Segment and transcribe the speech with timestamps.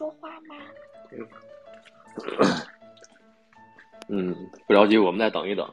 [0.00, 0.56] 说话吗？
[4.08, 4.34] 嗯，
[4.66, 5.70] 不着急，我们再等一等。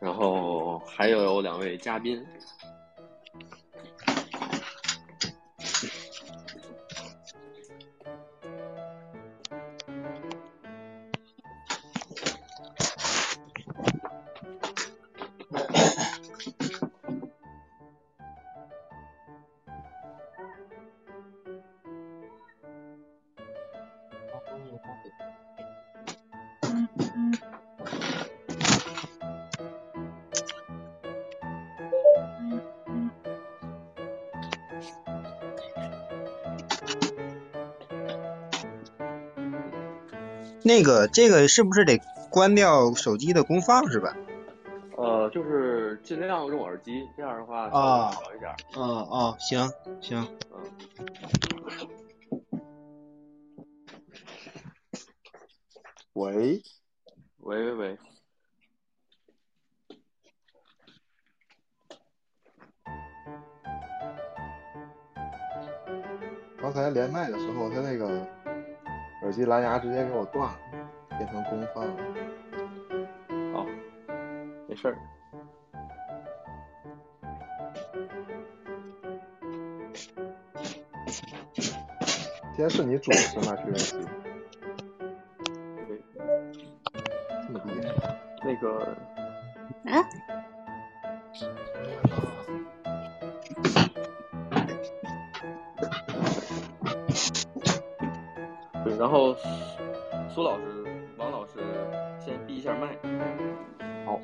[0.00, 2.26] 然后还有两位嘉宾。
[40.70, 44.16] 那个，这个是不是得关掉手机的功放是吧？
[44.96, 48.54] 呃，就是尽量用耳机，这样的话啊好一点。
[48.76, 49.68] 哦哦，行
[50.00, 50.62] 行，嗯，
[56.12, 56.62] 喂，
[57.38, 57.98] 喂喂喂，
[66.62, 68.24] 刚才连麦的时候，他那个
[69.22, 70.58] 耳机蓝牙直接给我断了，
[71.18, 71.94] 变成功放了。
[73.52, 73.66] 好，
[74.66, 74.96] 没事儿。
[82.52, 83.56] 今天是你主持吗？
[83.62, 83.96] 徐元熙，
[85.86, 86.02] 对，
[87.46, 87.90] 这么厉害。
[88.42, 88.96] 那个
[99.10, 99.34] 后
[100.28, 100.84] 苏老师、
[101.18, 101.58] 王老师
[102.20, 102.96] 先闭一下麦。
[104.06, 104.20] 好，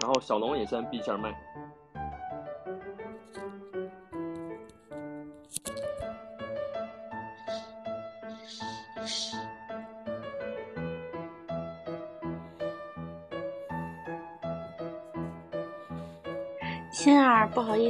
[0.00, 1.34] 然后小龙也先闭一下麦。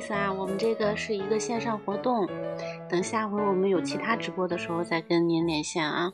[0.02, 2.26] 思啊，我们这个是一个线上活动，
[2.88, 6.12] 等下回我们有其他直播的时候再跟您连线啊。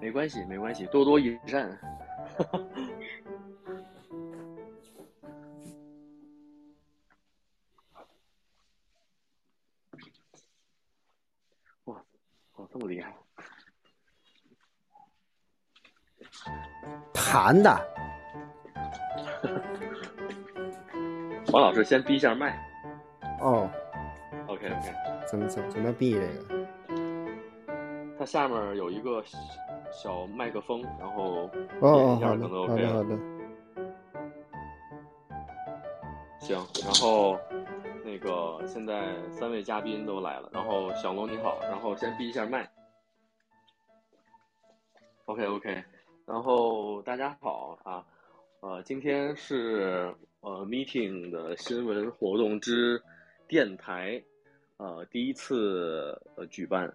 [0.00, 1.78] 没关系，没关系，多多益善。
[11.84, 12.02] 哇，
[12.56, 13.14] 哇，这么厉害！
[17.12, 17.91] 弹的，
[21.52, 22.58] 王老师先闭一下麦。
[23.40, 23.70] 哦
[24.46, 24.94] ，OK OK，
[25.26, 26.66] 怎么怎么怎么闭这个？
[28.18, 29.38] 它下面有一个小
[29.90, 33.18] 小麦克风，然后点一下可能好 OK 好的，
[36.40, 37.38] 行，然后
[38.02, 42.66] 那个现在三位嘉宾都来了，然后小龙你好，然后先闭一下麦。
[45.26, 45.84] OK OK，
[46.24, 48.06] 然后大家好啊，
[48.60, 50.14] 呃，今天是
[50.52, 53.02] 呃 meeting 的新闻活动之
[53.48, 54.22] 电台
[54.76, 56.92] 呃第一次呃举办，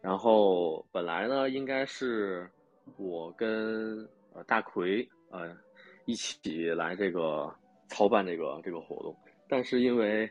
[0.00, 2.48] 然后本来呢应该是
[2.96, 3.98] 我跟
[4.32, 5.54] 呃大奎呃
[6.06, 7.54] 一起来这个
[7.88, 9.14] 操办这个这个活动，
[9.46, 10.30] 但是因为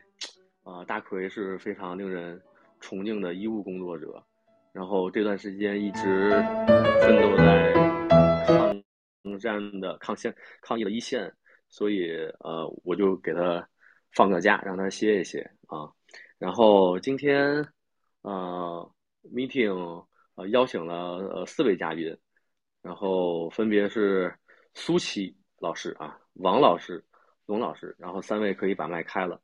[0.64, 2.42] 呃大奎是非常令人
[2.80, 4.20] 崇敬的医务工作者，
[4.72, 6.30] 然后这段时间一直
[7.00, 7.72] 奋斗在
[8.44, 11.32] 抗战的抗线抗疫的一线，
[11.68, 12.10] 所以
[12.40, 13.68] 呃我就给他
[14.12, 15.92] 放个假，让他歇一歇啊。
[16.38, 17.66] 然后今天
[18.22, 18.92] 呃
[19.32, 22.16] meeting 呃邀请了呃四位嘉宾，
[22.82, 24.34] 然后分别是
[24.74, 27.04] 苏琪老师啊、王老师、
[27.46, 29.40] 龙老师，然后三位可以把麦开了。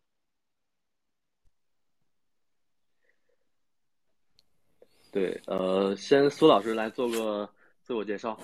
[5.11, 7.49] 对，呃，先苏老师来做个
[7.83, 8.39] 自我介绍。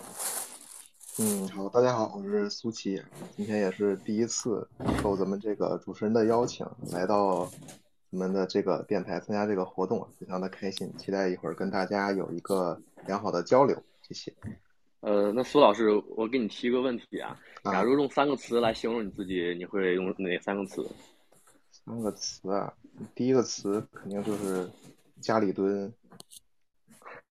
[1.20, 3.02] 嗯，好，大家好，我是苏琪，
[3.36, 4.68] 今天也是第一次
[5.02, 7.50] 受咱们这个主持人的邀请，来到
[8.10, 14.32] 我们的这个电台参加这个活动，非常的开心，期待一会儿跟大家有一个良好的交流，谢谢。
[15.00, 20.88] 呃，那苏老师，我给你提个问题啊，啊假如用三个词来形容你自己，你会用哪三个词？
[21.84, 22.72] 三个词啊，
[23.16, 24.70] 第一个词肯定就是
[25.20, 25.92] 家里蹲，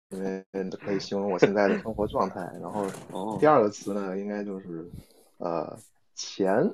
[0.10, 0.44] 因为
[0.84, 2.40] 可以形容我现在的生活状态。
[2.62, 4.90] 然后 哦第二个词呢，应该就是
[5.38, 5.78] 呃
[6.16, 6.74] 前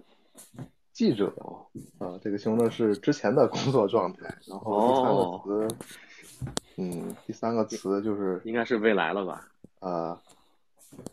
[0.91, 1.33] 记者，
[1.97, 4.35] 呃，这个形容的是之前的工作状态。
[4.45, 5.75] 然后第三哦个词，
[6.77, 9.47] 嗯，第三个词就是应该是未来了吧？
[9.79, 10.17] 呃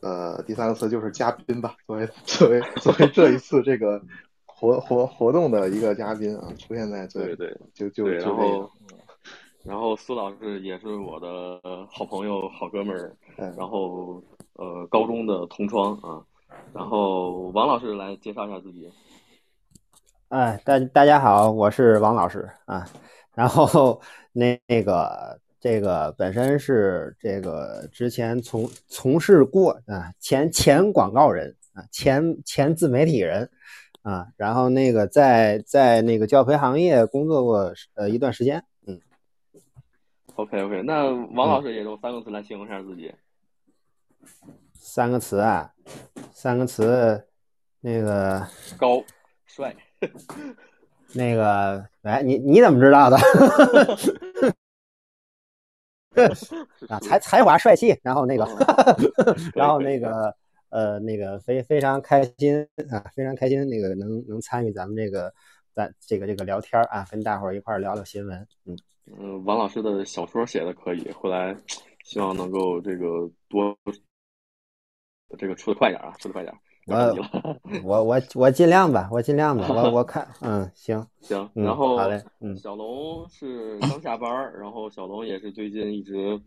[0.01, 4.01] 呃，第三个词就是嘉宾吧，作为作为作为这一次这个
[4.45, 8.99] 活活活动的一个嘉宾啊，出现在这，对对，就就对，然后嗯
[9.63, 11.61] 然后苏老师也是我的
[11.91, 14.23] 好朋友、好哥们儿，哎然后
[14.55, 16.25] 呃高中的同窗啊，
[16.73, 18.91] 然后王老师来介绍一下自己。
[20.29, 22.89] 哎，大大家好，我是王老师啊。
[23.35, 24.01] 然后
[24.33, 33.51] 那那个这个本身是这个之前从从事过啊，前前广告人啊，前前自媒体人
[34.03, 38.80] 啊，然后那个在在那个教培行业工作过呃一段时间，嗯，
[40.41, 43.15] OK OK，那王老师也用三个词来形容一下自己。
[44.73, 45.71] 三个词啊，
[46.33, 47.27] 三个词，
[47.81, 48.49] 那个
[48.79, 49.05] 高
[49.45, 49.77] 帅，
[51.13, 53.19] 那个，哎，你你怎么知道的？
[56.89, 58.47] 啊，才才华帅气，然后那个，
[59.55, 60.35] 然后那个，
[60.71, 65.35] 呃，那个非非常开心啊，非常开心，那个能能参与咱们这个
[65.75, 68.75] 咱这个这个聊天啊，跟大伙儿一块儿聊聊新闻，嗯，
[69.19, 71.57] 嗯，王老师的小说写的可以，后来
[72.05, 73.77] 希望能够这个多
[75.39, 76.55] 这个出的快点啊，出的快点。
[76.87, 86.41] 不着急了我我我尽量吧，我尽量吧，我我看，嗯，行， 行，嗯然后好嘞嗯小龙是刚下班儿，然后小龙也是最近一直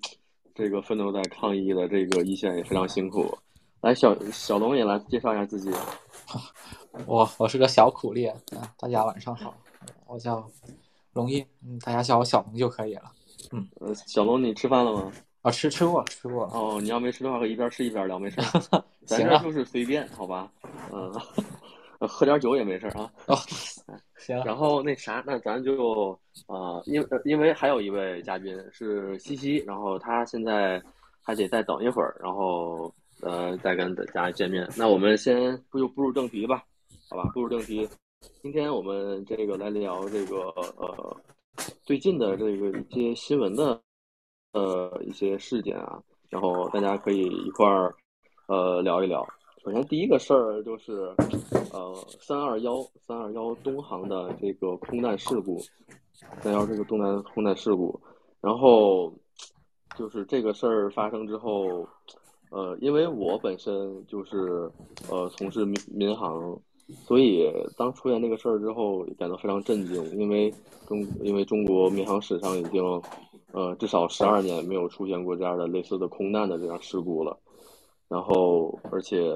[0.56, 3.38] 这个奋斗在抗疫的这个一线，也非常辛苦。
[3.80, 5.72] 来，小小龙也来介绍一下自己。
[7.06, 8.36] 我我是个小苦力啊，
[8.78, 9.56] 大家晚上好，
[10.08, 10.46] 我叫
[11.14, 13.12] 龙印，嗯，大家叫我小龙就可以了。
[13.80, 15.12] 呃，小龙，你吃饭了吗？
[15.42, 18.84] 啊，吃吃过吃过了，哦，你要没吃的话，可以一边吃一边聊，没事儿。
[19.06, 20.50] 咱这就是随便，好吧？
[20.92, 21.12] 嗯，
[22.08, 23.12] 喝点酒也没事儿啊。
[23.28, 23.36] 哦，
[24.18, 26.18] 行啊，然后那啥，那咱就
[26.48, 30.82] 呃，因呃因为还有一位嘉宾是西西，然后他现在
[31.22, 34.68] 还得再等一会儿，然后呃再跟大家见面。
[34.78, 36.64] 那我们先不就步入正题吧，
[37.10, 37.30] 好吧？
[37.34, 37.88] 步入正题，
[38.42, 40.38] 今天我们这个来聊这个
[40.78, 41.18] 呃
[41.82, 43.82] 最近的这个一些新闻的
[44.54, 47.94] 呃一些事件啊，然后大家可以一块儿
[48.48, 49.26] 呃聊一聊。
[49.64, 51.14] 首先第一个事儿就是，
[51.72, 52.76] 呃，三二幺
[53.06, 55.58] 三二幺东航的这个空难事故，
[56.42, 58.00] 三幺这个东南空难事故，
[58.42, 59.14] 然后
[59.98, 61.88] 就是这个事儿发生之后，
[62.52, 64.70] 呃，因为我本身就是
[65.10, 66.60] 呃从事民民航，
[67.06, 70.54] 所以当出现这个事儿之后，感到非常震惊，因为
[70.88, 72.84] 中因为中国民航史上已经
[73.52, 77.38] 呃至少十二年没有出现过这样的类似的空难的这样事故了。
[78.10, 79.34] 然后而且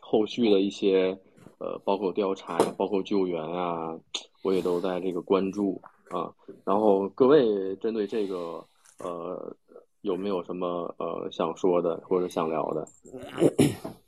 [0.00, 1.18] 后续的一些
[1.58, 3.98] 呃，包括调查，包括救援啊，
[4.42, 5.80] 我也都在这个关注
[6.10, 6.32] 啊。
[6.64, 8.64] 然后各位针对这个
[8.98, 9.54] 呃，
[10.00, 12.86] 有没有什么呃想说的或者想聊的？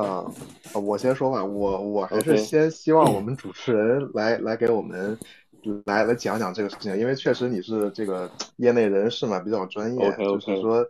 [0.00, 5.18] 啊，我先说吧，我我还是先希望我们主持人来来给我们
[5.84, 10.86] 来来讲讲这个事情，因为确实你是这个业内人士嘛，比较专业就是说，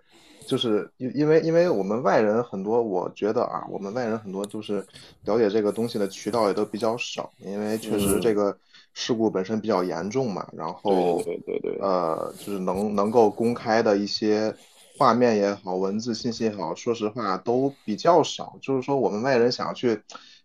[0.47, 4.87] 就是因因为因为我们外人很多，我觉得啊，我们外人很多就是
[5.25, 8.21] 了解这个东西的渠道也都比较少，因为确实嗯。
[8.21, 8.57] 这个
[8.93, 14.55] 事故本身比较严重嘛，然后对对对对，呃，就是能能够公开的一些
[15.01, 18.59] 画面也好，文字信息也好，说实话都比较少。
[18.61, 19.99] 就是说，我们外人想要去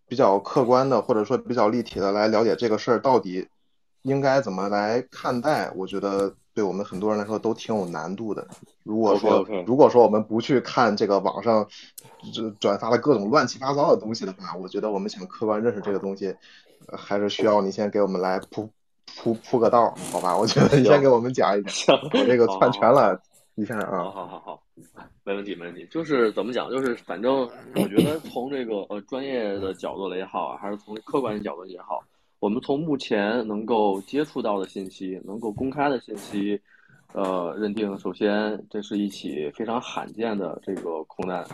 [0.08, 3.46] 比较客观的，或者说比较立体的来了解这个事儿到底
[4.04, 8.48] 应该怎么来看待，我觉得对我们很多人来说都挺有难度的。
[8.84, 11.68] 如果说如果说我们不去看这个网上
[12.34, 16.34] 这转发的各种乱七八糟的东西的话，我觉得我们想客观认识这个东西，
[16.88, 18.70] 呃还是需要你先给我们来铺
[19.18, 20.38] 铺铺个道儿，好吧？
[20.38, 21.74] 我觉得你先给我们讲一讲。
[21.74, 22.90] 行，我这个好串全。
[22.90, 23.20] 了
[23.56, 24.64] 一下好啊，好好好，
[25.24, 25.88] 没问题没问题。
[25.90, 32.04] 就是怎么讲，就是反正我觉得从这个呃专业的角度来也好，还是从客观的角度也好，
[32.40, 36.60] 我们从目前能够接触到的信息，能够公开的信息，
[37.14, 41.46] 呃，认定首先这是一起非常罕见的这个空难，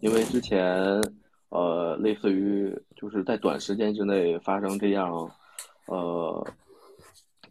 [0.00, 1.00] 因为之前
[1.48, 5.26] 呃类似于就是在短时间之内发生这样，
[5.86, 6.46] 呃。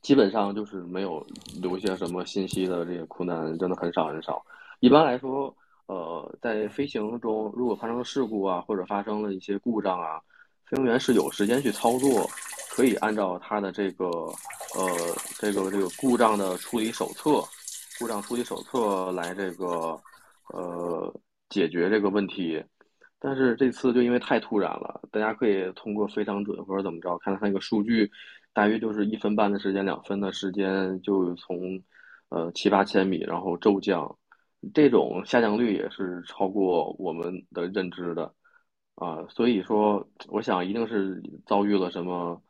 [0.05, 1.25] 基本上就是没有
[1.59, 4.45] 留下什么信息的这些空难，真的很少很少。
[4.79, 5.51] 一般来说，
[5.88, 10.21] 呃，在飞行中如果发生事故啊，或者发生了一些故障啊，
[10.67, 12.29] 飞行员是有时间去操作，
[12.69, 14.05] 可以按照他的这个
[14.75, 14.88] 呃
[15.39, 17.41] 这个这个故障的处理手册，
[17.97, 20.00] 故障处理手册来这个
[20.53, 21.12] 呃
[21.50, 22.63] 解决这个问题。
[23.17, 28.12] 但是这次就因为太突然了，大家可以通过非常准或者怎么着，看它那个数据，
[28.55, 31.83] 大约就是一分半的时间、两分的时间，就从
[32.29, 34.17] 呃七八千米，然后骤降，
[34.74, 38.33] 这种下降率也是超过我们的认知的。
[38.95, 42.41] 啊，所以说，我想一定是遭遇了什么，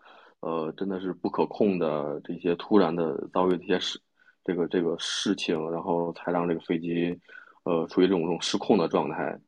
[0.42, 4.00] 呃，真的是不可控的这些突然的遭遇这些事，
[4.44, 7.20] 这个这个事情，然后才让这个飞机，
[7.64, 9.40] 呃，处于这种这种失控的状态，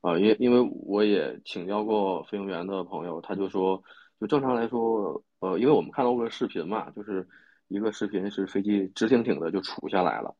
[0.00, 3.82] 啊，因因为我也请教过飞行员的朋友，他就说，
[4.20, 7.26] 就正常来说，呃，因为我们看到过视频嘛，就是
[7.68, 10.34] 一个视频是飞机直挺挺的就杵下来了。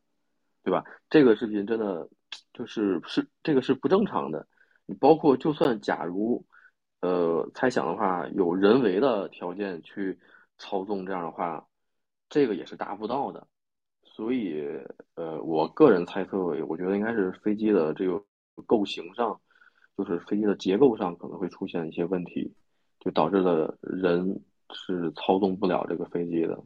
[0.65, 0.85] 对吧？
[1.09, 2.07] 这个视频真的
[2.53, 4.47] 就是是这个是不正常的。
[4.85, 6.45] 你包括就算假如，
[7.01, 10.19] 呃，猜想的话，有人为的条件去
[10.59, 11.67] 操纵这样的话，
[12.29, 13.47] 这个也是达不到的。
[14.05, 14.63] 所以，
[15.15, 16.37] 呃，我个人猜测，
[16.67, 18.23] 我觉得应该是飞机的这个
[18.67, 19.41] 构型上，
[19.97, 22.53] 就是飞机的结构上可能会出现一些问题，
[23.01, 26.59] 就导致了人是操纵不了这个飞机的。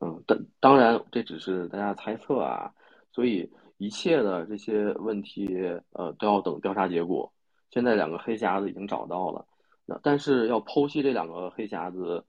[0.00, 2.72] 嗯，但当然这只是大家猜测啊。
[3.12, 5.46] 所以一切的这些问题，
[5.92, 7.32] 呃，都要等调查结果。
[7.70, 9.46] 现在两个黑匣子已经找到了，
[9.86, 12.24] 那但是要剖析这两个黑匣子，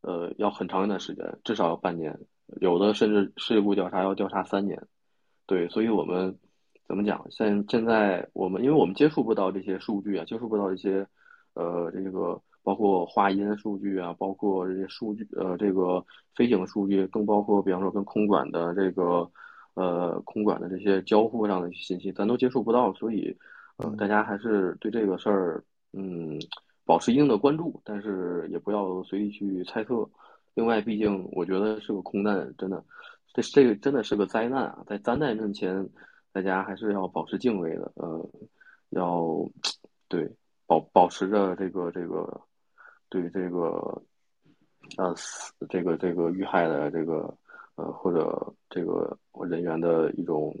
[0.00, 2.18] 呃，要很长一段时间，至少要半年，
[2.60, 4.86] 有的甚至事故调查要调查三年。
[5.46, 6.38] 对，所以我们
[6.86, 7.26] 怎么讲？
[7.30, 11.06] 现现在我们，因为我们接触不到这些数据啊，接触不到一些，
[11.54, 12.40] 呃，这个
[12.70, 16.04] 包括话音数据啊，包括这些数据，呃，这个
[16.36, 19.28] 飞行数据，更包括比方说跟空管的这个。
[19.74, 23.34] 呃，空管的这些交互上的一些信息，咱都接触不到，所以，
[23.76, 26.38] 呃，大家还是对这个事儿，嗯，
[26.84, 30.06] 保持一定的关注，但是也不要随意去猜测。
[30.54, 32.84] 另外，毕竟我觉得是个空难，真的，
[33.32, 34.82] 这这个真的是个灾难啊！
[34.86, 35.88] 在灾难面前，
[36.32, 38.28] 大家还是要保持敬畏的，呃，
[38.90, 39.48] 要
[40.08, 40.28] 对
[40.66, 42.40] 保保持着这个这个
[43.10, 44.02] 对这个
[44.96, 47.36] 呃死这个这个遇害的这个。
[47.76, 49.16] 呃，或者这个
[49.48, 50.54] 人员的一种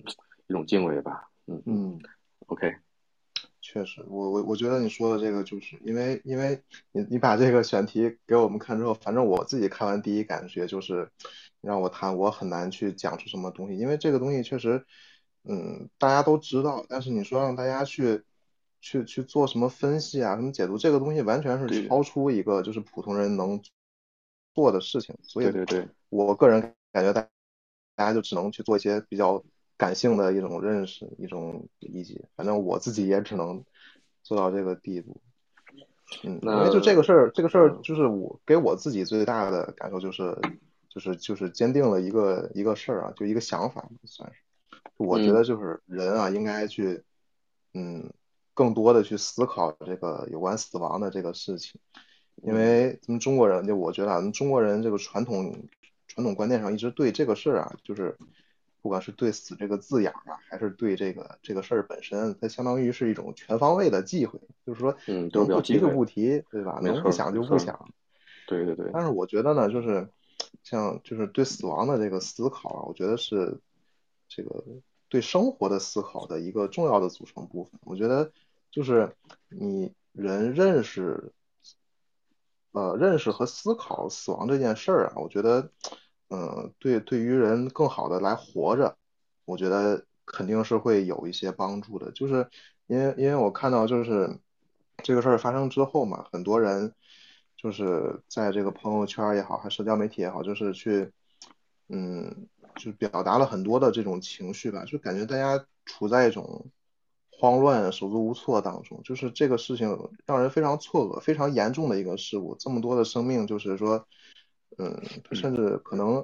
[0.46, 2.00] 一种敬畏吧，嗯嗯
[2.46, 2.74] ，OK，
[3.60, 6.58] 确实，我我我觉得你说的这个就是因为因为
[6.92, 11.10] 你你把这个选题给我们看之后，反正我自己看完第一感觉就是
[11.60, 14.82] 让我谈我很难去讲出什么东西，因为这个东西确实，
[15.44, 18.22] 嗯，大家都知道，但是你说让大家去
[18.80, 23.60] 去去做什么分析啊，什么解读，这个东西完全是超出一个就是普通人能
[24.54, 26.74] 做的事情，所以对对对，我个人。
[26.92, 27.20] 感觉大
[27.94, 29.44] 大家就只能去做一些比较
[29.76, 32.20] 感性的一种认识、一种理解。
[32.34, 33.64] 反正我自己也只能
[34.24, 35.20] 做到这个地步。
[36.24, 40.36] 嗯，因为就这个事儿，这个事儿就是我给我自己最大的感受就是，
[40.88, 44.40] 就是就是坚定了一个一个事儿啊，就一个想法算是。
[44.96, 47.04] 我觉得就是人啊，应该去
[47.72, 48.12] 嗯，
[48.54, 51.80] 更多的去思考这个有关死亡的这个事情，
[52.42, 55.68] 因为咱们中国人，就我觉得咱们中国人这个传统。
[56.12, 58.18] 传统观念上一直对这个事儿啊，就是
[58.82, 66.80] 不管是对死这个字眼啊，还是对这个这个事儿本身，它相当于是一种全方位的忌讳，就是说，嗯，能不提就不提，对吧？
[66.82, 67.88] 能不想就不想。
[68.48, 68.90] 对对对。
[68.92, 70.08] 但是我觉得呢，就是
[70.64, 73.60] 像就是对死亡的这个思考啊，我觉得是
[74.28, 74.64] 这个
[75.10, 77.78] 对生活的思考的一个重要的组成部分。
[77.84, 78.32] 我觉得
[78.70, 79.14] 就是
[79.48, 81.32] 你人认识。
[82.72, 85.72] 呃，认识和思考死亡这件事儿啊，我觉得，
[86.28, 88.96] 嗯，对，对于人更好的来活着，
[89.44, 92.12] 我觉得肯定是会有一些帮助的。
[92.12, 92.48] 就是
[92.86, 94.38] 因为，因为我看到，就是
[95.02, 96.94] 这个事儿发生之后嘛，很多人
[97.56, 101.10] 就是在这个朋友圈也好，还社交媒体也好，就是去，
[101.88, 102.46] 嗯，
[102.80, 106.70] 就表达了很多的这种情绪吧，就感觉大家处在一种。
[107.32, 112.54] 慌乱、手足无措当中，就是这个事情让人非常错愕，非常严重的一个事故。
[112.56, 114.06] 这么多的生命，就是说，
[114.76, 115.00] 嗯，
[115.32, 116.22] 甚至可能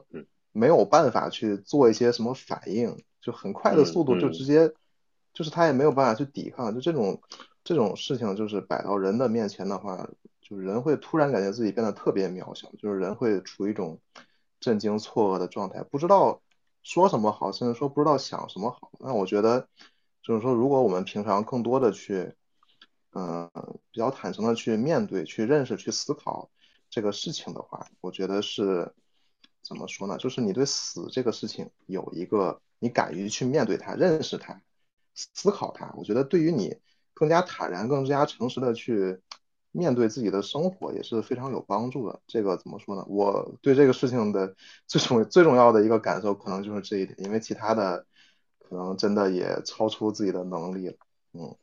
[0.53, 4.71] 没有办法去做一些什么反应，就很快的速度就直接，
[5.33, 6.75] 就是他也没有办法去抵抗。
[6.75, 7.19] 就这种
[7.65, 10.07] 这种事情，就是摆到人的面前的话，
[10.43, 13.99] 就是人会突然感觉自己变得特别渺小，就是人会处于一种
[14.61, 16.43] 震惊、错愕的状态，不知道
[16.87, 18.93] 说什么好，甚至说不知道想什么好。
[19.01, 19.67] 那我觉得。
[20.23, 22.35] 就是说，如果我们平常更多的去，
[23.13, 23.49] 嗯，
[23.93, 26.51] 比较坦诚的去面对、去认识、去思考
[26.91, 28.93] 这个事情的话，我觉得是
[29.63, 30.19] 怎么说呢？
[30.19, 34.61] 就是你对死这个事情有一个，你敢于去面对它、认识它、
[35.15, 36.77] 思考它，我觉得对于你
[37.15, 39.21] 更加坦然、更加诚实的去
[39.77, 42.21] 面对自己的生活也是非常有帮助的。
[42.27, 43.05] 这个怎么说呢？
[43.09, 44.55] 我对这个事情的
[44.87, 48.07] 最重最重要的一个感受，可能就是这一点，因为其他的。
[48.69, 50.95] 可能真的也超出自己的能力了，
[51.35, 51.55] 嗯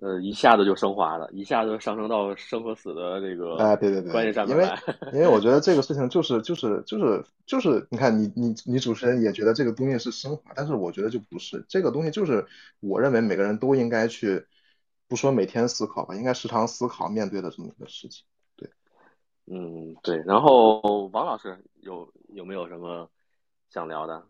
[0.00, 4.68] 呃，一下子就升华了，一下子上升到生和死的这个哎，对对对，关系上面因为。
[5.12, 12.46] 因为我觉得这个事情就是 就是就是就是，你看你你你主持人也觉得这个东西是升华，但是我觉得就不是，这个东西就是
[12.78, 14.46] 我认为每个人都应该去，
[15.08, 18.24] 不说每天思考吧，应该时常思考面对的这么一个事情。
[18.56, 18.70] 对
[19.46, 20.16] 嗯，对。
[20.24, 23.10] 然后王老师有有没有什么
[23.68, 24.26] 想聊的？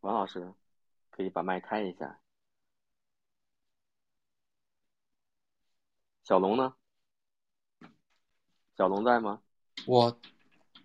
[0.00, 0.54] 王老师
[1.10, 2.18] 可以把麦开一下。
[6.24, 6.74] 小龙呢？
[8.76, 9.42] 小龙在吗？
[9.86, 10.20] 我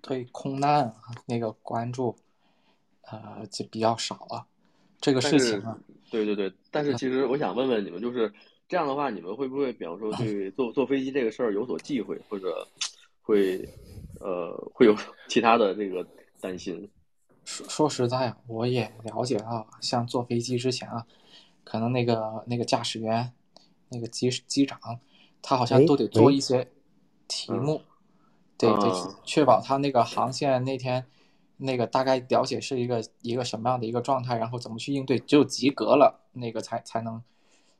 [0.02, 2.18] 对空难啊那个关注，
[3.04, 4.48] 呃，就比较少了。
[5.04, 5.78] 这个事情啊，
[6.10, 8.32] 对对对，但是其实我想问问你们，就是
[8.70, 12.66] 这样的话，你们会不会，比方说对坐坐飞机这个事儿有所忌讳，或者
[13.22, 13.68] 会
[14.22, 14.96] 呃会有
[15.28, 16.08] 其他的这个
[16.40, 16.90] 担心？
[17.44, 21.06] 说说实在啊，我也了解到，像坐飞机之前啊，
[21.66, 23.30] 可能那个那个驾驶员、
[23.90, 24.80] 那个机机长，
[25.42, 26.66] 他好像哎都得做一些
[27.28, 27.82] 题嗯目，
[28.58, 31.06] 得得啊确保他那个航线那天
[31.64, 37.22] 那个大概了解是一个一个什么样的一个状态，然后怎么去应对，只有及格了，那个才才能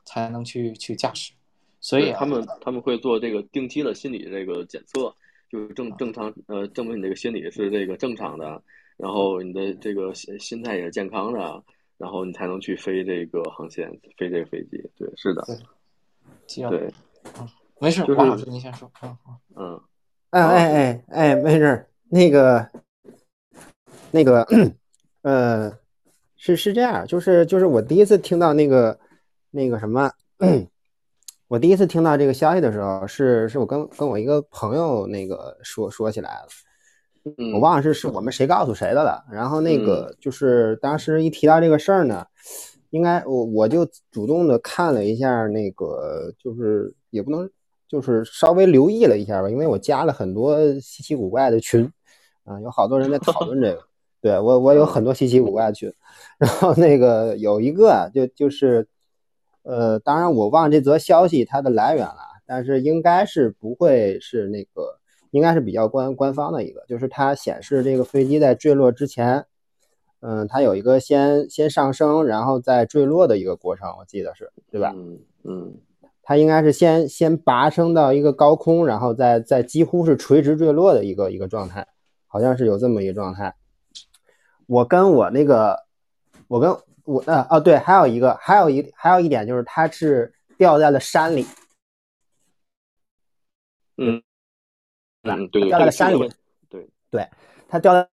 [0.04, 1.32] 才能去去驾驶。
[1.80, 5.14] 所以啊他们他们会做这个定期的心理这个检测，
[5.50, 8.62] 就是正正常呃证明你这个心理是这个正常的，
[8.96, 11.62] 然后你的这个心心态也是健康的，
[11.98, 14.82] 然后你才能去飞这个航线，飞这个飞机。
[14.96, 15.56] 对，是的，对
[16.46, 16.90] 既然对，
[17.80, 18.90] 没事，就是王老师您先说。
[19.02, 19.82] 嗯嗯嗯
[20.30, 22.68] 哎哎哎哎，没事儿，那个，
[24.14, 24.46] 那个，
[25.22, 25.76] 呃，
[26.36, 28.96] 是是这样，就是就是我第一次听到那个
[29.50, 30.08] 那个什么，
[31.48, 36.46] 我第一次听到这个消息的时候，是是我跟跟我一个朋友那个说说起来了，
[37.38, 39.24] 嗯，我忘了是是我们谁告诉谁的了。
[39.32, 42.24] 然后那个就是当时一提到这个事儿呢，
[42.90, 47.50] 应该我我就主动的看了一下那个，就是也不能
[47.88, 51.90] 就是稍微留意了一下吧，因为我加了很多稀奇古怪的群，
[52.44, 53.82] 啊，有好多人在讨论这个。
[54.24, 55.92] 对我我有很多稀奇古怪的群，
[56.38, 58.88] 然后那个有一个啊就就是，
[59.64, 64.98] 呃，当然我忘这则消息它的来源了，但是应该是不会是那个。
[65.34, 69.44] 应该是比较官官方的一个，就是它显示这个飞机在坠落之前，
[70.20, 74.94] 嗯，它有一个先先上升，然后再坠落的一个过程，我记得是对吧？
[74.96, 75.74] 嗯嗯
[76.22, 81.84] 它应该是先先拔升到一个高空，然后再再几乎是垂直坠落的一个一个状态，
[82.28, 83.56] 好像是有这么一个状态。
[84.66, 85.84] 我跟我那个，
[86.48, 86.70] 我跟
[87.04, 91.46] 我呃哦对，还有一个还有一还有一点就是它是掉在了山里，
[93.96, 94.22] 嗯
[95.22, 96.36] 嗯，对对，掉在了山里这个是
[96.78, 97.28] 个对，
[97.68, 98.08] 它掉在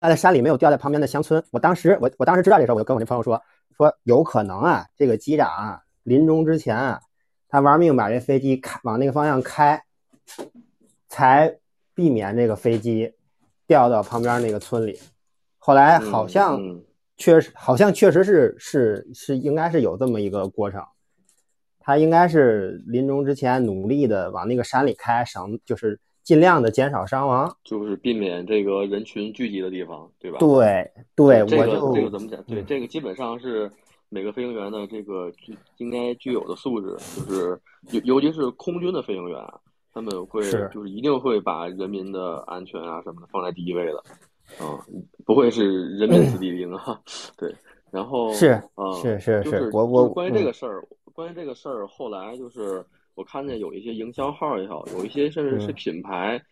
[0.00, 1.42] 掉在山里，没有掉在旁边的乡村。
[1.50, 3.42] 我当时我我当时知道这事候，我就跟我那朋友说
[3.76, 7.00] 说有可能啊，这个机长啊临终之前啊，
[7.48, 9.84] 他玩命把这飞机开往那个方向开，
[11.08, 11.58] 才
[11.94, 13.14] 避免这个飞机
[13.66, 14.98] 掉到旁边那个村里。
[15.66, 16.60] 后来好像
[17.16, 20.80] 确实好像确实是是是应该是有这么一个过程。
[21.80, 27.52] 他应该是临终之前努力的往那个山里开，省就是尽量的减少伤亡。
[27.64, 30.38] 就是避免这个人群聚集的地方，对吧？
[30.38, 32.40] 对对，这个我就这个怎么讲？
[32.44, 33.68] 对，嗯这个基本上是
[34.08, 39.58] 每个飞行员的这个具应该具有的素质，就是尤尤其是空军的飞行员啊，
[39.92, 44.00] 他们会就是一定会把人民的安全啊什么的放在第一位的，
[44.58, 44.78] 啊、
[45.24, 47.00] 不会是人民子弟兵啊，
[47.36, 47.54] 对。
[47.90, 56.42] 然后是啊，是是就是我我关于这嗯个事儿，关于这个事儿，后来就是我看见有一些营销号也好，有一些甚至是嗯品牌，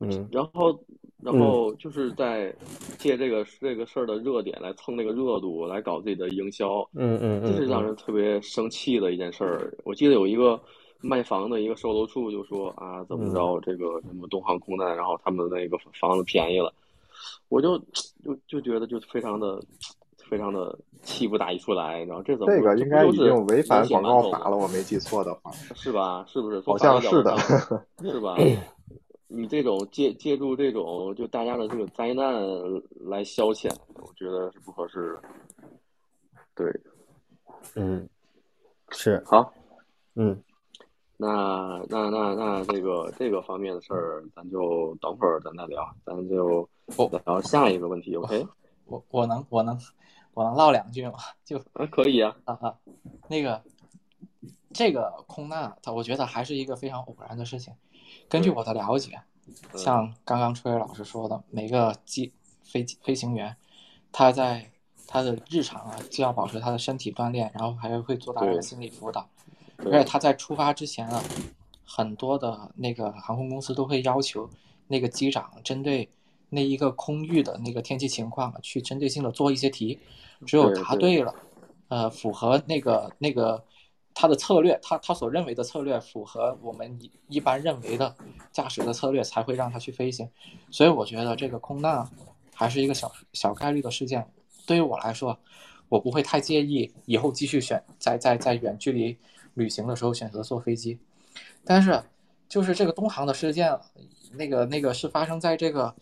[0.00, 0.78] 嗯然后
[1.22, 2.54] 然后就是在
[2.98, 9.72] 借这个这个事儿的热点来蹭这个热度，来搞自己的营销，嗯嗯嗯，这是让嗯人特别生气的一件事儿。
[9.84, 10.60] 我记得有一个
[11.00, 16.72] 卖房的一个售楼处就说啊，怎么着这个什么东航空难，然后他们那个房子便宜了，
[17.48, 17.78] 我就
[18.22, 19.62] 就就觉得就非常的
[20.28, 25.50] 非常的气不打一处来，然后这怎么这个应该是经违反广告法了，我没记错的话。
[25.74, 26.24] 是吧？
[26.26, 26.60] 是不是？
[26.62, 27.36] 好像是的
[28.02, 28.36] 是吧？
[29.34, 32.34] 你这种借借助这种就大家的这个灾难
[33.06, 35.22] 来消遣，我觉得是不合适的。
[36.54, 36.80] 对，
[37.76, 38.06] 嗯
[38.90, 39.50] 是好，
[40.16, 40.38] 嗯
[41.22, 48.44] 那那那那这个这个方面的事儿，咱就等会儿咱再聊，咱就我聊下一个问题，OK？
[48.86, 49.78] 我我能我能
[50.34, 51.14] 我能唠两句吗？
[51.44, 52.74] 就啊，可以啊，啊啊，
[53.28, 53.62] 那个
[54.74, 57.72] 这个空难，它我觉得还是一个非常偶然的事情。
[58.28, 59.22] 根据我的了解，
[59.72, 62.32] 嗯像刚刚吹老师说的，每个机
[62.64, 63.56] 飞机飞行员，
[64.10, 64.72] 他在
[65.06, 69.28] 他的日常啊，既要保持他的身体锻炼，然后还会做大量的心理辅导。
[69.86, 71.22] 而且他在出发之前啊，
[71.84, 74.48] 很多的那个航空公司都会要求
[74.86, 76.08] 那个机长针对
[76.48, 79.98] 那一个空域的那个天气情况去针对性的做一些题，
[80.46, 81.34] 只有答对了，
[81.88, 83.64] 呃，符合那个那个
[84.14, 88.14] 他的策略，他他所认为的策略符合我们一一般认为的
[88.52, 90.28] 驾驶的策略，才会让他去飞行。
[90.70, 92.06] 所以我觉得这个空难
[92.54, 94.26] 还是一个小小概率的事件。
[94.66, 95.38] 对于我来说，
[95.88, 99.16] 我不会太介意以后继续选在在在远距离。
[99.54, 100.98] 旅行的时候选择坐飞机，
[101.64, 102.02] 但是
[102.48, 103.78] 就是这个东航的事件，
[104.32, 105.94] 那个那个是发生在这个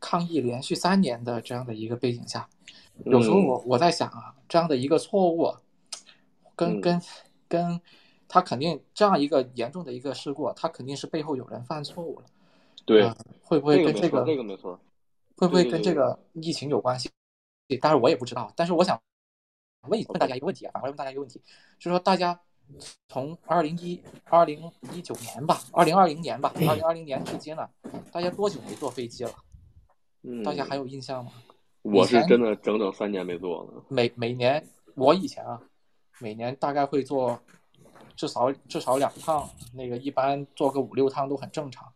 [0.00, 2.48] 抗疫连续三年的这样的一个背景下。
[3.04, 5.52] 有时候我我在想啊，这样的一个错误，
[6.54, 7.00] 跟跟
[7.48, 7.80] 跟，
[8.28, 12.26] 他肯定这样一个严重的一个事故，他肯定是背后有人犯错误了。
[12.84, 14.78] 对，会不会跟这个这个没错？
[15.36, 17.10] 会不会跟这个疫情有关系？
[17.80, 19.00] 但是我也不知道，但是我想
[19.88, 21.40] 问问大家一个问题啊，反过来问大家一个问题，
[21.78, 22.40] 就是说大家。
[23.08, 27.70] 从二零一二零一九年吧，二零二零年吧，二零二零年至今了，
[28.10, 29.32] 大家多久没坐飞机了？
[30.22, 31.32] 嗯，大家还有印象吗？
[31.82, 33.84] 我是真的整整三年没坐了。
[33.88, 35.60] 每每年我以前啊，
[36.18, 37.38] 每年大概会坐
[38.16, 41.92] 至少至少两趟，那个一般坐个五六趟都很正常。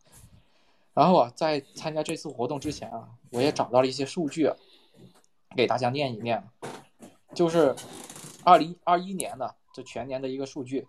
[0.92, 4.50] 然后啊，在参加这次活动之前啊，我也找到了一些数据，
[5.56, 6.42] 给大家念一念，
[7.34, 7.74] 就是
[8.44, 9.38] 二零二一年
[9.78, 9.84] 的。
[9.84, 10.86] 全年的一个数据，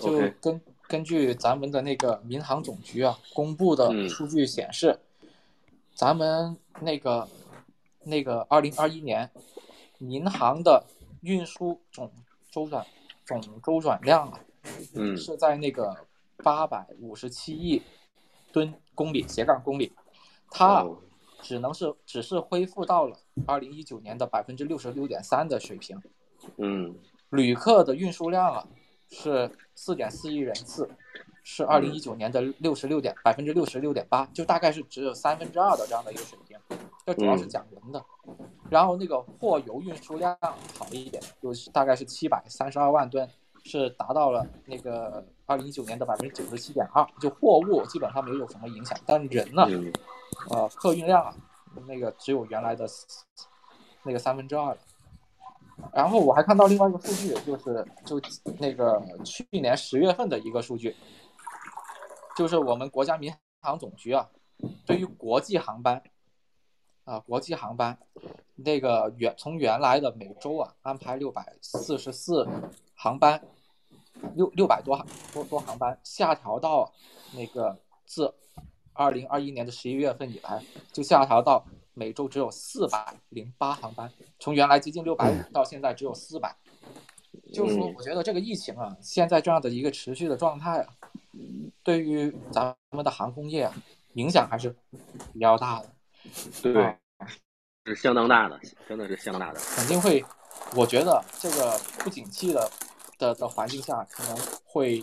[0.00, 4.98] 就根根据咱们的那个民航总局啊公布的数据显示，
[5.94, 7.28] 咱们那个
[8.02, 9.30] 那个二零二一年
[9.98, 10.84] 民航的
[11.20, 12.10] 运输总
[12.50, 12.84] 周转
[13.40, 14.40] 总周转量啊，
[14.94, 15.94] 嗯，是在那个
[16.38, 17.82] 八百五十七亿
[18.50, 19.92] 吨公里斜杠公里，
[20.50, 20.84] 它
[21.42, 23.16] 只能是只是恢复到了
[23.46, 26.02] 二零一九年的百分之六十六点三的水平，
[26.56, 26.96] 嗯。
[27.32, 28.62] 旅客的运输量啊
[29.10, 30.88] 是四点四亿人次，
[31.42, 36.58] 是二零一九年的六十六点百分之六十六点八，就大概是只有三分之二的这样的一个水平。
[37.06, 38.04] 这主要是讲人的，
[38.68, 40.36] 然后那个货油运输量
[40.78, 43.26] 好一点，就是大概是七百三十二万吨，
[43.64, 49.66] 是达到了那个二零一九年的百分之九十七点二，就货物基本上没有什么影响，但人呢，
[50.50, 51.34] 呃，客运量啊，
[51.88, 52.86] 那个只有原来的
[54.02, 54.76] 那个三分之二了。
[55.92, 58.20] 然后我还看到另外一个数据，就是就
[58.58, 60.94] 那个去年十月份的一个数据，
[62.36, 64.28] 就是我们国家民航总局啊，
[64.86, 66.02] 对于国际航班
[67.04, 67.98] 啊，国际航班
[68.54, 72.46] 那个原从原来的每周啊安排六百四十四
[72.94, 73.42] 航班，
[74.34, 76.92] 六六百多多多航班，下调到
[77.34, 78.32] 那个自
[78.92, 81.64] 二零二一年的十一月份以来，就下调到。
[81.94, 86.56] 每周只有四百零八航班，从原来接近六百五到现在只有四百，
[87.52, 90.94] 就是说，我觉得这个疫情啊，现在这样的一个持续的状态啊，
[91.82, 93.74] 对于咱们的航空业啊，
[94.14, 94.74] 影响还是
[95.32, 95.92] 比较大的。
[96.62, 96.96] 对，
[97.84, 99.60] 是相当大的，真的是相当大的。
[99.76, 100.24] 肯定会，
[100.74, 102.70] 我觉得这个不景气的
[103.18, 104.98] 的的环境下，可能会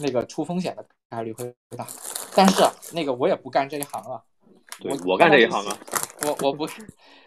[0.00, 1.84] 那个出风险的概率会大。
[2.36, 4.22] 但是啊那个我也不干这一行啊。
[4.84, 5.76] 我我干这一行啊，
[6.22, 6.86] 我我不是，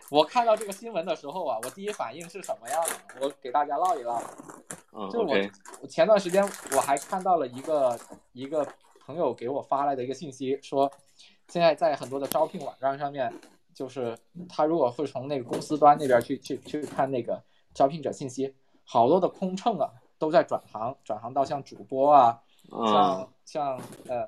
[0.09, 3.25] 我看到这个新闻的时候啊，我第一反应是什么样的？
[3.25, 4.21] 我给大家唠一唠。
[4.93, 5.35] 嗯，就我
[5.81, 6.41] 我前段时间
[6.75, 7.99] 我还看到了一个
[8.31, 8.65] 一个
[9.05, 10.89] 朋友给我发来的一个信息，说
[11.49, 13.33] 现在在很多的招聘网站上面，
[13.73, 17.41] 就是他如果会从那个公司端那边去去去看那个
[17.73, 24.25] 招聘者信息，好多的空乘啊都在转行，转行到像主播啊，像像呃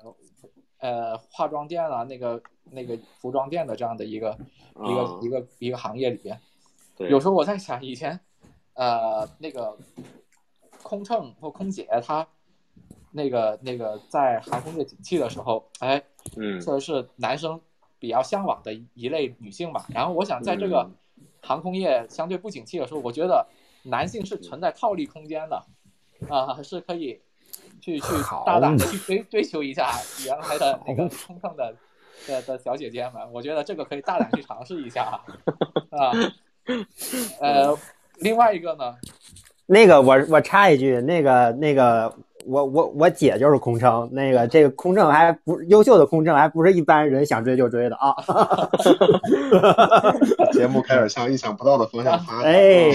[0.78, 2.42] 呃化妆店啊那个。
[2.70, 4.36] 那个服装店的这样的一个
[4.84, 6.40] 一个一个一个行业里边，
[6.98, 8.18] 有时候我在想，以前
[8.74, 9.76] 呃那个
[10.82, 12.26] 空乘或空姐，她
[13.12, 16.02] 那个那个在航空业景气的时候，哎，
[16.36, 17.60] 嗯，确实是男生
[17.98, 19.86] 比较向往的一类女性吧。
[19.94, 20.90] 然后我想，在这个
[21.40, 23.46] 航空业相对不景气的时候，我觉得
[23.84, 25.64] 男性是存在套利空间的，
[26.28, 27.20] 啊，是可以
[27.80, 28.06] 去去
[28.44, 29.92] 大胆的去追追求一下
[30.26, 31.74] 原来的那个空乘的。
[32.26, 35.20] 的的小姐姐们，我觉得这个可以大胆去尝试一下
[35.90, 36.12] 啊。
[37.40, 37.76] 呃，
[38.20, 38.94] 另外一个呢，
[39.66, 42.14] 那个我我插一句，那个那个
[42.46, 48.14] 我我我姐就是空乘，那个这个空乘还不优秀的空乘，还不是一般人想追就追的啊。
[50.52, 52.90] 节目开始向意想不到的方向发展，哎，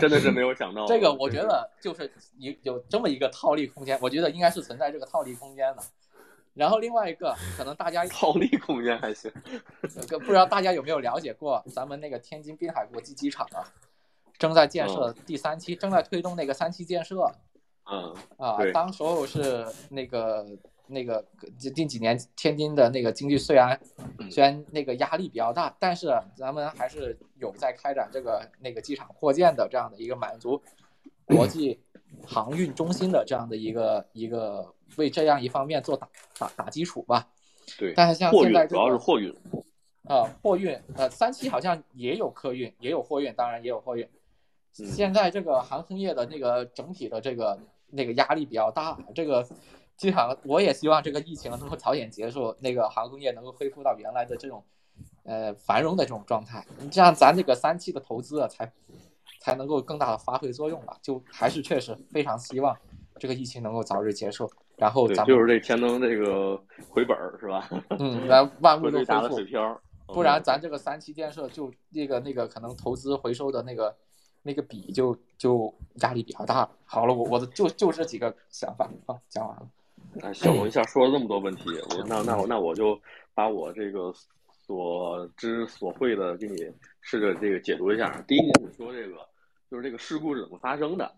[0.00, 0.86] 真的是没有想到。
[0.86, 5.82] 这个我觉得就是有有这么一个套利空间，我觉得应该是存在这个套利空间的。
[6.54, 9.32] 然后另外一个可能大家逃离空间还行，
[10.10, 13.64] 呃不知道大家有没有了解过咱们那个天津滨海国际机场啊，
[14.38, 17.32] 正在建设第三期，正在推动那个三期建设
[17.90, 18.58] 嗯，啊。
[18.72, 20.46] 当时候是那个
[20.86, 21.24] 那个
[21.56, 23.80] 近近几年天津的那个经济虽然
[24.30, 30.62] 虽然那个压力比较大，但是咱们还是有在开展这个那个机场扩建的这样的一个满足
[31.24, 31.80] 国际
[32.26, 37.28] 航运中心的这样的一个一个为这样一方面做打打打基础吧。
[37.78, 39.34] 对，但是像现在这个要是货运，
[40.04, 44.04] 呃，货运，呃，三期好像也有客运，也有货运，当然也有货运。
[44.04, 49.46] 嗯现在这个航空业的那个整体的这个那个压力比较大，这个
[49.98, 54.64] 机场我也希望这个疫情能够早点结束，那个航空业能够恢复到原来的这种
[55.24, 56.64] 呃繁荣的这种状态。
[56.78, 58.72] 你这样咱这个三期的投资啊，才
[59.40, 60.96] 才能够更大的发挥作用吧。
[61.02, 62.74] 就还是确实非常希望
[63.20, 64.50] 这个疫情能够早日结束，
[64.82, 67.68] 然后对，咱们就是这天能这个回本儿是吧？
[68.00, 73.94] 嗯，来万物都恢复的水漂儿，不然咱这个三期建设就那个那个可能投资回收的那个
[74.42, 76.68] 那个比就就压力比较大。
[76.84, 79.68] 好了，我我的就就这几个想法啊，讲完了。
[80.20, 83.00] 哎，小龙一下说了这么多问题，我那那我那我就
[83.34, 84.12] 把我这个
[84.66, 86.68] 所知所会的给你
[87.02, 88.20] 试着这个解读一下。
[88.26, 89.16] 第一点，你说这个
[89.70, 91.08] 就是这个事故是怎么发生的，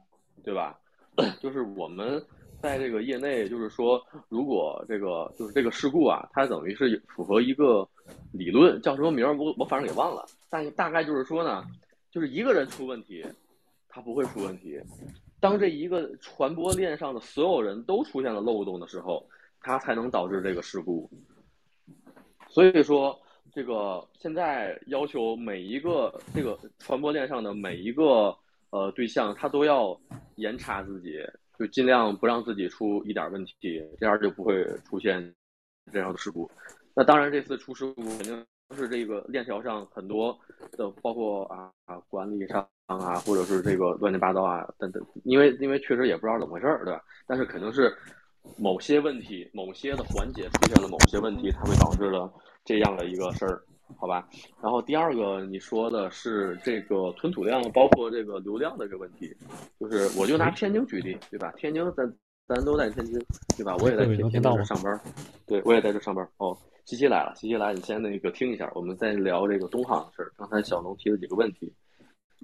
[0.45, 0.79] 对吧？
[1.41, 2.23] 就是我们
[2.65, 7.87] 在这个业内，就是说，如果这个就是这个事故啊，它等于是符合一个
[8.33, 11.63] 理论，叫什么名儿我我反正给忘了，但大概就是说呢，
[12.11, 13.23] 就是一个人出问题，
[13.87, 14.81] 他不会出问题。
[15.41, 19.29] 当这一个传播链上的所有人都出现了漏洞的时候，
[19.61, 21.07] 它才能导致这个事故。
[22.49, 23.21] 所以说，
[23.53, 28.35] 这个现在要求每一个这个传播链上的每一个
[28.71, 29.95] 呃对象，他都要
[30.37, 31.19] 严查自己，
[31.59, 33.55] 就尽量不让自己出一点问题，
[33.99, 35.35] 这样就不会出现
[35.93, 36.51] 这样的事故。
[36.95, 38.45] 那当然，这次出事故肯定
[38.77, 40.37] 是这个链条上很多
[40.73, 41.71] 的，包括啊
[42.09, 47.03] 管理上啊，或者是这个乱七八糟啊等等，因为因为确实也不知道怎么回事儿，对吧？
[47.27, 47.93] 但是肯定是
[48.57, 52.33] 某些问题、某些的环节出现了某些问题，才会导致了
[52.65, 53.63] 这样的一个事儿，
[53.97, 54.29] 好吧？
[54.63, 59.35] 然后第二个你说的是这个吞吐量，包括这个流量的这个问题，
[59.79, 61.53] 就是我就拿天津举例，对吧？
[61.57, 62.13] 天津咱
[62.47, 63.19] 咱都在天津，
[63.57, 63.77] 对吧？
[63.81, 65.01] 我也在天天津这上班，
[65.47, 66.27] 对我也在这上班。
[66.39, 70.33] 哦，西西来了，西西来，你先那个听一下，我们再聊这个东航的事儿。
[70.37, 71.73] 刚才小龙提了几个问题。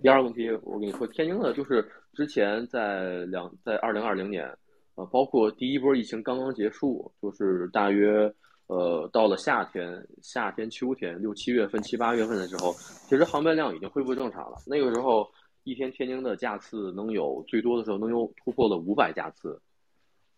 [0.02, 4.46] 第二个问题，我跟你说，天津的就是之前在两在二零二零年，
[4.94, 8.32] 呃，包括第一波疫情刚刚结束，就是大约
[8.70, 12.72] 呃到了夏天、夏天、秋天六七月份、七八月份的时候，
[13.08, 14.56] 其实航班量已经恢复正常了。
[14.64, 15.28] 那个时候
[15.64, 19.60] 一天天津的架次能有最多的时候能有突破了五百架次，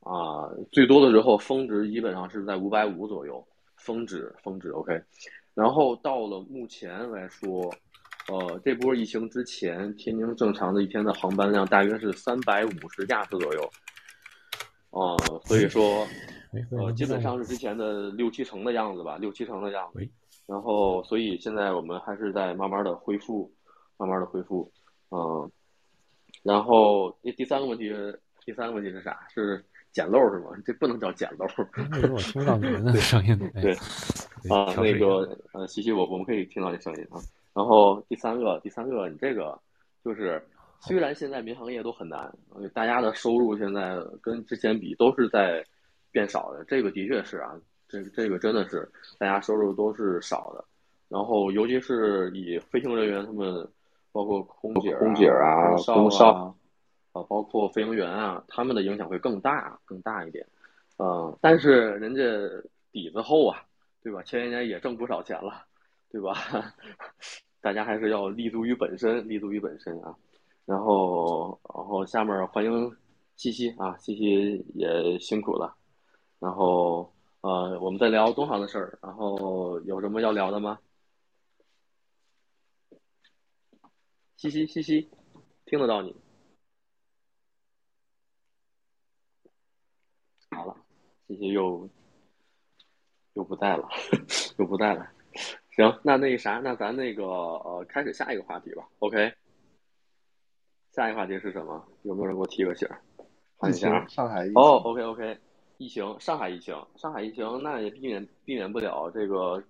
[0.01, 4.99] 啊，最多的时候峰值基本上是在五百五左右，峰值峰值 OK。
[5.55, 7.73] 然后到了目前来说。
[8.29, 13.71] 呃，这波疫情之前，天津正常的一天的航班量大约是三百五十架次左右，
[14.91, 16.07] 啊、所以说，
[16.71, 20.09] 呃，基本上是之前的六七成的样子吧，六七成的样子。
[20.47, 23.51] 然后，所以现在我们还是在慢慢的恢复，
[23.97, 24.71] 慢慢的恢复，
[25.11, 25.51] 嗯、
[26.43, 27.91] 然后第第三个问题，
[28.45, 29.21] 第三个问题是啥？
[29.33, 30.51] 是捡漏是吗？
[30.67, 31.47] 这不能叫捡漏。
[32.13, 33.39] 我听不到你们的声音。
[33.55, 33.73] 哎对，
[34.51, 37.21] 啊，那个呃，西西，我我们可以听到你声音啊。
[37.55, 39.59] 然后第三个，第三个，你这个
[40.05, 40.43] 就是，
[40.81, 42.21] 虽然现在民航业都很难，
[42.55, 45.65] 呃大家的收入现在跟之前比都是在
[46.13, 50.65] 变少的，这个的确是啊，这这个真的是大家收入都是少的。
[51.09, 53.69] 然后尤其是以飞行人员他们，
[54.13, 56.55] 包括空姐、空姐啊空空少啊，
[57.13, 60.47] 啊，包括飞行员啊，他们的影响会更大，更大一点。
[60.99, 62.23] 嗯，但是人家
[62.93, 63.63] 底子厚啊，
[64.03, 64.23] 对吧？
[64.23, 65.65] 前些年也挣不少钱了，
[66.11, 66.35] 对吧？
[67.61, 70.15] 大家还是要立足于本身，立足于本身啊。
[70.65, 72.97] 然后，然后下面欢迎
[73.37, 75.75] 西西啊，西西也辛苦了。
[76.43, 78.99] 然后，呃，我们在聊东航的事儿。
[79.01, 80.77] 然后有什么要聊的吗？
[84.37, 85.09] 嘻嘻嘻嘻，
[85.67, 86.17] 听得到你。
[90.51, 90.75] 好了，
[91.29, 91.89] 嘻嘻又
[93.35, 93.89] 又不在了，
[94.59, 95.09] 又不在了。
[95.77, 98.89] 行，那那啥，那咱那个呃，开始下一个话题吧。
[98.99, 99.33] OK，
[100.91, 101.87] 下一个话题是什么？
[102.03, 103.01] 有没有人给我提个醒儿？
[103.61, 105.39] 看一疫情下啊。，上海疫情，哦，OK OK，
[105.83, 109.61] 疫情，上海疫情，上海疫情，那也避免避免不了这个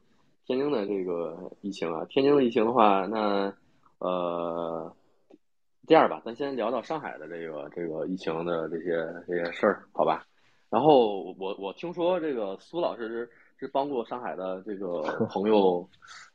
[0.44, 2.05] 天津的这个疫情啊。
[2.11, 3.51] 天津的疫情的话，那
[3.98, 4.94] 呃，
[5.87, 10.27] 这样吧，咱先聊聊上海的这个这个疫情的这些这些事儿，好吧？
[10.68, 15.01] 然后我我听说这个苏老师是帮过上海的这个
[15.33, 15.88] 朋友，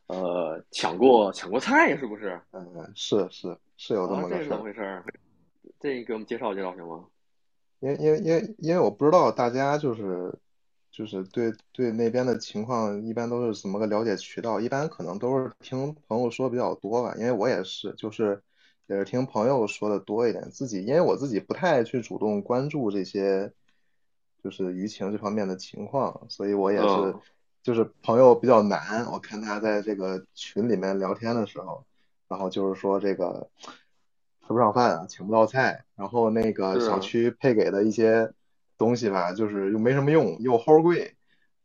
[0.07, 2.41] 呃，抢过抢过菜，是不是？
[2.51, 4.49] 嗯，是是是有这么啊，这是。
[4.49, 5.05] 怎么回事儿？
[5.79, 7.05] 这给我们介绍介绍行吗？
[7.79, 10.33] 因为因为因为因为我不知道大家就是
[10.91, 18.41] 就是对对那边的情况一般都是怎么个了解渠道，一般可能都是听朋友说比较多吧，因为我也是就是
[18.87, 23.51] 也是听朋友说的多一点，自己因为我自己不太去主动关注这些
[24.43, 27.19] 就是舆情这方面的情况，所以我也是嗯
[27.61, 31.83] 就是朋友比较难，我看他在这个群里面聊天的时候，
[32.29, 33.49] 然后就是说这个
[34.47, 38.31] 吃不上饭啊，请不到菜，然后那个小区配给的一些
[38.77, 41.15] 东西吧，就是又没什么用，又齁贵，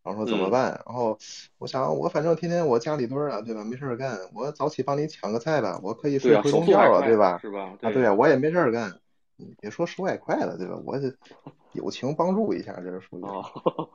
[0.03, 0.83] 然后说怎么嗯办？
[0.85, 1.17] 然后
[1.59, 3.63] 我想，我反正天天我家里蹲儿啊，对吧？
[3.63, 7.39] 没事儿干，我早起帮你抢个菜吧，我可以睡回笼觉啊，速还快对吧？
[7.39, 7.61] 是吧？
[7.83, 8.99] 啊，对啊，我也没事儿干，
[9.37, 10.79] 你别说十外快了，对吧？
[10.85, 11.13] 我这
[11.73, 13.23] 友情帮助一下，这是属于。
[13.23, 13.41] 哦，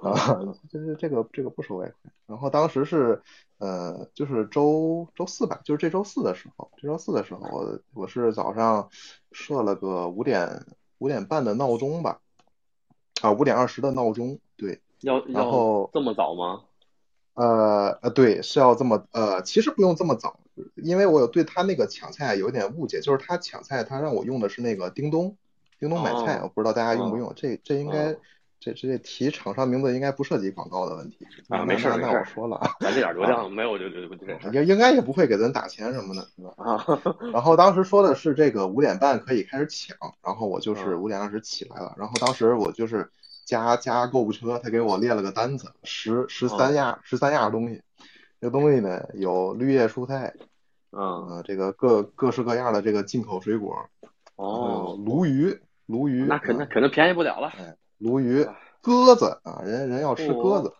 [0.02, 2.12] 啊，就是这个这个不收外快。
[2.26, 3.22] 然后当时是
[3.60, 8.90] 呃，就是周周四吧，就是这周四的时候，这周四的时候，我我是早上
[9.32, 10.66] 设了个五点
[10.98, 12.20] 五点半的闹钟吧，
[13.22, 16.64] 啊，五点二十的闹钟，对，要然要后这么早吗？
[17.36, 20.40] 呃呃，对，是要这么呃，其实不用这么早，
[20.76, 25.36] 因为我有对他那个抢菜有点误解，就是他抢菜，他让我用的是那个叮咚，
[25.80, 28.18] 叮咚买菜，哦我不知道大家用不哦用，这这应该哦
[28.60, 36.54] 这这提厂商名字应该不涉及广告的问题，啊那那那没事儿没事儿我说了啊，咱这点流量 没有就就就这应应该也不会给咱打钱什么的，是吧？
[36.58, 37.04] 啊。
[37.32, 43.08] 然后当时说的是这个五点半可以开始抢，然后我就是嗯五点二十起来了，然后当时我就是
[43.46, 47.84] 加加购物车，他给我列了个单子，十十三嗯样十三样东西，
[48.42, 50.34] 这东西呢有绿叶蔬菜，
[50.92, 53.90] 嗯，呃，这个各各式各样的这个进口水果，
[54.36, 57.50] 哦，鲈鱼，鲈鱼，那肯啊那肯定便宜不了了。
[57.58, 60.74] 哎，鲈鱼啊、鸽子啊，人人要吃鸽哦子，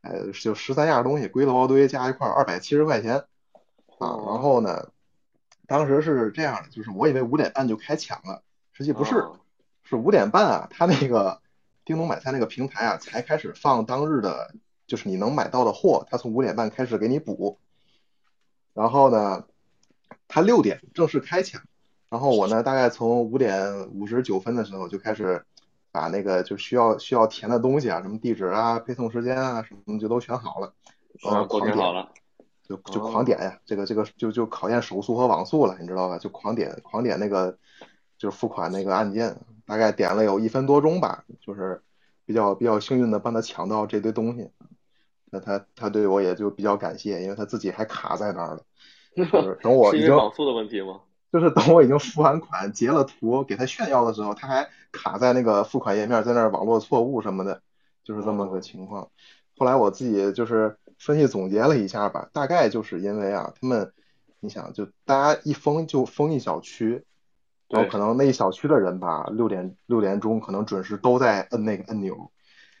[0.00, 3.24] 哎，就十三样东西归了包堆加一块二百七十块钱啊。
[3.98, 4.88] 哦然后呢，
[5.66, 9.38] 当时是这样的，就是我以为五点半就开抢了，实际不是，哦
[9.84, 11.40] 是五点半啊，他那个
[11.84, 14.52] 叮咚买菜那个平台啊才开始放当日的，
[14.86, 17.58] 就是你能买到的货，他从五点半开始给你补。
[18.74, 19.44] 然后呢，
[20.28, 21.62] 他六点正式开抢，
[22.08, 25.44] 然后我呢大概从五点五十九分的时候就开始
[25.90, 30.72] 把那个就需要需要填的东西啊，什么地址啊、配送时间啊什么就都选好了，
[31.22, 32.08] 然后哦，都狂点，挺好了。
[32.64, 36.16] 就就哦狂点呀，这个这个就就考验手速和网速了，你知道吧？
[36.16, 37.58] 就狂点狂点那个
[38.16, 41.82] 就是付款那个按键，大概点了有一分多钟吧，就是
[42.24, 44.48] 比较比较幸运的帮他抢到这堆东西。
[45.32, 48.62] 那他他对我也就比较感谢，因为他自己还卡在那儿了，
[49.16, 51.00] 就是等我已经网速的问题吗？
[51.32, 57.62] 就是等我已经付完款、截了图给他炫耀的时候，他还卡在那个付款页面，在那儿网络错误什么的，
[58.04, 59.08] 就是这么个情况。
[59.56, 63.90] 后来我自己就是分析总结了一下吧，大概就是因为啊，他们，
[64.40, 67.02] 你想就大家一封就封一小区，
[67.70, 72.30] 然后可能那一小区的人吧，六点六点钟可能准时都在摁那个按钮，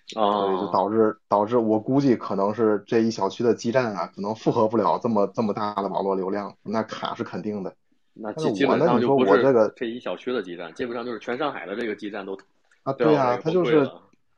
[0.06, 7.74] 所以就啊，导致导致我估计可能是这一小区的基站啊，可能负荷不了这么这么大的网络流量，那卡是肯定的。
[8.14, 12.36] 那基基本上就不是我这个这一小区的基站，基本上就是全上海的这个基站都
[12.82, 13.90] 啊，对呀、都要这个他就是。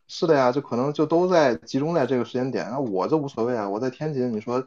[0.06, 2.68] 是的呀，就可能就都在集中在这个时间点。
[2.70, 4.62] 那我就无所谓啊，我在天津，你说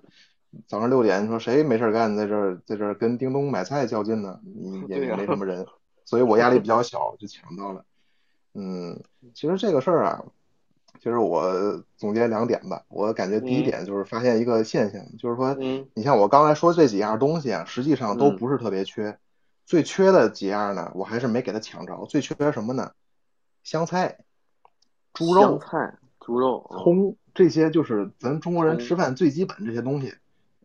[0.65, 4.39] 早上六点，你说谁没事干在这儿在这儿跟叮咚买菜较劲呢？
[4.43, 5.63] 你 也没什么人，
[6.05, 7.85] 所以我压力比较小，就抢到了。
[8.55, 8.99] 嗯，
[9.35, 10.23] 其实这个事儿啊，
[11.07, 12.83] 其实我总结两点吧。
[12.89, 19.17] 我感觉第一嗯点就是发现一个现象，就是说，嗯你像我刚才说这几样东西啊，实际上都嗯不是特别缺。
[19.65, 22.05] 最缺的几样呢，我还是没给他抢着。
[22.09, 22.91] 最缺什么呢？
[23.63, 24.17] 香菜、
[25.13, 30.13] 猪香肉、菜、猪肉、嗯葱，这些就是咱中国人吃饭最基本这些东西，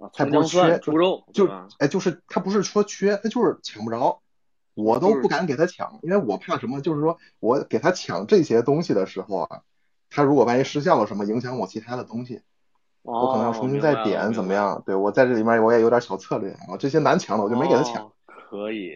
[0.01, 1.49] 啊菜不缺，猪肉，就？
[1.78, 4.20] 哎，就是它不是说缺，它就是抢不着，
[4.74, 6.80] 我都不敢给他抢，因为我怕什么？
[6.80, 9.62] 就是说我给他抢这些东西的时候啊，
[10.12, 12.42] 他如果万一失效了什么，影响我其他的东西，
[13.02, 14.82] 我可能要哦，重新再点，怎么样？
[14.84, 18.04] 对，我在这里面我也有点小策略啊，这些难抢的我就没给他抢。
[18.04, 18.92] 哦，可以，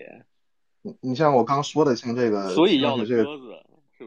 [0.82, 3.24] 你你像我刚说的，像这个所以要的这个？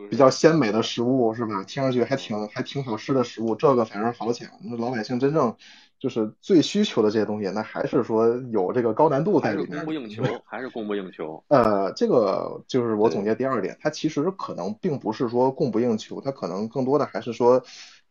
[0.07, 1.63] 比较鲜美的食物是吧？
[1.63, 4.47] 听上去还挺还挺好吃的食物，这个反而好抢。
[4.61, 5.55] 那老百姓真正
[5.99, 11.43] 就是最需求的这些东西，那还是说有这个高难度在还是里面供不应求，还是供不应求。
[11.49, 17.61] 呃，这个就是我总结第二点，它其实可能并不是说供不应求，它可能更多的还是说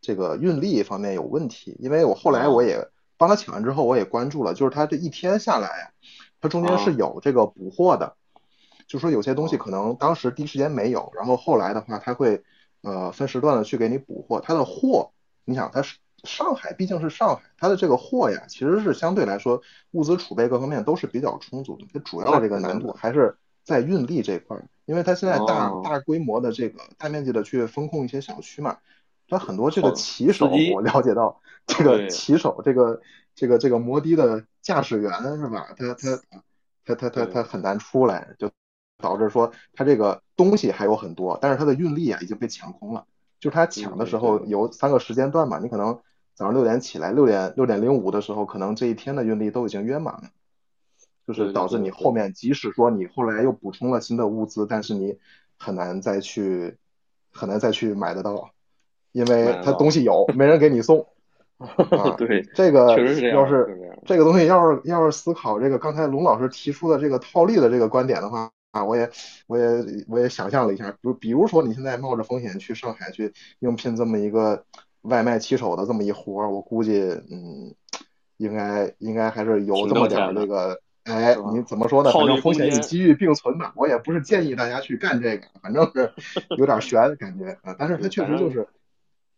[0.01, 1.77] 这个运力方面有问题。
[1.81, 2.87] 因为我后来我也
[3.17, 5.87] 帮他抢完之后，我也关注了，就是他这一天下来啊，
[6.41, 8.17] 它中间是啊有这个补货的，
[8.87, 12.43] 就说有些东西哦可能当时第一时间没有，然后后来的话，他会
[12.83, 14.41] 呃分时段的去给你补货。
[14.41, 15.11] 他的货，
[15.47, 19.63] 你想它是上海，毕竟是上海，它的这个货呀，其实是相对来说
[19.93, 21.87] 物资储备各方面都是比较充足的。
[21.93, 28.79] 它主要这个难度还是在运力这块儿，因为它现在大大规模的这个大面积的去封控一些小区嘛，
[29.29, 33.01] 它很多这个骑手，我了解到这个骑手，这个
[33.35, 35.69] 这个这个摩的的驾驶员是吧？
[35.77, 36.21] 他他
[36.85, 38.51] 他他他他很难出来，就
[38.99, 43.07] 导致说他这个东西还有很多，但是他的运力啊已经被抢空了。
[43.39, 46.01] 就是他抢的时候有三个时间段嘛，你可能
[46.39, 50.31] 早上六点起来，六点六点零五的时候，可能这一天的运力都已经约满了，
[51.27, 55.19] 就是导致你后面即使说你后来又补充了新的物资，但是你
[55.57, 56.77] 很难再去
[57.33, 58.53] 很难再去买得到，
[59.11, 61.09] 因为他东西有，没人给你送。
[61.59, 62.97] 啊，对，这个
[63.33, 68.49] 要是这个东西要是要是思考这个刚才龙老师提出的这个套利的这个观点的话。
[68.71, 69.11] 啊，我也，
[69.47, 74.63] 我也，我也想象了一下，比比如说你现在冒着风险去上海去应聘这么一个
[75.03, 77.75] 外卖骑手的这么一活儿，我估计，嗯，
[78.37, 82.11] 应该应该还是有这么点儿这个，哎，你怎么说呢？
[82.13, 83.73] 反正风险与机遇并存吧。
[83.77, 86.13] 我也不是建议大家去干这个，反正是
[86.59, 87.75] 有点悬感觉啊。
[87.79, 88.69] 但是它确实就是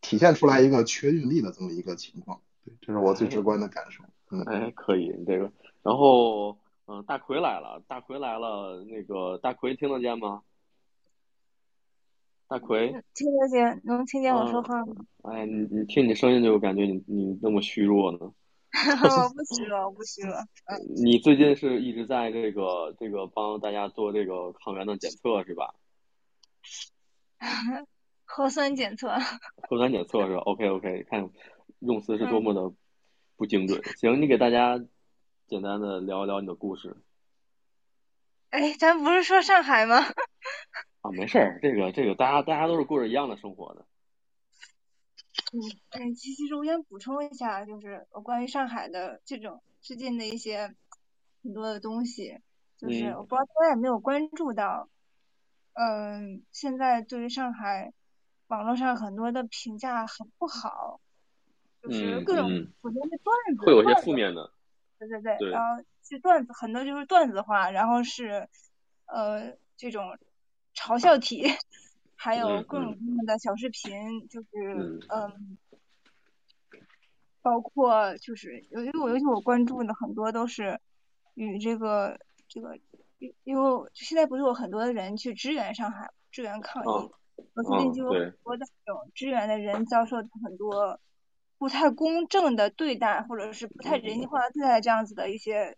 [0.01, 4.03] 体现出来一个缺运力的这么一个情况，对，这是我最直观的感受。
[4.31, 5.51] 嗯，哎，可以，这个，
[5.83, 6.57] 然后。
[6.93, 10.41] 嗯，大奎来了，大奎来了，那个大奎听得见吗？
[12.51, 14.97] 大奎听得见，能听见我说话吗？
[15.23, 18.19] 哎，你你听你声音就感觉你你那么虚弱呢。
[18.73, 20.35] 我不 虚弱，我不虚弱。
[20.97, 25.73] 你最近是一直在这个这个帮大家做这个抗原的检测是吧？
[28.27, 29.09] 核酸检测。
[29.69, 31.31] 核酸检测是吧？OK OK，看
[31.79, 32.75] 用词是多么的
[33.37, 33.81] 不精准。
[33.97, 34.85] 行，你给大家。
[35.47, 36.97] 简单的聊一聊你的故事。
[38.51, 40.01] 哎，咱不是说上海吗？
[41.03, 43.87] 啊，没事儿，这个这个，大家大家都是过着一样的生活的。
[45.53, 45.59] 嗯，
[45.91, 50.75] 哎，其实我想补充一下，就是我关于上海的这种最近的一些
[51.43, 52.41] 很多的东西，
[52.77, 54.89] 就是我不知道大家有没有关注到，
[55.73, 57.93] 嗯，现在对于上海
[58.49, 61.01] 网络上很多的评价很不好，
[61.83, 62.47] 就是各种
[62.83, 64.53] 我觉得段子会有些负面的。
[64.99, 68.47] 对对对，然后是段子，很多就是段子化，然后是
[69.07, 70.19] 呃这种
[70.75, 71.45] 嘲笑体，
[72.17, 74.49] 还有各种各样的小视频，就是
[75.09, 75.59] 嗯，
[77.43, 80.81] 包括就是因为我尤其我关注的很多都是
[81.35, 82.19] 与这个
[82.49, 82.79] 这个，
[83.45, 91.01] 因为现在不是有很多的人去支援上海，支援抗疫，我最近就有很多的这种支援的人遭受很多。
[91.59, 95.77] 不太公正的对待，或者是不太人性化的对待，这样子的一些，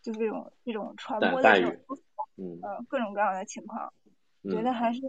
[0.00, 1.76] 就是这种这种传播的这种，
[2.36, 3.92] 嗯，各种各样的情况，
[4.44, 5.00] 觉得还是，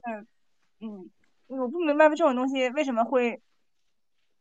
[0.79, 1.09] 嗯，
[1.47, 3.41] 我不明白这种东西为什么会，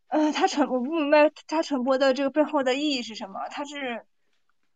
[0.08, 4.04] 呃，它传我不明白它传播的这个背后的意义是什么，它是，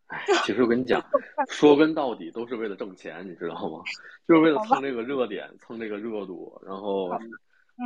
[0.07, 1.03] 哎，其实我跟你讲，
[1.49, 3.83] 说根到底都是为了挣钱，你知道吗？
[4.27, 7.09] 就是为了蹭这个热点，蹭这个热度，然后。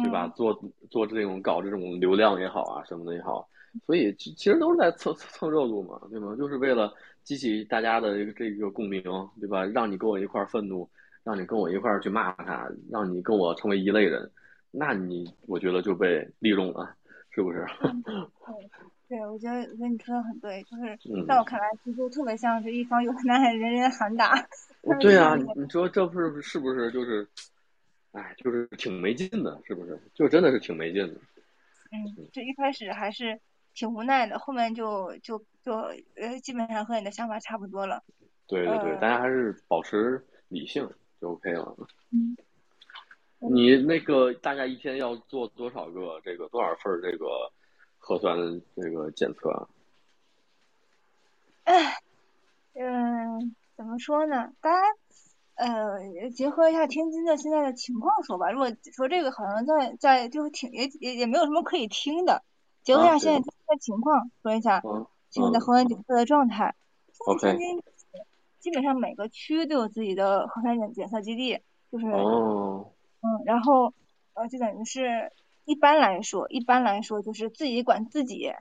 [0.04, 0.28] 对吧？
[0.36, 0.54] 做
[0.92, 3.50] 做这种搞这种流量也好啊，什么的也好，
[3.86, 6.36] 所以其其实都是在蹭蹭热度嘛，对吗？
[6.38, 6.94] 就是为了
[7.24, 9.02] 激起大家的这个共鸣，
[9.40, 9.64] 对吧？
[9.66, 10.90] 让你跟我一块愤怒，
[11.24, 14.30] 让你跟我一块去骂他，让你跟我成为一类人，
[14.72, 16.96] 那你我觉得就被利用了，
[17.32, 17.66] 是不是？
[19.08, 24.34] 对，对，我觉得我觉得你说的很对，就是在我看来，其实特别像是一方有难人人喊打。
[25.00, 27.28] 对啊，你说这不是是不是就是？
[28.12, 29.96] 哎，就是挺没劲的，是不是？
[30.16, 31.14] 就真的是挺没劲的。
[31.92, 33.40] 嗯，这一开始还是
[33.80, 35.74] 挺无奈的，后面就就就
[36.18, 38.04] 呃，基本上和你的想法差不多了。
[38.46, 40.90] 对对对，大家还是保持理性
[41.22, 41.74] 就 OK 了。
[42.12, 42.36] 嗯。
[43.38, 47.26] 你那个大概一天要做多少个这个多少份这个
[47.98, 48.38] 核酸
[48.76, 49.70] 这个检测啊？
[51.64, 52.02] 哎，
[52.74, 54.52] 嗯，怎么说呢？
[54.60, 54.82] 大家。
[55.56, 58.50] 呃，结合一下天津的现在的情况说吧。
[58.50, 62.44] 如果说这个好像在在就是挺也也也没有什么可以听的。
[62.82, 63.40] 结合一下现在
[63.70, 64.82] 的情况说一下
[65.30, 66.76] 现在的核酸检测的状态。
[67.12, 67.82] 现在天津
[68.60, 71.60] 基本上每个区都有自己的核酸检检测基地，
[71.92, 72.86] 就是嗯，
[73.46, 73.94] 然后
[74.34, 75.32] 呃就等于是
[75.66, 78.52] 一般来说一般来说就是自己管自己，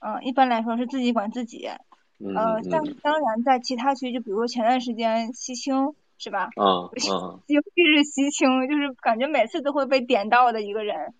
[0.00, 1.66] 嗯，一般来说是自己管自己。
[1.66, 6.50] 呃，但当然在其他区，就比如说前段时间西青是吧？
[6.56, 11.14] 啊啊，尤其是西青，就是感觉每次都会被点到的一个人。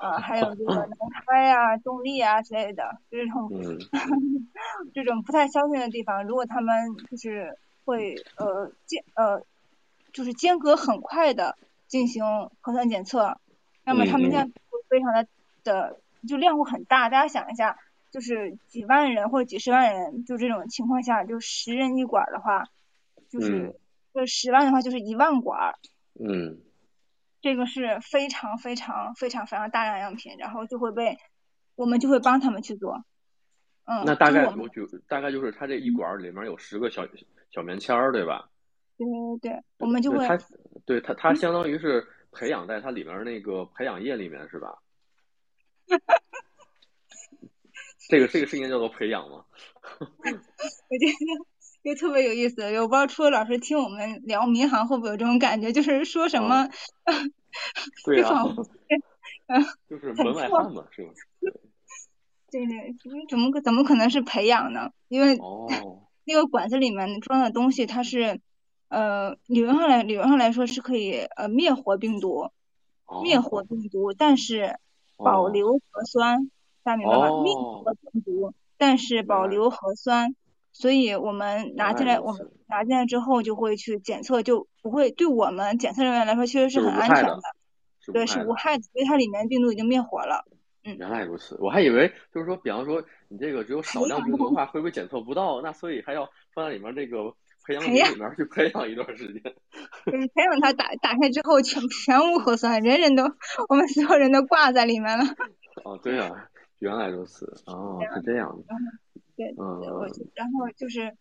[0.00, 0.88] 啊，还有这个南
[1.26, 3.50] 开啊、动力啊之类的，这种
[4.94, 9.44] 这种不太消停的地方，如果他们就是会呃间呃，
[10.12, 12.24] 就是间隔很快的进行
[12.60, 13.38] 核酸检测，
[13.84, 14.52] 那么他们量会
[14.88, 15.26] 非常的
[15.64, 17.76] 的就量会很大，大家想一下，
[18.10, 22.64] 就是几万人或者几十万人，就这种情况下，就十人一管儿的话，
[23.28, 23.74] 就是嗯。
[24.12, 25.78] 这十万的话就是一万管儿，
[26.18, 26.58] 嗯
[27.40, 31.18] 这个是非常非常非常非常大量样品，然后就会被
[31.74, 33.02] 我们就会帮他们去做，
[33.84, 37.06] 嗯，那大概就是我就大概就是它这一管儿里面有十个小
[37.50, 38.50] 小棉签儿，对吧？
[38.96, 40.38] 对对对，我们就会对它，
[40.84, 44.76] 对它它相当于是培养在它里面那个培养液里面是吧？
[48.10, 49.44] 这个这个是应该叫做培养吗？
[49.94, 51.12] 我觉得
[51.82, 52.62] 就特别有意思。
[52.78, 56.68] 我不知道初老师听我们聊民航会不会有这种感觉，就是说什么，
[58.04, 58.44] 对啊
[59.88, 61.12] 就是门外汉嘛，是吧？
[62.50, 62.94] 对对，
[63.28, 64.90] 怎么可怎么可能是培养呢？
[65.08, 65.68] 因为哦，
[66.24, 68.40] 那个管子里面装的东西，它是
[68.88, 72.50] 呃理论上来理论上来说是可以呃灭活病毒，
[73.22, 74.78] 灭活病毒，但是
[75.16, 76.50] 保哦留核酸，
[76.82, 77.42] 大家明白吗？
[77.42, 80.34] 灭哦活病毒，但是保留核酸，
[80.72, 87.40] 所以我们拿进来，我们拿进来之后就会去检测，就不会对我们检测人员来说其实是是很安全的
[88.12, 90.44] 对，是无害的，因为它里面病毒已经灭活了。
[90.84, 95.60] 嗯，原来如此，我还以为就是说，比方说你这个只有少量病毒的话，会不会检测不到？
[95.60, 97.34] 那所以还要放在里面这个
[97.66, 99.42] 培养培养皿里面去培养一段时间。
[100.06, 103.24] 就是培养它打打开之后全全无核酸，人人都
[103.68, 105.24] 我们所有人都挂在里面了。
[105.84, 106.30] 哦，对啊，
[106.78, 108.74] 原来如此，哦，是这样的。
[109.58, 111.16] 嗯我然后就是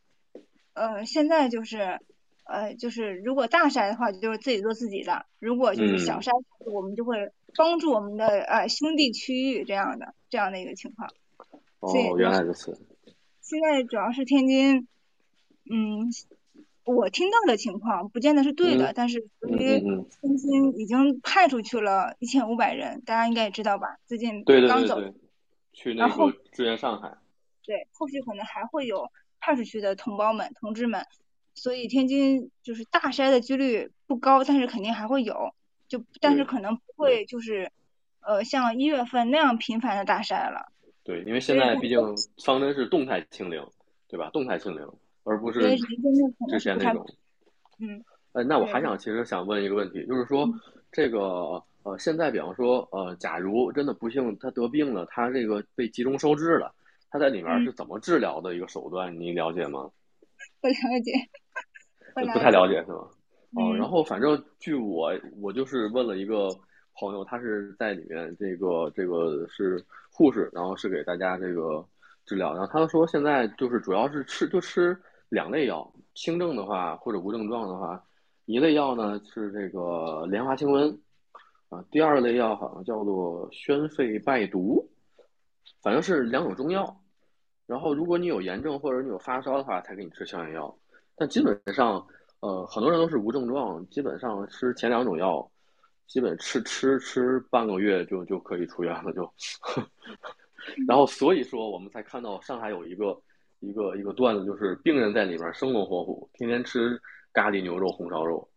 [0.73, 1.99] 呃现在就是
[2.45, 6.31] 呃就是如果大筛的话，就是自己做自己的；如果就是小嗯筛，
[6.71, 11.09] 我们就会帮助我们的呃兄弟区域这样的这样的一个情况。
[11.79, 12.77] 哦，原来如此。
[13.41, 14.87] 现在主要是天津，
[15.71, 16.09] 嗯，
[16.85, 23.97] 我听到的情况不见得是对的，嗯但是由嗯于天津已经派出去了一千五百人，大家应该也知道吧？
[24.05, 25.13] 最近对对刚走，对对，
[25.73, 27.17] 去那个支援上海。
[27.69, 31.05] 对，后续可能还会有派出去的同胞们、同志们，
[31.53, 35.53] 所以天津就是大筛的几率不高，但是肯定还会有，
[35.87, 37.71] 就但是可能不会就是
[38.21, 40.71] 呃像一月份那样频繁的大筛了。
[41.03, 41.99] 对，因为现在毕竟
[42.43, 43.63] 方针是动态清零，
[44.07, 44.31] 对吧？
[44.31, 44.91] 动态清零，
[45.23, 45.61] 而不是
[46.49, 47.05] 之前那种。
[47.77, 50.49] 嗯，呃，那我还想其实想问一个问题，就是说
[50.91, 56.73] 这个呃，现在比方说呃，假如真的不幸他得病了，他这个被集中收治了，
[57.09, 57.65] 他在里面嗯。
[57.65, 59.89] 是怎么治疗的一个手段，你了解吗？
[60.61, 61.11] 不了解，
[62.13, 63.07] 不不太了解是吗？
[63.55, 63.77] 哦，嗯。
[63.77, 66.49] 然后反正据我我就是问了一个
[66.95, 71.85] 朋友，他是在里面这个这个是护士，然后是给大家这个
[72.25, 74.97] 治疗，然后他说现在就是主要是吃就吃
[75.29, 78.03] 两类药，轻症的话或者无症状的话，
[78.45, 80.97] 一类药呢是这个莲花清瘟
[81.69, 84.85] 啊，第二类药好像叫做宣肺败毒，
[85.81, 87.01] 反正是两种中药。
[87.65, 90.75] 然后如果你有炎症或者你有发烧的话，才给你吃消炎药。
[91.15, 92.05] 但基本上，
[92.39, 95.47] 呃，很多人都是无症状，基本上吃前两种药，
[96.07, 99.31] 基本吃吃吃半个月就就可以出院了，就。
[100.87, 103.19] 然后所以说，我们才看到上海有一个
[103.59, 106.99] 一个一个段子，就是病人在里面生龙活虎，天天吃
[107.33, 108.47] 咖喱牛肉、红烧肉，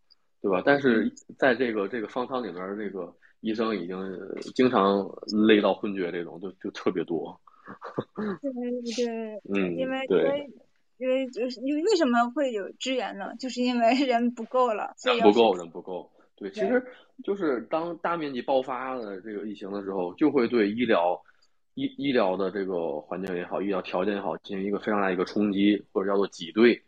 [0.41, 0.63] 对吧？
[0.65, 5.07] 但是在这个这个方舱里面，这个医生已经呃经常
[5.47, 7.39] 累到昏厥，这种就就特别多。
[8.41, 10.51] 对对，嗯因为因对为
[10.99, 13.35] 因为就是因为为什么会有支援呢？
[13.39, 16.11] 就是因为人不够了，人不够，人不够。
[16.37, 16.83] 对，其实
[17.23, 21.21] 就是当大面积爆发的这个疫情的时候，就会对医疗
[21.75, 26.81] 医医疗的这个环境也好，医疗条件也好，进行一个非常大的一个冲击，或者叫做挤兑，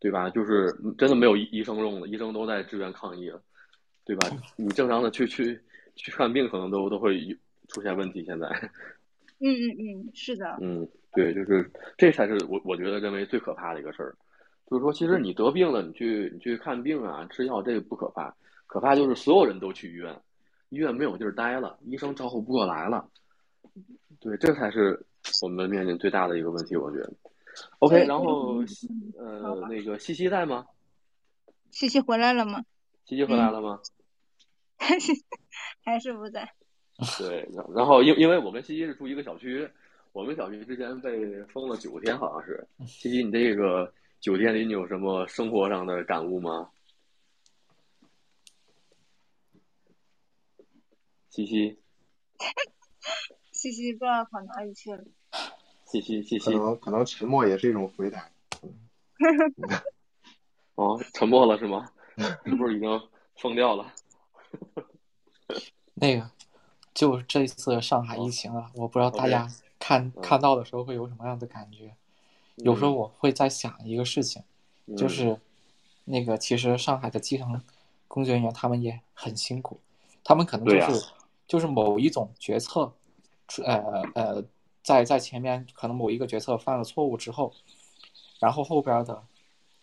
[0.00, 0.30] 对吧？
[0.30, 3.40] 就是真的没有医医生用了，医生都在支援抗疫了，
[4.04, 4.28] 对吧？
[4.56, 5.60] 你正常的去去
[5.96, 7.18] 去看病，可能都都会
[7.68, 8.24] 出现问题。
[8.24, 8.46] 现在，
[9.40, 14.16] 嗯嗯嗯，是的，嗯，对，就是这才是我我觉得认为最可怕的一个事儿，
[14.70, 18.34] 就是说，其实你得病了，你去你去看病啊，吃药这个不可怕，
[18.66, 20.20] 可怕就是所有人都去医院，
[20.70, 23.08] 医院没有地儿待了，医生照顾不过来了，
[24.20, 25.04] 对，这才是
[25.42, 27.12] 我们面临最大的一个问题，我觉得。
[27.78, 28.56] OK，然后
[29.16, 30.66] 呃，那个西西在吗？
[31.70, 32.64] 西西回来了吗？
[33.04, 33.78] 西西回来了吗？
[35.84, 36.48] 还是不在？
[37.18, 39.68] 对，然然后因因为我跟西西是住一个小区，
[40.12, 42.66] 我们小区之前被封了九天，好像是。
[42.86, 46.70] 西西，你这个九天里你有什么生活上的感悟吗？
[51.30, 51.76] 西西，
[53.50, 55.02] 西西不知道跑哪里去了。
[55.86, 58.30] 西西，西可西，能可能沉默也是一种回答。
[60.76, 61.90] 哦，沉默了是吗？
[62.44, 62.88] 是不是已经
[63.36, 63.92] 疯掉了？
[65.94, 66.30] 那个，
[66.92, 71.94] 就这次上海疫情啊，我不知道大家看看到的时候会有什么样的感觉。
[72.56, 74.42] 有时候我会在想一个事情，
[74.96, 75.40] 就是
[76.04, 77.62] 那个其实上海的基层
[78.08, 79.80] 工作人员他们也很辛苦，
[80.22, 81.06] 他们可能就是
[81.46, 82.92] 就是某一种决策，
[83.64, 84.44] 呃呃，
[84.82, 87.52] 在在前面可能某一个决策犯了错误之后，
[88.38, 89.22] 然后后边的。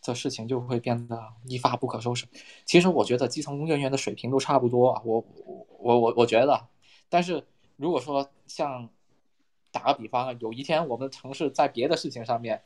[0.01, 2.25] 这事情就会变得一发不可收拾。
[2.65, 5.23] 其实我觉得基层工作人员的水平都差不多啊，我
[5.79, 6.67] 我我我觉得。
[7.07, 7.45] 但是
[7.77, 8.89] 如果说像
[9.71, 12.61] 打个比方，有一天我们城市在别的事情上面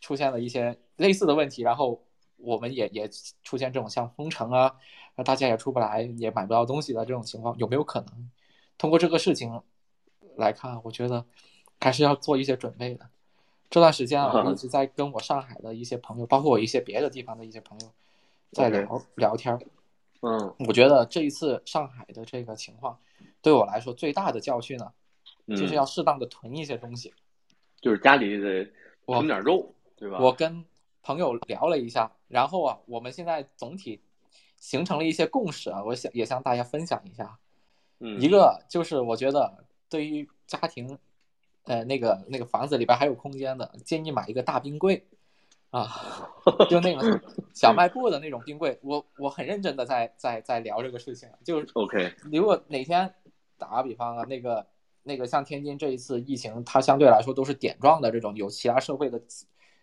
[0.00, 2.02] 出现了一些类似的问题，然后
[2.36, 3.08] 我们也也
[3.42, 4.74] 出现这种像封城啊，
[5.24, 8.30] 大家也出不来，也买不到东西的这种情况，有没有可能？
[8.78, 9.60] 通过这个事情
[10.36, 11.24] 来看，我觉得
[11.80, 13.08] 还是要做一些准备的。
[13.70, 17.92] 这段时间啊，我一直在跟我上海的一些朋友，包括我一些别的地方的一些朋友，
[18.52, 19.58] 在聊聊天。
[20.22, 22.98] 嗯，我觉得这一次上海的这个情况，
[23.42, 24.90] 对我来说最大的教训呢，
[25.48, 27.12] 就是要适当的囤一些东西，
[27.80, 28.72] 就是家里得
[29.06, 30.18] 囤点肉，对吧？
[30.18, 30.64] 我跟
[31.02, 34.00] 朋友聊了一下，然后啊，我们现在总体
[34.56, 37.38] 形成了一些共识啊，我想也向大家分享一下。
[37.98, 40.98] 嗯，一个就是我觉得对于家庭。
[41.68, 45.06] 呃，那个那个房子里边还有空间的，建议买一个大冰柜，
[45.68, 45.86] 啊，
[46.70, 47.20] 就那个
[47.52, 48.78] 小卖部的那种冰柜。
[48.82, 52.10] 我我很认真的在在在聊这个事情，就是 OK。
[52.32, 53.12] 如果哪天
[53.58, 54.66] 打个比方啊，那个
[55.02, 59.20] 那个像天津这一次疫情，它相对来说都是点状的这种，有其他社会的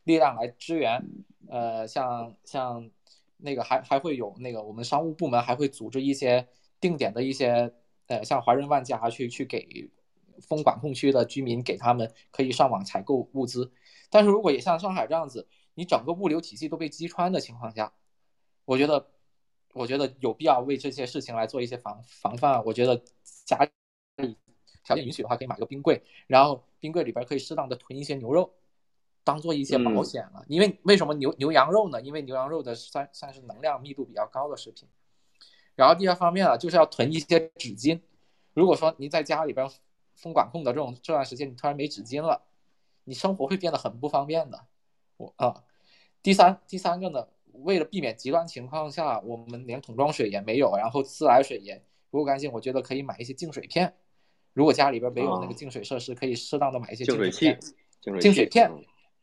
[0.06, 1.00] 力量来支援。
[1.48, 2.90] 呃，像像
[3.38, 6.48] 那个还还会有那个我们商务部门还会组织一些
[6.82, 7.72] 定点的一些
[8.08, 9.88] 呃，像华润万家去去给。
[10.42, 13.72] 封管控区的居民给他们可以上网采购物资，
[14.10, 17.92] 但是如果也像上海这样子，你整个物流体系都被击穿的情况下，
[18.64, 19.10] 我觉得，
[19.74, 22.64] 我觉得有必要为这些事情来做一些防防范。
[22.64, 23.02] 我觉得
[23.46, 23.58] 家
[24.18, 24.38] 里
[24.84, 28.54] 条件允许的话，可以买个冰柜，然后冰柜里边可以适当的囤一些牛肉，
[29.24, 30.46] 当做一些保险了。
[30.48, 32.02] 因为为什么牛牛羊肉呢？
[32.02, 34.88] 因为牛羊肉的算算是能量密度比较高的食品。
[35.76, 38.00] 然后第二方面啊，就是要囤一些纸巾。
[38.54, 39.70] 如果说您在家里边。
[40.16, 42.42] 封管控的这种这段时间，你突然没纸巾了，
[43.04, 44.66] 你生活会变得很不方便的。
[45.18, 45.64] 我啊，
[46.24, 53.94] 第三第三个呢，为了避免极端情况下，我们连桶装水也没有，然后自来水也不够干净，我觉得可以买一些净水片。
[54.54, 57.58] 如果家里边没有那个净水设施，可以适当的买一些净水器。
[58.20, 58.72] 净水片，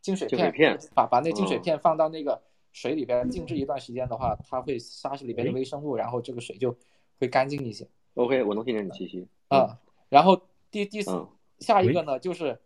[0.01, 6.76] 净水片，把把那净水片放到那个水里边静置一段时间的话，它会杀死里边的微生物，然后这个水就
[7.18, 7.88] 会干净一些。
[8.14, 9.26] OK，我能听见你气息。
[9.49, 9.78] 啊，
[10.09, 10.40] 然后。
[10.72, 11.28] 第第四
[11.60, 12.58] 下一个呢，就是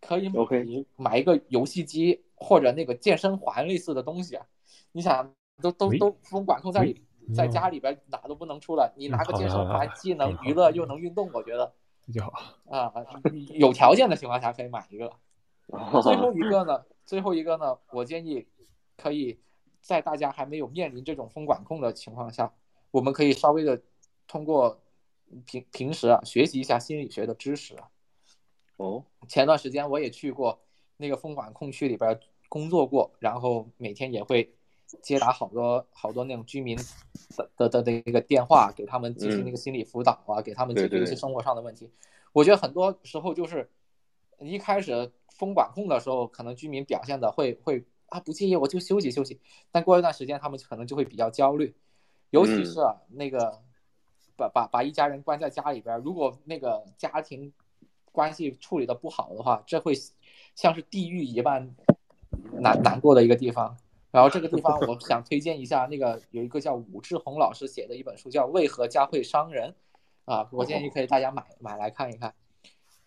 [0.00, 0.30] 可以
[0.96, 4.46] 买一个游戏机或者那个健身环类似的东西啊。
[4.92, 7.02] 你想，都都都封管控在里，
[7.34, 11.72] 在家里边哪都不能出来，你拿个健身环，既能娱乐又能运动，我觉得
[12.04, 12.92] 比较好啊。
[13.54, 15.10] 有条件的情况下可以买一个。
[16.02, 18.46] 最后一个呢， 最后一个呢，我建议
[18.98, 19.40] 可以
[19.80, 22.52] 在大家还没有面临这种封管控的情况下，
[22.90, 23.80] 我们可以稍微的
[24.28, 24.78] 通过。
[25.46, 27.76] 平平时啊，学习一下心理学的知识。
[28.76, 30.60] 哦，前段时间我也去过
[30.96, 32.18] 那个封管控区里边
[32.48, 34.52] 工作过，然后每天也会
[35.00, 36.76] 接打好多好多那种居民
[37.36, 41.88] 的的的那个电话，给他们进行那个心理辅导啊，给他们解决一些生活上的问题。
[42.32, 43.70] 我觉得很多时候就是
[44.40, 49.40] 一开始封管控的时候，可能居民表现的会会啊不介意，我就休息休息。
[49.70, 51.74] 但过一段时间，他们可能就会比较焦虑，
[52.30, 53.62] 尤其是啊那个。
[54.36, 57.52] 把把把一家人关在家里边，如果那个家庭
[58.12, 59.94] 关系处理的不好的话，这会
[60.54, 61.74] 像是地狱一般
[62.60, 63.76] 难难过的一个地方。
[64.10, 69.74] 然后这个地方， 我想推荐一下，那个有一个叫武志红老师写的一本书，叫《为何家会伤人》
[70.32, 72.32] 啊，我建议可以大家买买来看一看。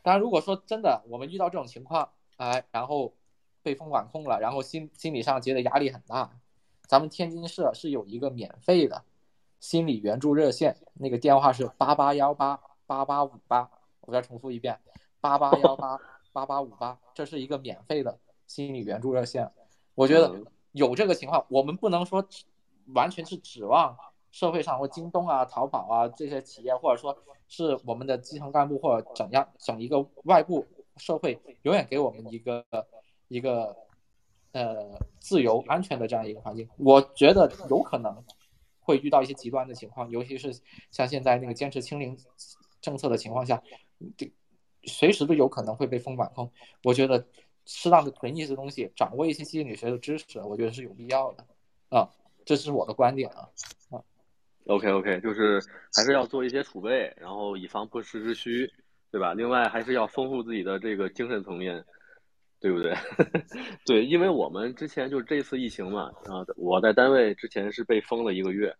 [0.01, 3.13] 当然，如果说真的我们遇到这种情况，哎，然后
[3.63, 6.29] 被封管控了，然后心心理上觉得压力很大，
[6.85, 9.03] 咱们天津市是有一个免费的。
[9.59, 13.69] 心理援助热线那个电话是八八幺八八八五八，
[14.01, 14.79] 我再重复一遍，
[15.19, 15.99] 八八幺八
[16.31, 19.49] 八八五八，这是一个免费的心理援助热线。
[19.95, 20.31] 我觉得
[20.73, 22.23] 有这个情况，我们不能说
[22.93, 23.97] 完全是指望
[24.31, 30.65] 社会上或京东啊、淘宝啊这些企业，或者说是我们的基层干部或者怎样整一个外部
[30.97, 32.63] 社会，永远给我们一个
[33.27, 33.75] 一个
[34.51, 36.69] 呃自由安全的这样一个环境。
[36.77, 38.15] 我觉得有可能。
[38.87, 40.57] 会遇到一些极端的情况，尤其是
[40.91, 42.17] 像现在那个坚持清零
[42.79, 43.61] 政策的情况下，
[44.15, 44.31] 这
[44.83, 46.49] 随时都有可能会被封管控。
[46.85, 47.27] 我觉得
[47.65, 51.45] 适当的囤一些东西，掌握一些心理学的知识，我觉得是有必要的
[51.89, 52.09] 啊。
[52.45, 53.49] 这是我的观点啊
[53.89, 53.99] 啊。
[54.67, 55.61] OK OK，就是
[55.93, 58.71] 还是要做一些储备，然后以防不时之需，
[59.11, 59.33] 对吧？
[59.33, 61.83] 另外还是要丰富自己的这个精神层面，
[62.59, 62.95] 对不对？
[63.85, 68.75] 对，因为我们之前就是这次疫情嘛，啊，我在单位之前是被封了一个月，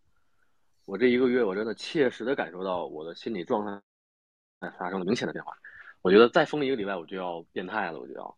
[0.85, 5.53] 我这一个月我真的切实的感受到我的心理状态发生了明显的变化。
[6.01, 8.37] 我觉得再封一个礼拜我就要变态了，我就要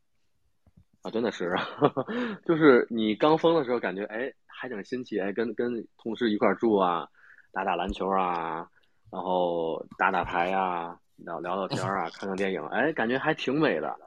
[1.04, 1.56] 啊，真的是，
[2.46, 7.08] 就是你刚封的时候感觉哎还挺新奇，哎跟跟同事一块住啊。
[7.52, 8.70] 打打篮球啊，
[9.12, 13.98] 然后打打牌呀，聊聊聊天啊，看看电影，哎，感觉还挺美的。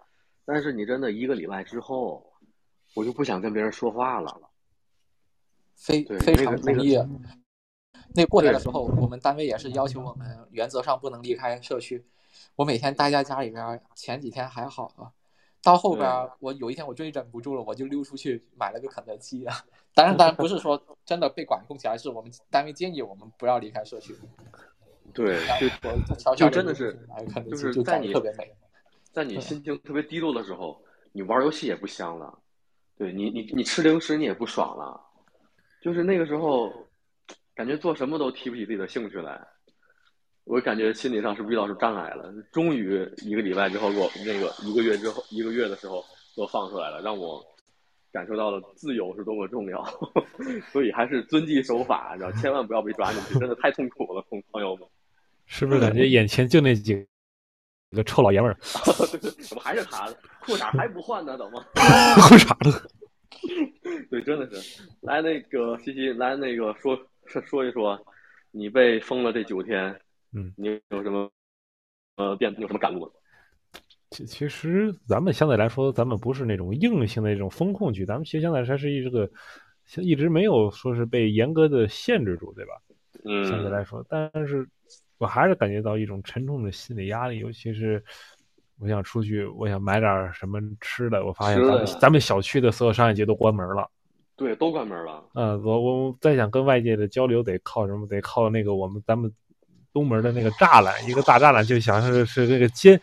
[0.45, 2.33] 但是你真的一个礼拜之后，
[2.95, 4.41] 我就不想跟别人说话了。
[5.75, 6.99] 非非常同意。
[8.15, 12.05] 那过年的时候，我们单位也是要求我们原则上不能离开社区。
[12.57, 15.11] 我每天待在家里边，前几天还好啊，
[15.63, 16.07] 到后边
[16.41, 19.55] 我有一天我终于忍不住了，我就溜出去买了个肯德基啊。
[19.95, 24.15] 当然，当然不是说真的被管控起来，是我们单位建议我们不要离开社区。
[25.15, 27.07] 对，就就真的是，
[27.51, 28.13] 就是在你
[29.13, 30.83] 在你心情特别低落的时候，
[31.13, 32.39] 你玩游戏也不香了，
[32.97, 35.01] 对你，你你吃零食你也不爽了，
[35.83, 36.73] 就是那个时候，
[37.55, 39.41] 感觉做什么都提不起自己的兴趣来。
[40.45, 42.33] 我感觉心理上是不是遇到是障碍了？
[42.51, 46.03] 终于一个礼拜之后，给我那个一个月之后一个月的时候
[46.35, 47.41] 给我放出来了，让我。
[48.13, 49.83] 感受到了自由是多么重要，
[50.71, 54.87] 所以还是遵纪守法，然后千万不要被抓进去，真的太痛苦了，朋朋友们。
[55.47, 57.07] 是不是感觉眼前就那几
[57.97, 58.57] 个臭老爷们儿？
[59.41, 60.09] 怎么还是他？
[60.41, 61.37] 裤衩还不换呢？
[61.39, 61.61] 怎么？
[62.29, 62.83] 裤衩了？
[64.11, 64.83] 对，真的是。
[65.01, 67.99] 来，那个西西，来那个说说说一说，
[68.51, 69.95] 你被封了这九天，
[70.33, 71.31] 嗯，你有什么
[72.17, 72.55] 呃变？
[72.59, 73.11] 有什么感悟？
[74.11, 79.29] 其其实咱们相对来说，咱们不是那种硬性的这种风控局，咱们其实相对来说是一这个，
[80.03, 82.73] 一直没有说是被严格的限制住，对吧？
[83.25, 83.45] 嗯。
[83.45, 84.69] 相对来说，但是
[85.23, 88.03] 我还是感觉到一种沉重的心理压力，尤其是
[88.81, 93.89] 我想出去，我想买点什么吃的，我发现咱们咱们小区的所有商业街都关门了。
[94.35, 95.23] 对，都关门了。
[95.35, 98.05] 嗯，我我再想跟外界的交流，得靠什么？
[98.09, 99.33] 得靠那个我们咱们
[99.93, 103.01] 东门的那个栅栏，一个大栅栏，就像是是那个监。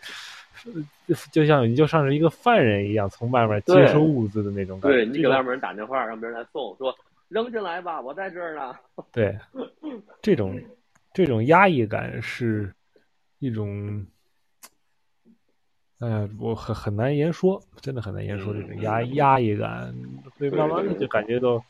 [1.32, 4.98] 就像你就像是一个犯人一样，从外面接收物资的那种感觉。
[4.98, 6.94] 对你给外面人打电话，让别人来送，说
[7.28, 8.76] 扔进来吧，我在这儿呢。
[9.10, 9.34] 对，
[10.20, 10.60] 这种
[11.12, 12.74] 这种压抑感是
[13.38, 14.06] 一种，
[15.98, 19.94] 哎，我很很难言说，真的很难言说这种压压抑感。
[20.38, 21.64] 会，慢慢的就感觉到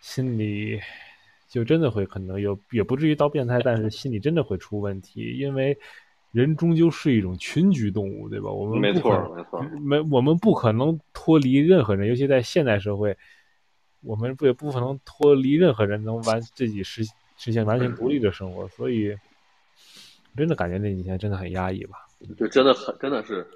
[0.00, 0.80] 心里
[1.48, 5.78] 就真的会可能有，也不至于到变态，但是心里真的会出问题，因为。
[6.30, 8.50] 人终究是一种群居动物，对吧？
[8.50, 13.16] 我们没错，没错，没我们不可能脱离任何人，尤其在现代社会，
[14.02, 17.02] 我们不也不可能脱离任何人，能完自己实
[17.38, 18.68] 实现完全独立的生活。
[18.68, 19.16] 所以，
[20.36, 22.06] 真的感觉那几天真的很压抑吧？
[22.36, 23.46] 就真的很，真的是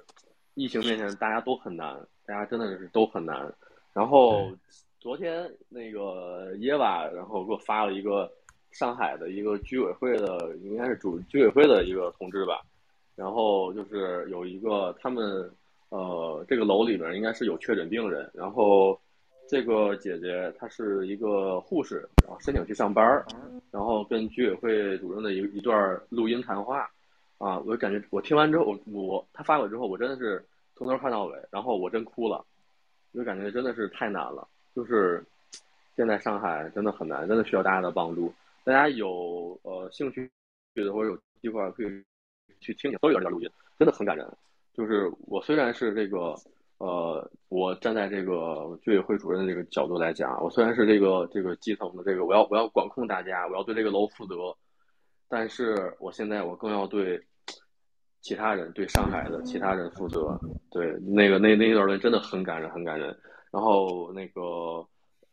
[0.55, 3.53] 疫情面前大家都很难，大家真的是都很难。
[3.93, 4.51] 然后
[4.99, 8.31] 昨天那个耶娃，然后给我发了一个。
[8.73, 12.59] 上海的一个居委会的，应该是主居委会的一个通知吧，
[13.15, 15.47] 然后就是有一个他们，
[15.89, 18.99] 呃，这个楼里面应该是有确诊病人，然后
[19.53, 23.23] 这个姐姐她是一个护士，然后申请去上班，
[23.69, 26.89] 然后跟居委会主任的一一段录音谈话，
[27.37, 30.43] 啊，我感觉我听完之后，我我他发我之后，我真的是
[30.75, 32.43] 从头看到尾，然后我真哭了，
[33.13, 35.23] 就感觉真的是太难了，就是
[35.95, 38.33] 现在上海真的很难，真的需要大家的帮助。
[38.63, 40.27] 大家有呃兴趣
[40.73, 42.03] 的或者有机会可以
[42.59, 43.47] 去听听，都有这段录音，
[43.77, 44.27] 真的很感人。
[44.73, 46.33] 就是我虽然是这个
[46.83, 54.35] 呃，我站在这个居委会主任的这个角度来讲，我虽然是这个这个基层的这个，我要我要管控大家，我要对这个楼负责，
[55.29, 57.21] 但是我现在我更要对
[58.19, 60.37] 其他人，对上海的其他人负责。
[60.69, 63.17] 对那个那那一段人真的很感人，很感人。
[63.51, 64.85] 然后那个。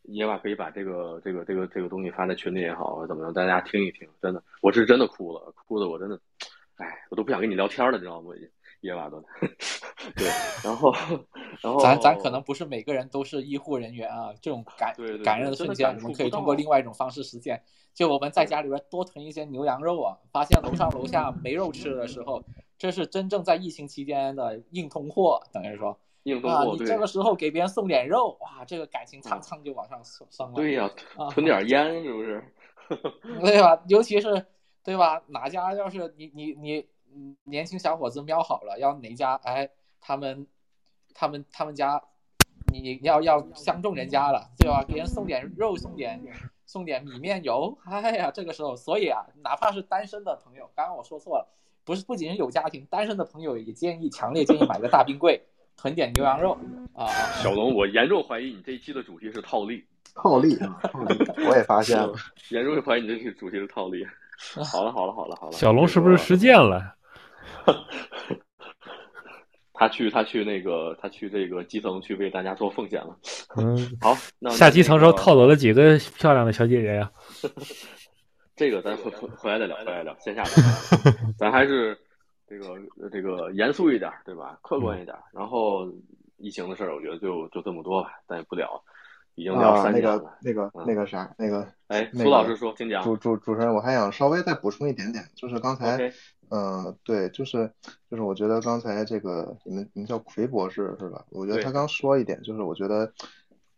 [0.05, 4.09] 野娃可以把这个这个这个这个东西发在群里也好，怎么样，大家听一听。
[4.20, 6.18] 真的，我是真的哭了，哭的我真的，
[6.76, 8.34] 哎，我都不想跟你聊天了，你知道吗？
[8.34, 8.48] 已经
[8.80, 9.22] 野娃都，
[10.16, 10.26] 对，
[10.64, 10.92] 然后
[11.62, 17.62] 然后咱咱可能不是每个人都是医护人员啊，这种感感人的瞬间，我们可以通过另外一种方式实现。
[17.92, 22.42] 就我们在家里边多囤一些牛羊肉啊，发现楼上楼下没肉吃的时候，
[22.78, 25.98] 这是真正在疫情期间的硬通货，等于说。
[26.44, 30.54] 啊，你这个时候给别人送点肉，哇，这个感情蹭蹭就往上升了。
[30.54, 30.88] 对呀，
[31.30, 32.44] 囤点 烟是不是？
[33.40, 33.82] 对吧？
[33.88, 34.46] 尤其是
[34.84, 35.22] 对吧？
[35.28, 36.86] 哪家要是你你你
[37.44, 39.34] 年轻小伙子瞄好了，要哪家？
[39.44, 39.68] 哎，
[40.00, 40.46] 他们
[41.14, 42.00] 他们他们家，
[42.72, 44.84] 你要要相中人家了，对吧？
[44.86, 46.20] 给人送点肉，送点
[46.66, 47.76] 送点米面油。
[47.84, 51.48] 哎呀，这个时候，所以啊，哪怕是单身的朋友，刚刚我说错了，
[51.84, 55.40] 不是不仅是有家庭，单身的朋友也建议，强烈建议买个大冰柜，
[55.76, 56.56] 囤点牛羊肉
[56.94, 57.08] 啊。
[57.42, 59.84] 小龙，我严重怀疑你这一期的主题是套利。
[60.12, 62.12] 套利，套利，我也发现了，
[62.50, 64.04] 严重怀疑你这期主题是套利。
[64.64, 65.52] 好了，好了，好了，好了。
[65.52, 66.96] 小龙是不是实践了？
[69.72, 73.16] 他去，他去那个，他去这个基层去为大家做奉献了。
[73.57, 77.11] 嗯， 好，那下基层时候套走了几个漂亮的小姐姐呀？
[78.55, 80.53] 这个咱回回回来再聊，回来聊线下聊。
[81.38, 81.97] 咱还是
[82.47, 82.76] 这个
[83.11, 84.59] 这个严肃一点，对吧？
[84.62, 85.16] 客观一点。
[85.32, 85.91] 然后
[86.36, 88.68] 疫情的事儿，我觉得就就这么多吧，咱也不聊。
[89.36, 90.36] 已经聊三年了。
[90.43, 93.03] 那个、那个、那个啥，那个，哎，苏老师说，请讲。
[93.03, 96.12] 主主主持人，我还想稍微再补充一点点，就是刚才，
[96.51, 97.72] 嗯，对，就是
[98.11, 101.24] 就是，我觉得刚才这个你们你们叫奎博士是吧？
[101.30, 103.12] 我觉得他刚说一点，就是我觉得，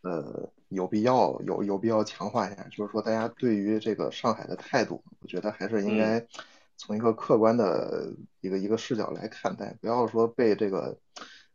[0.01, 6.25] 呃，有必要有有必要强化一下，就是说大家对于这个上海的态度，我觉得还是应该
[6.75, 8.11] 从一个客观的
[8.41, 10.97] 一个一个视角来看待，不要说被这个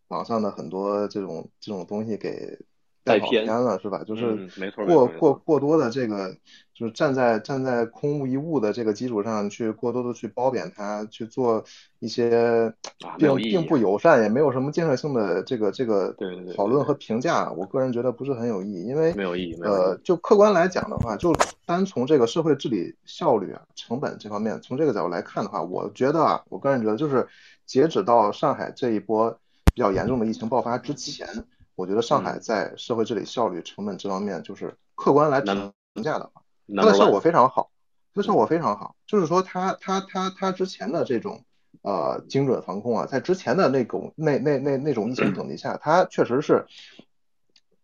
[0.09, 2.59] 网上的很多这种这种东西给。
[3.05, 4.05] 带偏了是吧？
[4.05, 4.47] 就是
[4.85, 6.37] 过过过多的这个，
[6.79, 11.65] 就是站在站在空无一物的这个基础上去过多的去褒贬他，去做
[11.99, 12.73] 一些
[13.19, 16.15] 并并不友善也没有什么建设性的这个这个
[16.57, 18.85] 讨论和评价，我个人觉得不是很有意义。
[18.85, 19.59] 因为没有意义。
[19.65, 21.35] 呃，就客观来讲的话，就
[21.67, 27.27] 单从这个社会治理效率啊、成本这方面，从这个角度来看的话，我觉得啊，我个人觉得就是
[27.67, 29.37] 截止到上海这一波
[29.75, 31.27] 比较严重的疫情爆发之前。
[31.75, 35.73] 我觉得上海在社会治理效率、成本这方面，就是客观来评
[36.03, 36.43] 价的话，
[36.77, 37.71] 它的效果非常好，
[38.15, 38.95] 它的效果非常好。
[39.07, 41.45] 就是说，它它它它之前的这种
[41.83, 46.67] 呃精准防控啊，在之前的那种那那那那种疫情等级下，它确实是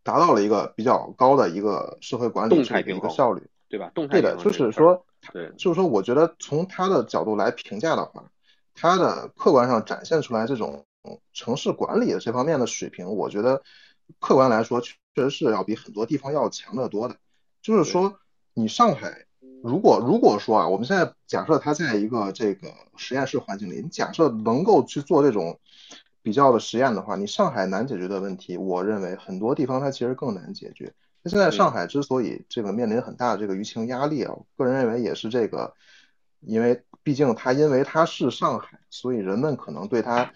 [0.03, 3.91] 达到了一个比较高的一个社会管理的一个效率，对吧？
[3.95, 8.24] 动态对的，就是说，对，就是说，我觉得从他的角度来评价的话，
[8.74, 10.85] 他的客观上展现出来这种
[11.32, 13.62] 城市管理的这方面的水平，我觉得。
[14.20, 17.16] 客观来说，确实是要比很多地方要强得多的。
[17.62, 18.18] 就是说，
[18.55, 19.26] 你上海，
[19.62, 25.59] 如果如果说啊，我们现在假设它在一个这个实验室环境里，你假设能够去做这种
[26.22, 30.94] 比较的实验的话，你上海难解决的问题，我认为很多地方它其实更难解决。
[31.22, 35.74] 那现在上海之所以这个面临很大的这个舆情压力啊，个人认为也是这个，
[36.40, 40.32] 因为毕竟它因为它是上海，所以人们可能对它。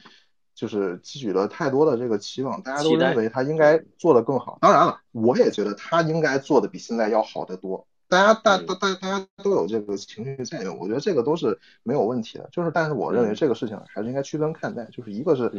[0.54, 4.58] 就是寄予了太多的这个期望，大家都认为他应该做得更好。
[4.60, 7.86] 当然了，我也觉得他应该做的比现在要好得多。
[8.08, 12.48] 大家大大大大家都有这个情绪在我觉得这个都是没有问题的。
[12.50, 14.84] 就是，但是我认为这个事情还是应该区分看待。
[14.86, 15.52] 就是一个是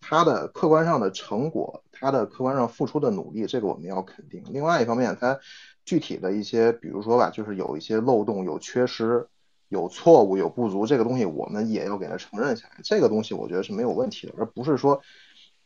[0.00, 4.44] 他的客观上的成果，他的客观上付出的努力，这个我们要肯定。
[4.50, 5.38] 另外一方面，他
[5.84, 9.26] 具体的一些，比如说吧，就是有一些漏洞、有缺失。
[9.68, 12.76] 有错误有不足，这个东西我们也要给他承认下来。
[12.84, 15.00] 这个东西我觉得是没有问题的，而不是说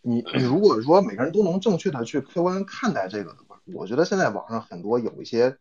[0.00, 5.58] 你你如果说每个人都能正确的去客观看待这个的话，我觉得现在网上很多有一些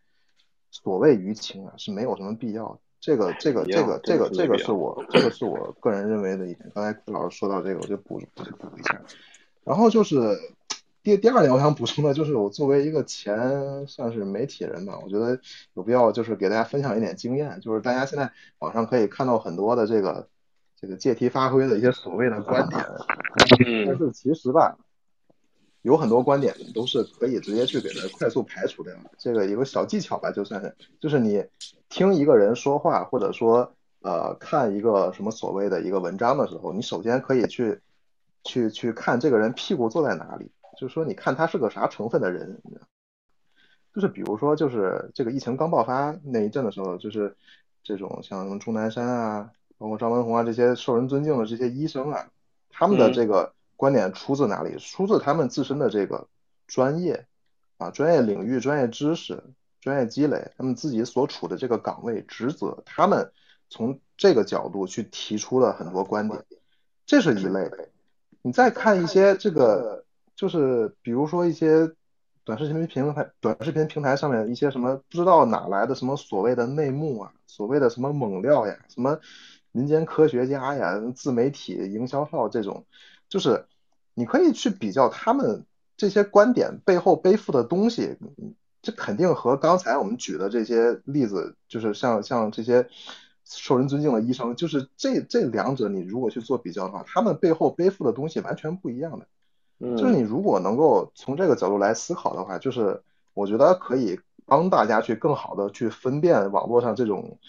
[0.71, 2.79] 所谓舆情啊是没有什么必要的。
[2.99, 6.71] 这个这个这个这个这个是我这个是我个人认为的一点。
[6.73, 9.01] 刚才老师说到这个，我就补补补一下。
[9.63, 10.37] 然后就是。
[11.01, 15.39] 第第二点，我想补充的就是，我作为一个前算是媒体人吧，我觉得
[15.73, 20.27] 有必要就是给大家分享一点经验，就是大家现在网上可以看到很多的这个
[20.79, 22.85] 这个借题发挥的一些所谓的观点，
[23.87, 24.77] 但是其实吧，
[25.81, 29.11] 有很多观点都是可以直接去给它快速排除掉的。
[29.17, 31.45] 这个有个小技巧吧，就算是就是你
[31.89, 37.79] 听一个人说话，或者说呃看一个什么所谓的一个文章的时候，你首先可以去
[38.43, 40.51] 去去看这个人屁股坐在哪里。
[40.79, 42.57] 就是说，你看他是个啥成分的人，
[43.93, 47.35] 就是比如说，就是这个疫情刚爆发那一阵的时候，就是
[47.83, 52.29] 这种像钟南山啊，包括张文宏啊这些受人尊敬的这些医生啊，
[52.69, 54.77] 他们的这个观点出自哪里？
[54.77, 56.27] 出自他们自身的这个
[56.67, 57.25] 专业
[57.77, 59.41] 啊，专业领域、专业知识、
[59.79, 63.31] 专业积累，他们自己所处的这个岗位职责，他们
[63.69, 66.43] 从这个角度去提出了很多观点，
[67.05, 67.71] 这是一类。
[68.41, 70.03] 你再看一些这个。
[70.39, 71.91] 就是比如说一些
[72.45, 79.19] 短视频平台、短视频平台上面一些什么不知道哪来的什么所谓的内幕啊，所谓的什么猛料呀，什么
[79.71, 82.85] 民间科学家呀、自媒体营销号这种，
[83.27, 83.65] 就是
[84.13, 85.65] 你可以去比较他们
[85.97, 88.17] 这些观点背后背负的东西，
[88.81, 92.87] 这肯定和刚才我们举的这些例子，就是像像这些
[93.43, 99.27] 受人尊敬的医生，就是这这两者你如果去做比较的话，他们背后背负的东西完全不一样的。
[99.95, 103.01] 就是你如果能够从这个角度来思考的话，就是
[103.33, 107.39] 我觉得可以帮大家去更好的去分辨网络上这种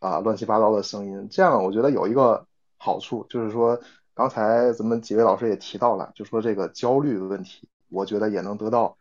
[0.00, 1.28] 啊乱七八糟的声音。
[1.30, 2.44] 这样我觉得有一个
[2.76, 3.80] 好处，就是说
[4.12, 8.96] 刚才咱们几位老师也提到了，就说这个焦虑的问题，我觉得也能得到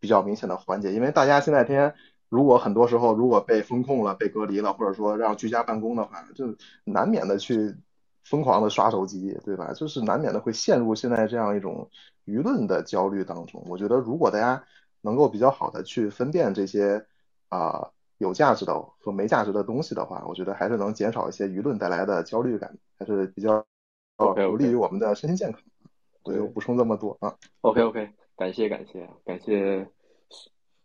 [0.00, 1.94] 比较明显的缓解，因为大家现在天。
[2.28, 7.76] 如果很多时候如果被风控了、被隔离了，或者说让居家办公的话，就难免的去
[8.24, 9.72] 疯狂的刷手机，对吧？
[9.72, 11.88] 就是难免的会陷入现在这样一种
[12.24, 13.64] 舆论的焦虑当中。
[13.68, 14.64] 我觉得如果大家
[15.02, 17.06] 能够比较好的去分辨这些
[17.48, 23.64] 啊有价值的和没价值的东西的话，我觉得还是能减少一些舆论带来的焦虑感，还是比较
[24.36, 25.60] 有利于我们的身心健康。
[26.24, 27.36] 我就补充这么多啊。
[27.60, 29.88] OK OK，感谢感谢感谢。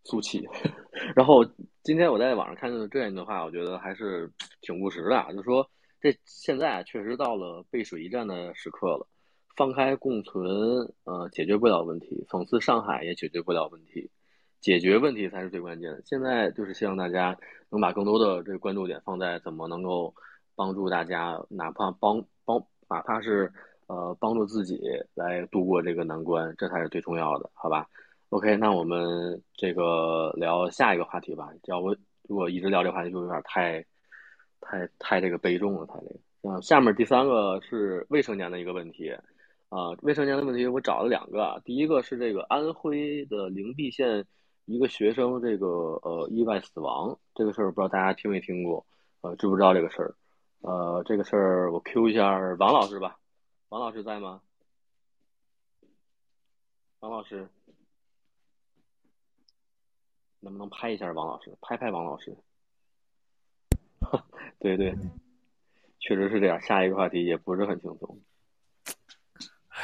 [0.03, 0.43] 苏气，
[1.15, 1.45] 然后
[1.83, 5.31] 今天我在网上看到这样一段话，我觉得还是挺务实的。
[5.35, 5.69] 就说
[6.01, 9.05] 这现在确实到了背水一战的时刻了，
[9.55, 10.43] 放开共存，
[11.03, 14.09] 呃，解决不了问题；讽刺上海也解决不了问题，
[14.61, 16.01] 解决问题才是最关键的。
[16.05, 17.35] 现在就是希望大家
[17.69, 20.13] 能把更多的这个关注点放在怎么能够
[20.55, 23.51] 帮助大家，哪怕帮帮，哪怕是
[23.87, 24.79] 呃帮助自己
[25.15, 27.87] 来度过这个难关，这才是最重要的，好吧
[28.29, 31.49] ？OK，那我们这个聊下一个话题吧。
[31.65, 31.95] 要不
[32.27, 33.83] 如果一直聊这个话题，就有点太、
[34.61, 35.85] 太、太这个悲重了。
[35.87, 39.09] 太这个，嗯，下面第三个是未成年的一个问题，
[39.69, 41.61] 啊，未成年的问题我找了两个。
[41.65, 44.25] 第一个是这个安徽的灵璧县
[44.65, 48.85] 一个学生这个呃意外死亡这个事儿，不知道大家听没听过，
[49.21, 50.15] 呃，知不知道这个事儿？
[50.61, 53.17] 呃，这个事儿我 Q 一下王老师吧。
[53.69, 54.41] 王老师在吗？
[56.99, 57.49] 王老师。
[60.43, 61.55] 能不能拍一下王老师？
[61.61, 62.35] 拍拍王老师。
[64.59, 64.95] 对对，
[65.99, 66.59] 确实是这样。
[66.61, 68.19] 下一个话题也不是很轻松。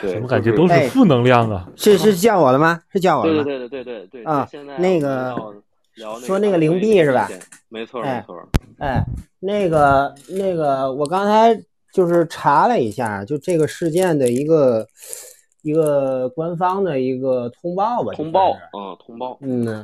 [0.02, 1.68] 怎么感觉都是负能量啊？
[1.76, 2.82] 是是叫我的吗？
[2.92, 3.44] 是叫我的吗？
[3.44, 4.48] 对对对对对对啊！
[4.78, 5.36] 那个
[6.26, 7.30] 说那个灵璧是吧？
[7.70, 8.36] 没错没错。
[8.80, 9.04] 哎，
[9.40, 11.60] 那个那个，我刚才
[11.94, 14.88] 就是查了一下，就这个事件的一个
[15.64, 18.14] 一个官方的一个通报吧。
[18.14, 19.38] 通报啊，通报。
[19.42, 19.84] 嗯呢。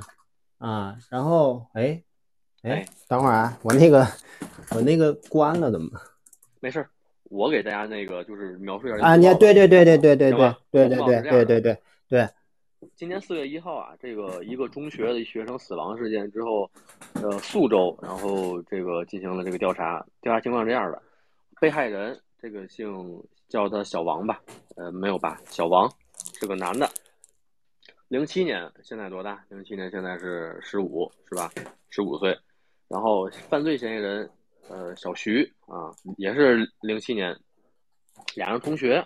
[0.60, 2.02] 啊，然后哎，
[2.62, 4.08] 哎，等会儿啊，我那个
[4.70, 5.90] 我那个关了，怎么？
[6.62, 6.88] 没事，
[7.34, 11.78] 我给大家那个就是描述一下啊，你对对对对对对对对对对对对对
[12.08, 12.30] 对。
[12.96, 16.70] 今年四月一号啊，这个一个中学的学生死亡事件之后，
[17.16, 21.02] 呃，宿州然后这个进行了这个调查，调查情况是这样的，
[21.60, 23.20] 被害人这个姓
[23.50, 24.40] 叫他小王吧，
[24.76, 25.92] 呃，没有吧，小王
[26.40, 26.88] 是个男的。
[28.10, 29.44] 零七年现在多大？
[29.50, 31.50] 零七年现在是十五，是吧？
[31.90, 32.38] 十五岁。
[32.90, 34.30] 然后犯罪嫌疑人，
[34.70, 37.36] 呃，小徐啊，也是零七年，
[38.36, 39.06] 俩人同学，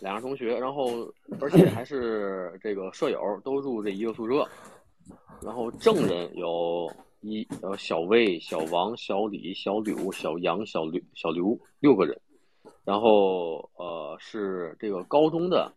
[0.00, 1.10] 俩人同学，然后
[1.40, 4.46] 而且还是这个舍友，都住这一个宿舍。
[5.42, 12.18] 然后证人有一呃小魏、小王、小李、小柳、小杨、小刘、小刘六个人。
[12.84, 15.72] 然后呃是这个高中的。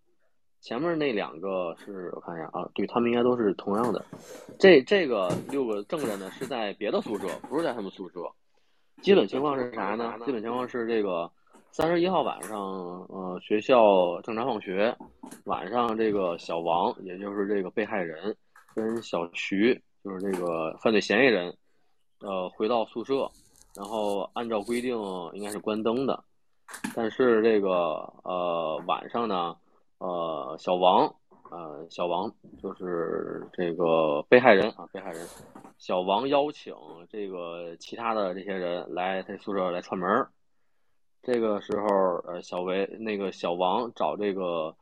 [0.62, 4.06] 前面那两个是我看一下啊，对他们应该都是同样的。
[4.60, 8.20] 这这个六个证人呢是在别的宿舍，不是在他们宿舍。
[9.02, 10.14] 基本情况是啥呢？
[10.26, 11.30] 基本情况是这个
[11.72, 12.60] 三十一号晚上，
[13.10, 14.96] 呃，学校正常放学，
[15.46, 18.36] 晚上这个小王，也就是这个被害人，
[18.76, 19.74] 跟小徐，
[20.04, 21.56] 就是这个犯罪嫌疑人，
[22.20, 23.30] 呃，回到宿舍，
[23.76, 24.98] 然后按照规定
[25.34, 26.24] 应该是关灯的，
[26.96, 27.70] 但是这个
[28.24, 29.56] 呃晚上呢。
[30.02, 31.14] 呃，小王，
[31.52, 32.32] 呃，小王
[32.62, 35.28] 就是这个被害人啊，被害人。
[35.80, 36.76] 小王邀请
[37.10, 40.28] 这个其他的这些人来他宿舍来串门
[41.24, 41.88] 这个时候，
[42.28, 44.76] 呃，小维那个小王找这个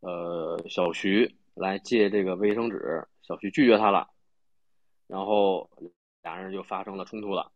[0.00, 4.08] 呃小徐来借这个卫生纸，小徐拒绝他了，
[5.08, 5.68] 然后
[6.22, 7.50] 俩人就发生了冲突了，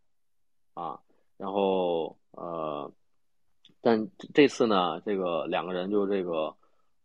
[0.74, 0.98] 啊，
[1.36, 2.90] 然后呃，
[3.80, 6.52] 但这次呢，这个两个人就这个。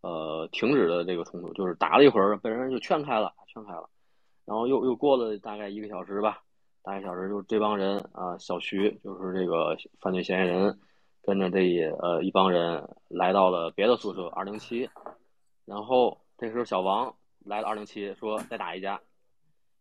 [0.02, 3.90] 呃，停止了这个冲突，就是打了一会儿，被人就劝开了，劝开了。
[4.46, 6.42] 然后又又过了大概一个小时吧，
[6.84, 10.80] 大概小时，就这帮人啊，小徐就是这个犯罪嫌疑人，
[11.22, 14.90] 跟着这一呃一帮人来到了别的宿舍二零七。
[15.66, 19.00] 然后这时候小王来了二零七，说再打一架，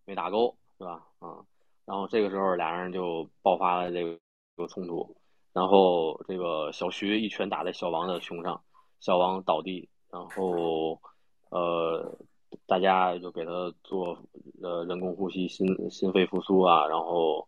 [0.04, 1.06] 没打够是吧？
[1.18, 1.40] 啊，
[1.86, 5.16] 然后这个时候俩人就爆发了这个冲突，
[5.54, 8.62] 然后这个小徐一拳打在小王的胸上，
[9.00, 9.88] 小王倒地。
[10.12, 11.00] 然后，
[11.50, 12.18] 呃，
[12.66, 14.18] 大家就给他做
[14.60, 17.46] 呃人工呼吸、心心肺复苏啊，然后，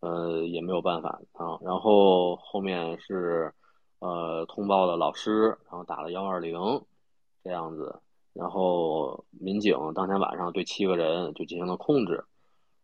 [0.00, 1.58] 呃，也没有办法啊。
[1.62, 3.52] 然后后面是，
[4.00, 6.82] 呃，通报了老师，然后打了幺二零，
[7.42, 8.00] 这样子。
[8.34, 12.24] 然后民警当天晚上对七个人就进行了控制，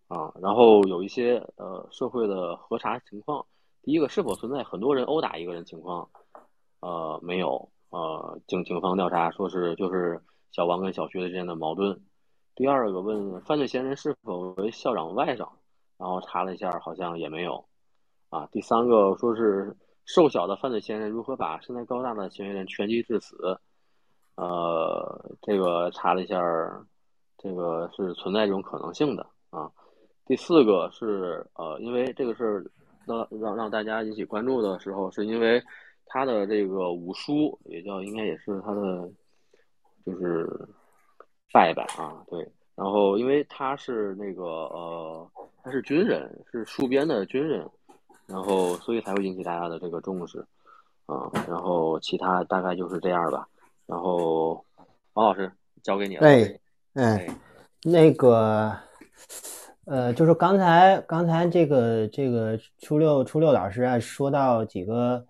[0.08, 3.44] 啊，然后有一些呃社会的核查情况。
[3.82, 6.08] 第一个，是否存在很多人殴打一个人情况？
[6.80, 7.68] 呃，没有。
[7.90, 10.20] 呃，警警方调查说是就是
[10.52, 12.00] 小王跟小薛之间的矛盾。
[12.54, 15.48] 第二个，问犯罪嫌疑人是否为校长外甥，
[15.98, 17.64] 然后查了一下，好像也没有。
[18.28, 23.58] 啊，第三个说是瘦小的犯罪嫌疑人如何把身材高大的嫌疑人拳击致死？
[24.36, 26.40] 呃，这个查了一下，
[27.38, 29.70] 这个是存在这种可能性的啊。
[30.26, 32.70] 第四个是呃，因为这个事
[33.06, 35.60] 让让让大家引起关注的时候，是因为
[36.10, 39.08] 他的这个五叔也叫应该也是他的
[40.04, 40.46] 就是
[41.52, 42.46] 拜拜啊，对。
[42.74, 45.30] 然后因为他是那个呃，
[45.62, 47.66] 他是军人，是戍边的军人。
[48.26, 50.38] 然后，所以才会引起大家的这个重视，
[51.06, 53.44] 啊，然后其他大概就是这样吧。
[53.86, 54.64] 然后，
[55.14, 55.50] 王老师
[55.82, 56.24] 交给你了。
[56.24, 56.60] 哎，
[56.94, 57.26] 哎，
[57.82, 58.72] 那个，
[59.84, 65.26] 呃，就是刚才刚才这个这个初六初六老师啊，说到几个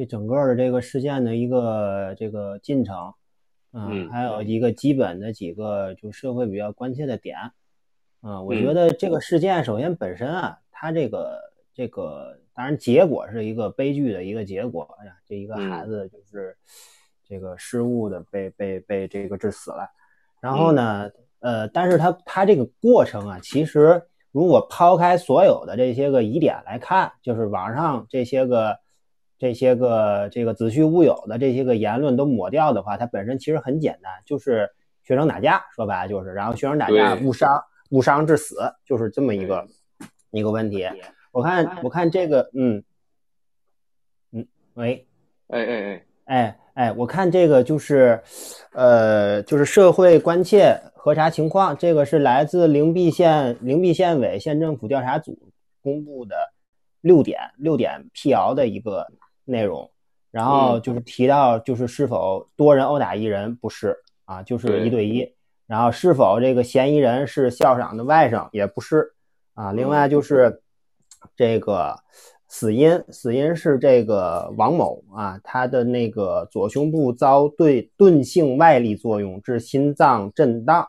[0.00, 3.12] 这整个的这个事件的一个这个进程，
[3.74, 7.36] 嗯，还有一个基本的几个就社会比较关切的点，
[8.22, 11.38] 嗯，我觉得这个事件首先本身啊，它这个。
[11.72, 14.86] 这个当然，结果是一个悲剧的一个结果。
[15.00, 16.54] 哎呀，这一个孩子就是
[17.26, 19.88] 这个失误的被被被这个致死了。
[20.42, 28.76] 然后呢，呃，但是他他这个过程啊，其实如果抛开所有的这些个疑点来看，就是网上这些个
[29.40, 34.70] 这些个这个子虚乌有的这些个言论都抹掉的话，它本身其实很简单，就是
[35.02, 39.66] 学生打架，说白了就是，然后学生打架误伤误伤致死，就是这么一个
[40.30, 40.86] 一个问题。
[41.32, 42.84] 我看，我看这个，嗯，
[44.32, 45.06] 嗯，喂，
[45.48, 48.22] 哎哎哎，哎哎，我看这个就是，
[48.74, 55.38] 呃，就是社会关切核查情况，这个是来自灵璧县灵璧县委县政府调查组
[55.80, 56.36] 公布的
[57.00, 59.06] 六点六点辟谣的一个
[59.50, 59.90] 内容，
[60.30, 65.30] 然后就是提到就是是否多人殴打一人不是啊，就是一对一，
[65.66, 69.12] 然后是否这个嫌疑人是校长的外甥也不是
[69.54, 70.62] 啊，另外就是。
[71.36, 71.94] 这个
[72.48, 80.88] 死因，死因是这个王某啊，他的那个左胸部遭对钝性外力作用致心脏震荡，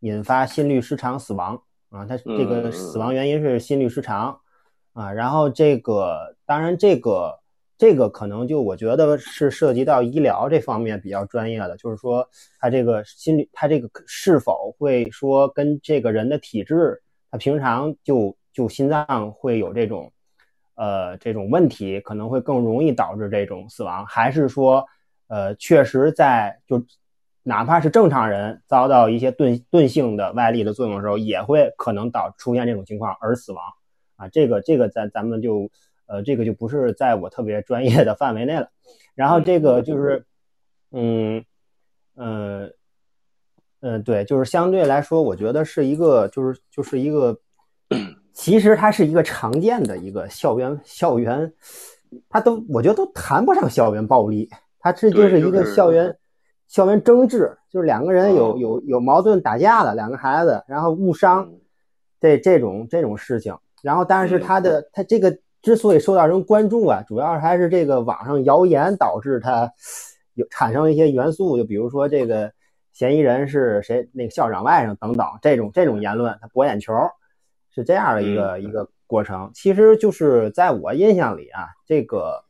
[0.00, 2.04] 引发心律失常死亡啊。
[2.04, 4.40] 他这个死亡原因是心律失常
[4.92, 5.12] 啊。
[5.12, 7.38] 然后这个当然这个
[7.80, 12.28] 这个可能就我觉得是涉及到医疗这方面比较专业的，就是说
[12.60, 18.36] 他这个心理他这个是否会说跟这个人的体质，他平常就。
[18.52, 20.12] 就心脏会有这种，
[20.74, 24.84] 呃，这种问题，可能会更容易导致这种死亡，还是说，
[25.28, 26.84] 呃，确实在就
[27.44, 33.62] 哪怕是正常人遭到一些钝钝性的外力的作用的时候，也会可能导出现这种情况而死亡
[34.16, 34.26] 啊。
[34.28, 35.70] 这个这个咱咱们就，
[36.10, 38.68] 呃，这个就不是在我特别专业的范围内了。
[39.14, 40.24] 然后这个就是，
[40.90, 41.44] 嗯，
[42.16, 42.70] 呃，
[43.80, 47.38] 嗯，对，就是相对来说，我觉得是一个，就是就是一个。
[48.32, 51.52] 其实它是一个常见的一个校园校园，
[52.28, 56.16] 它都我觉得都谈不上校园暴力，它这就是一个校园
[56.68, 61.52] 校园争执，就是两个人有有有矛盾打架了，两个孩子然后误伤，
[62.20, 69.72] 这这种这种事情，然后但是他的他这个之所以受到人关注啊，主要还是这个网上谣言导致他
[70.34, 72.52] 有产生一些元素，就比如说这个
[72.92, 76.92] 嫌疑人是谁，那个校长外甥等等这种这种言论，他博眼球。
[77.72, 82.42] 是这样的一个一个过程，其实就是在我印象里啊，这个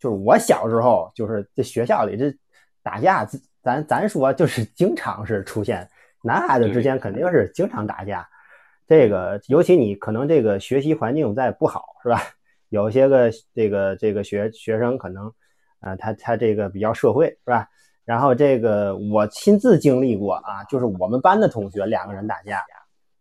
[0.00, 2.36] 就是我小时候，就是这学校里这
[2.82, 3.24] 打架，
[3.62, 5.88] 咱咱说就是经常是出现，
[6.24, 8.28] 男孩子之间肯定是经常打架。
[8.86, 12.20] 这个尤其你可能这个学习环境再不好，是吧？
[12.70, 15.32] 有些个这个这个学学生可能
[15.80, 17.68] 啊，他他这个比较社会，是吧？
[18.04, 22.62] 然后这个我亲自经历过啊，就是我们班的同学两个人打架。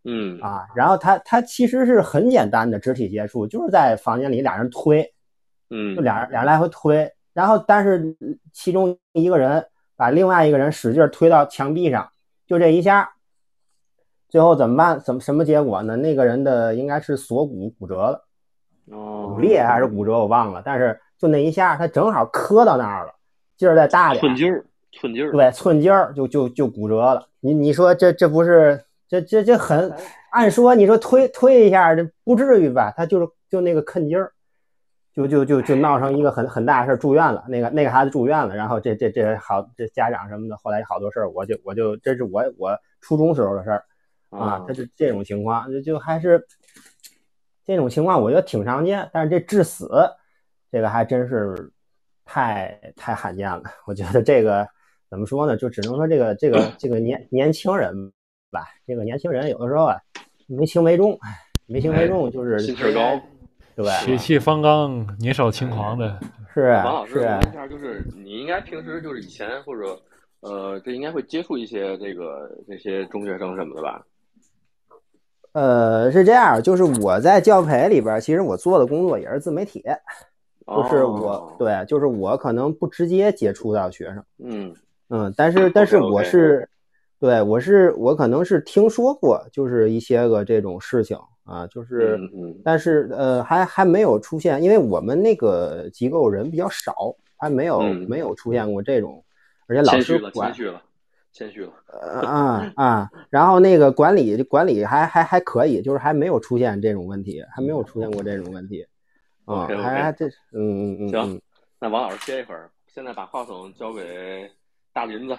[0.05, 5.01] 嗯啊，然后他他其实是很简单的肢体接触，就是在房间里俩人推，
[5.69, 8.13] 嗯，就俩人俩人来回推，然后但是
[8.51, 9.65] 其中一个人
[9.95, 12.09] 把另外一个人使劲推到墙壁上，
[12.45, 13.13] 就这一下，
[14.33, 14.99] 最后怎么办？
[14.99, 15.95] 怎么什么结果呢？
[15.95, 18.25] 那个人的应该是锁骨骨折了，
[18.91, 23.13] 哦，骨裂还是骨折我忘了，但是就那一下，他正好磕到那儿了，
[23.57, 27.27] 劲儿再大点，寸劲儿，寸劲儿，对，寸劲儿就就就骨折了。
[27.41, 28.83] 你你说这这不是？
[29.07, 29.93] 这这这很，
[30.31, 32.91] 按说你说推推一下，这不至于吧？
[32.97, 34.31] 他就是就那个坑劲儿，
[35.13, 37.45] 就就就就闹成一个很很大的事儿，住院了。
[37.47, 43.83] 那个那个孩子住院了，然后这这这好，这家长什么的，后来好多事儿，我就我就这是我我初中时候的事儿
[44.33, 46.45] 啊，他就这种情况，就就还是
[47.65, 49.89] 这种情况，我觉得挺常见，但是这致死
[50.71, 51.71] 这个还真是
[52.25, 53.63] 太太罕见了。
[53.85, 54.67] 我觉得这个
[55.09, 55.55] 怎么说呢？
[55.55, 58.11] 就只能说这个这个这个年年轻人
[58.51, 59.97] 吧，这个年轻人有的时候啊
[60.47, 61.17] 没轻没重，
[61.67, 63.21] 没轻没重就是心气高，
[63.75, 66.19] 对，血气方刚、年少轻狂的。
[66.53, 69.99] 是王老师，是问一下，就是你应该平时就是以前或者
[70.41, 74.05] 呃，这应该会接触一些这个这些中学生什么的吧？
[75.53, 79.83] 呃，是这样，就是我在教培里边，其实我做的工作也是自媒体，
[80.67, 84.73] 就是我、哦对，就是我可能不直接接触到学生，嗯。
[85.09, 86.67] 嗯，但是但是我是，
[87.19, 92.17] 对我是我可能是听说过，就是一些个这种事情啊，就是，
[92.63, 98.07] 但是呃还还没有出现，因为我们那个机构人比较少，还没有、嗯。
[98.09, 99.23] 没有出现过这种，
[99.67, 100.81] 而且老谦虚了，师管谦虚了，
[101.33, 101.73] 谦虚了。
[101.87, 108.87] 呃啊啊，然后那个管理管理还还还可以，就是还没有出现这种问题，还没有出现过这种问题，
[109.45, 111.41] 啊还还这嗯嗯嗯行嗯，
[111.79, 114.49] 那王老师歇一会儿，现在把话筒交给
[114.93, 115.37] 大林子。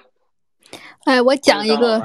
[1.05, 2.03] 哎，我讲一个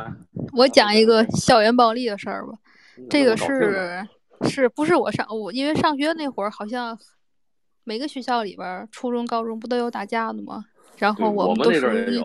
[0.55, 2.53] 我讲一个校园暴力的事儿吧。
[2.97, 4.05] 嗯这个是
[4.41, 6.97] 是不是我上我因为上学那会儿好像
[7.85, 10.65] 每个学校里边儿，初中、高中不都有打架的吗？
[10.99, 12.21] 然后我们都属于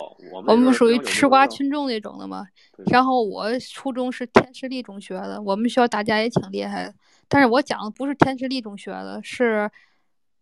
[0.47, 2.45] 我们属于吃瓜群众那种的嘛。
[2.91, 6.95] 然后我初中是天士力中学的，我们学校打架也挺厉害的。
[7.29, 9.71] 但是我讲的不是天士力中学的，是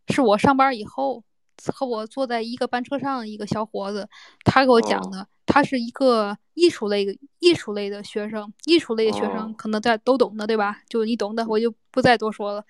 [0.09, 1.23] 是我上班以后
[1.67, 4.09] 和我坐在一个班车上的一个小伙子，
[4.45, 5.29] 他给我讲哦的。
[5.45, 10.79] 他是一个艺术类的艺术类的学生，艺术类的学生哦可能在都懂的，对吧？
[10.89, 12.65] 就你懂的，我就不再多说了。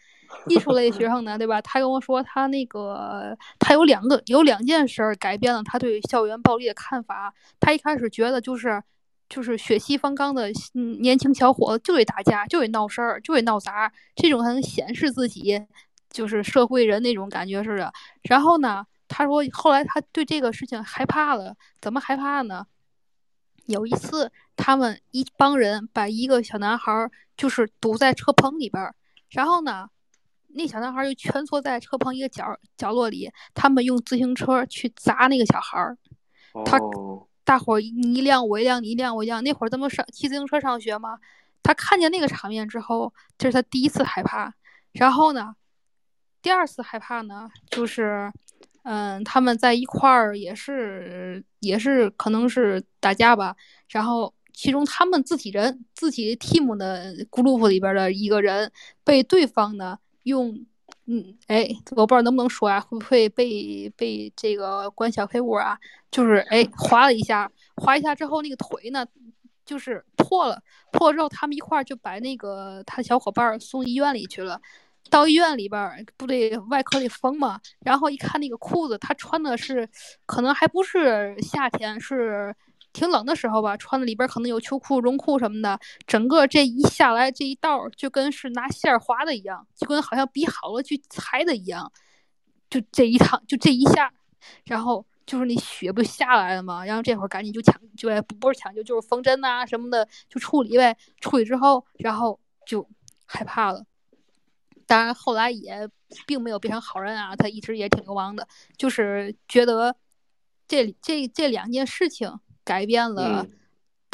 [0.47, 1.61] 艺术类学生呢，对吧？
[1.63, 7.33] 他跟我说，他那个他有两个有两件事儿改变了他对校园暴力的看法。
[7.61, 8.83] 他一开始觉得就是
[9.29, 10.51] 就是血气方刚的
[11.01, 15.65] 年轻小伙子就得打架，就得闹事儿，就得闹砸，这种才能显示自己
[16.11, 17.93] 就是社会人那种感觉似的。
[18.23, 22.67] 然后呢，他说后来他对这个事情害怕了，怎么害怕呢？
[23.67, 28.95] 有一次，他们一帮人把一个小男孩就是堵在车棚里边儿，
[29.31, 29.89] 然后呢，
[30.55, 32.45] 那小男孩儿就蜷缩在车棚一个角
[32.77, 35.97] 角落里，他们用自行车去砸那个小孩儿。
[36.65, 39.43] 他哦大伙儿你一辆我一辆，你一辆我一辆。
[39.43, 41.19] 那会儿咱们上骑自行车上学嘛，
[41.63, 44.55] 他看见那个场面之后，这是他第一次害怕。
[44.93, 45.57] 然后呢，
[46.41, 48.31] 第二次害怕呢，就是，
[48.85, 53.57] 嗯，他们在一块儿也是也是可能是打架吧。
[53.89, 58.71] 然后其中他们自己人自己 team 的 group 里边的一个人
[59.03, 60.65] 被对方呢用。
[61.07, 65.77] 嗯，哎，我不知道能不能说啊，会不会被被这个关小黑屋啊？
[66.11, 69.05] 就是哎，划了一下，划一下之后，那个腿呢，
[69.65, 70.63] 就是破了，
[70.93, 74.61] 破了之后，他们一块儿就把那个他小伙伴送医院里去了。
[75.11, 79.89] 到医院里边儿不得外科里缝嘛，然后一看那个裤子，他穿的是，
[80.25, 82.55] 可能还不是夏天，是
[82.93, 91.91] 挺冷的时候吧，穿的里边可能有秋裤、绒裤什么的，整个这一下来这一道就跟是拿线儿划的一样，就跟好像比好了去裁的一样，
[92.69, 94.13] 就这一趟就这一下，
[94.65, 102.87] 然后就是那血不下来了嘛，然后这会儿赶紧就抢，就不不是抢救，就是缝针呐、什么的就处理呗，处理之后，然后就
[103.25, 103.85] 害怕了。
[104.87, 105.89] 当然后来也
[106.27, 108.47] 并没有变成好人啊，他一直也挺流氓的，
[108.77, 109.97] 就是觉得
[110.69, 113.51] 这这这两件事情改变了嗯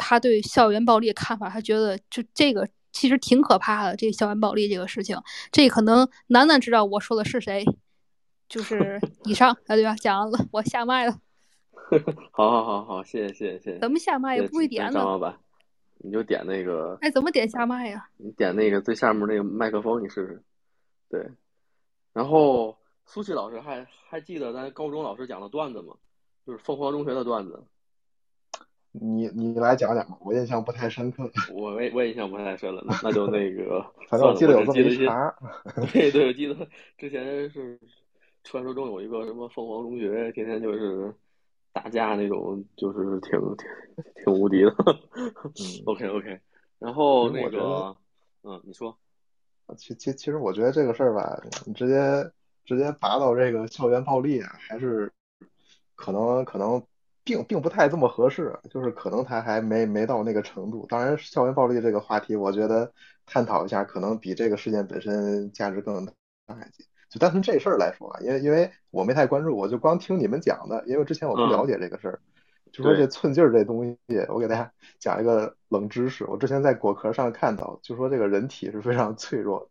[0.01, 5.17] 他对校园暴力的看法，他觉得就这个其实挺可怕的，这个校园暴力这个事情，
[5.51, 7.65] 这可能楠楠知道我说的是谁，
[8.47, 9.93] 就是 以上啊，对吧？
[9.95, 11.19] 讲完了，我下麦了，
[12.31, 13.79] 好好好好，谢谢谢谢谢谢。
[13.79, 14.93] 怎么下麦也不会点呢？
[14.93, 15.37] 张老板，
[15.97, 18.07] 你就点那个，哎，怎么点下麦呀？
[18.15, 20.41] 你点那个最下面那个麦克风，你试试。
[21.09, 21.29] 对，
[22.13, 25.93] 然后苏琪老师还还记得咱高中老师讲的段子吗？
[26.47, 27.61] 就是凤凰中学的段子，
[28.91, 31.29] 你你来讲讲吧，我印象不太深刻。
[31.53, 35.35] 我我我也印象不太深了，那那就那个 反正我记得有这么一茬。
[35.93, 36.67] 对对，我记得
[36.97, 37.79] 之前是
[38.43, 41.13] 传说中有一个什么凤凰中学，天天就是
[41.71, 43.65] 打架那种，就是挺挺
[44.23, 44.71] 挺无敌的。
[45.85, 46.39] OK OK，
[46.79, 47.95] 然后那个，
[48.43, 48.97] 嗯，你说，
[49.77, 52.31] 其其其实我觉得这个事儿吧，你直接
[52.65, 55.11] 直接拔到这个校园暴力啊，还是
[55.95, 56.81] 可能可能
[57.29, 60.87] 并并不太这么合适，就是可能他还没没到那个程度。
[60.89, 62.91] 当然，校园暴力这个话题，我觉得
[63.27, 66.13] 探讨一下，可能比这个事件本身价值更大
[66.55, 66.83] 一些。
[67.07, 72.19] 就单从这事儿来说啊，因为因为我没太关注，我就光听你们讲的，因为之前我不了解这个事儿。
[72.71, 73.97] 就说这寸劲儿这东西，
[74.29, 76.25] 我给大家讲一个冷知识。
[76.25, 79.67] 我之前在果壳上看到，就说这个人体是非常脆弱的，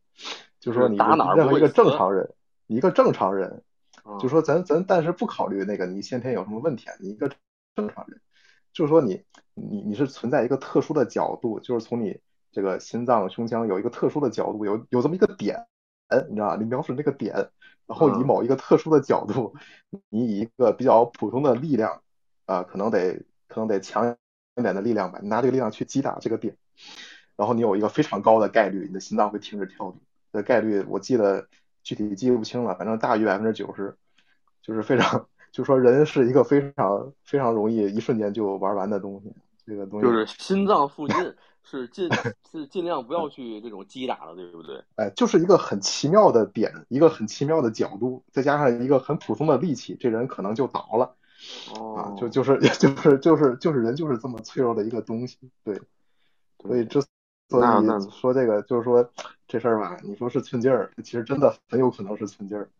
[0.60, 0.96] 就说你
[1.36, 2.28] 任何一个正常人，
[2.66, 3.62] 你一个正常人，
[4.18, 7.30] 就说咱咱但是不考虑那个你先天有什么问题啊，你一个
[7.78, 8.20] 正常人，
[8.72, 9.24] 就是说你
[9.54, 12.20] 你你是存在一个特殊的角度，就是从你
[12.52, 15.66] 这个心脏胸腔有一个特殊的角度，有有这么一个点，
[16.28, 16.56] 你知道吧？
[16.56, 17.34] 你瞄准那个点，
[17.86, 19.54] 然后以某一个特殊的角度，
[20.08, 22.02] 你以一个比较普通的力量。
[22.48, 24.16] 啊，可能得可能得强
[24.56, 26.56] 一点的力量吧，你拿这个力量去击打这个点，
[27.36, 30.00] 然后你有一个非常高的概率，你的心脏会停止跳动。
[30.32, 31.46] 这概率我记得
[31.82, 33.98] 具体记不清了，反正大于百分之九十，
[34.62, 35.28] 就是非常，
[35.58, 39.32] 就说人是一个非常非常容易一瞬间就玩完的东西。
[39.66, 41.16] 这个东西就是心脏附近
[41.64, 42.08] 是尽
[42.48, 44.80] 是尽量不要去这种击打的，对不对？
[44.94, 51.16] 哎，就是一个很奇妙的点，一个很奇妙的角度，再加上一个很普通的力气，这人可能就倒了。
[51.96, 55.76] 啊，就就是 就是就是就是人就是这么脆弱的一个东西，对，
[56.62, 57.02] 所以之
[57.48, 59.10] 所以说这个就是说
[59.48, 62.70] 这事儿吧，你说是寸劲儿，其实真的很有可能是寸劲儿，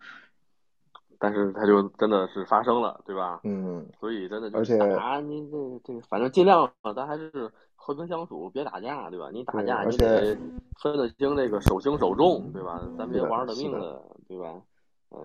[1.18, 3.40] 但是它就真的是发生了，对吧？
[3.44, 9.28] 嗯，所以真的而且啊，你这这反正尽量咱还是和平相处，别打架，对吧？
[9.32, 10.36] 你打架你得
[10.80, 12.80] 分得清这个手轻手重，对吧？
[12.96, 14.54] 咱别玩了命了，对吧？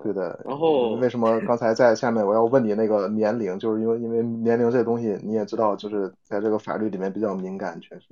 [0.02, 8.08] 对的，然后为什么刚才在下面我要问你那个年龄，就是因为因为年龄这东西你也知道，就是在这个法律里面比较敏感，确实。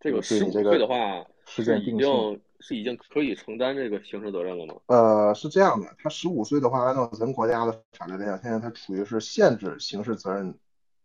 [0.00, 4.74] 这个十五岁的话，事件定性是已经可以承担这个刑事责任了吗？
[4.86, 10.56] 呃，是这样的，他十五岁的话，按照咱国家的法律来讲，现在他处于是限制刑事责任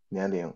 [0.08, 0.54] 年龄，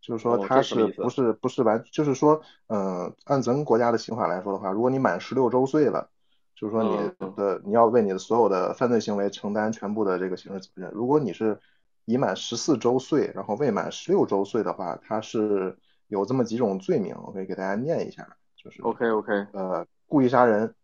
[0.00, 6.10] 就是说他是不是不是完，就是说，嗯，按咱国家的刑法来说的话，如果你满十六周岁了。
[6.54, 10.92] 就是说，你的你要为你的所有的犯罪行为承担全部的这个刑事责任。
[10.92, 11.58] 如果你是
[12.04, 15.76] 已满十四周岁，然后未满十六周岁的话，它是
[16.06, 18.36] 有这么几种罪名，我可以给大家念一下。
[18.54, 20.74] 就是 OK OK，呃，故意杀人、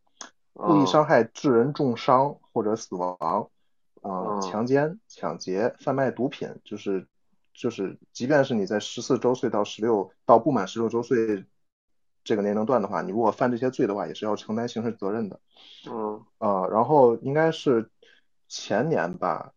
[0.55, 3.51] 故意伤害致人重伤或者死亡，
[4.01, 7.07] 啊，强奸、抢劫、贩卖毒品，就是
[7.53, 11.45] 就是，即便是你在十四周岁到十六到不满十六周岁。
[12.25, 15.39] 这个年龄段的话，你如果犯这些罪的话，也是要承担刑事责任的。
[15.91, 17.91] 嗯，啊，然后应该是
[18.49, 19.53] 前年吧，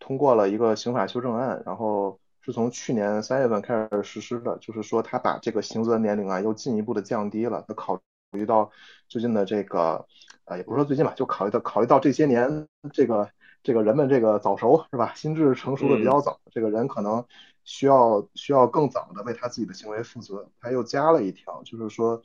[0.00, 7.64] 通过了一个刑法修正案，然后是从去年三月份开始实施的，就是说他把这个刑责年龄啊又进一步的降低了。
[7.68, 8.00] 他考
[8.32, 8.70] 虑到
[9.08, 10.06] 最近的这个，
[10.44, 13.30] 呃，也不是说最近吧，就考虑到考虑到这些年这个
[13.62, 17.24] 这个人们这个早熟是吧，心智成熟的比较早，这个人可能。
[17.64, 22.20] 需要需要更早的为他自己的行为负责，他又加了一条，就是说，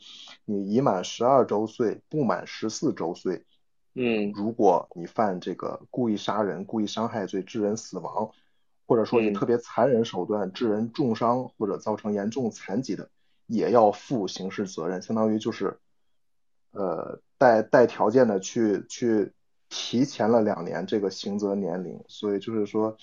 [0.45, 3.45] 你已满十二周岁不满十四周岁，
[3.93, 8.31] 嗯，如果你犯这个故意杀人、故意伤害罪致人死亡，
[8.87, 13.11] 或者说你特别残忍手段致人重伤或者造成严重残疾的，
[13.45, 15.77] 也要负刑事责任，相当于就是，
[16.71, 19.33] 呃，带带条件的去去
[19.69, 22.97] 提前了两年这个刑责年龄，所以就是说。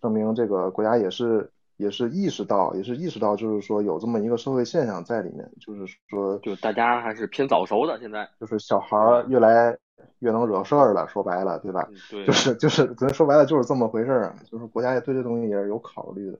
[0.00, 7.98] 证明这个国家也是也是意识到，也是意识到，就是说有这么一个社会现象在里面，就是说，就大家还是偏早熟的。
[7.98, 9.76] 现在就是小孩儿越来
[10.20, 11.88] 越能惹事儿了，说白了，对吧？
[12.08, 14.36] 对，就是就是咱说白了就是这么回事儿啊。
[14.44, 16.38] 就是国家也对这东西也是有考虑的。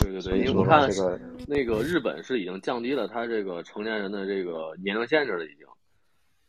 [0.00, 5.66] 对对对，因为我看这个那个日本是已经降低了他这个成年人的这个年龄限制了，已经。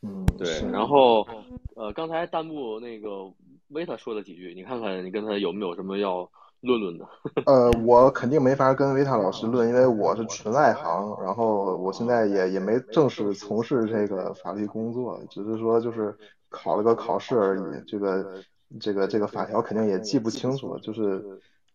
[0.02, 0.72] 嗯，对。
[0.72, 1.28] 然后
[1.76, 3.32] 呃，刚才弹幕那个
[3.70, 6.30] 维塔说了几句，你看看你跟他有没有什么要。
[6.64, 7.08] 论论的，
[7.48, 16.16] 呃，我肯定没法跟维塔老师论，因为我是纯外行，然后我现在也也没正式从事这个法律工作，只是说就是
[16.50, 18.44] 考了个考试而已，这个
[18.80, 21.26] 这个这个法条肯定也记不清楚，就是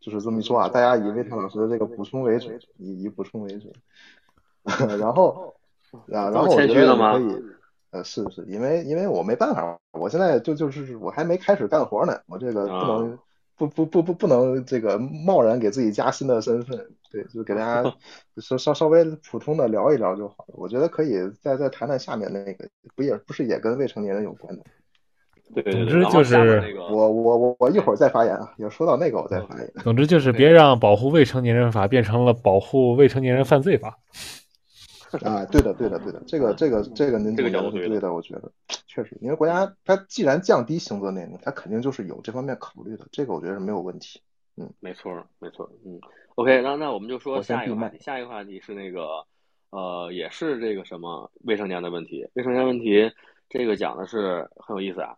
[0.07, 3.73] 就是这么一说啊，大家以维塔老师的这个补充为准，以以补充为准，
[5.01, 5.53] 然后
[6.13, 7.43] 啊，然后我觉得可以，
[7.91, 13.19] 呃，是是，因为因为我没办法，我现在就就是我还没开始干活呢，我这个不能。
[13.59, 16.79] 不不不不不能这个贸然给自己加新的身份，
[17.11, 17.97] 对，就给大家
[18.37, 20.55] 稍稍稍微普通的聊一聊就好了。
[20.59, 24.63] 我觉得可以再再谈谈下面那个，不也不是也跟未成年人有关的？
[25.55, 29.73] 对，总之就是我我我我一会儿再发言啊，要说到那个我再发言。
[29.83, 33.99] 总之就是别让保护未成年人法变成了保护未成年人犯罪法。
[35.23, 38.53] 啊，对的，对的，对的，这个，这个，这个您讲的是对的，我觉得
[38.87, 44.21] 确实，因为国家它既然降低刑责年龄，它肯定就是有这方面考虑的，这个我觉得是没有问题。
[44.57, 46.01] 嗯，没错，没错，嗯
[46.35, 49.25] ，OK，那那我们就说下一个话题，下一个话题是那个，
[49.71, 53.11] 呃，也是这个什么未成年的问题，未成年问题，
[53.49, 55.15] 这个讲的是很有意思啊，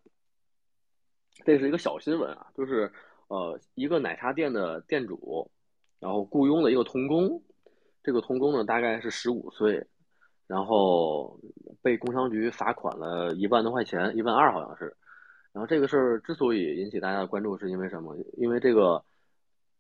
[1.45, 2.91] 这是一个小新闻啊，就是
[3.29, 5.51] 呃，一个奶茶店的店主，
[6.01, 7.43] 然后雇佣了一个童工，
[8.03, 9.87] 这个童工呢大概是十五岁，
[10.47, 11.39] 然后
[11.83, 14.95] 被工商局罚款了一万多块钱，一万二好像是。
[15.53, 18.17] 然后这个事儿之所以引起大家的关注，是因为什么？
[18.37, 19.03] 因为这个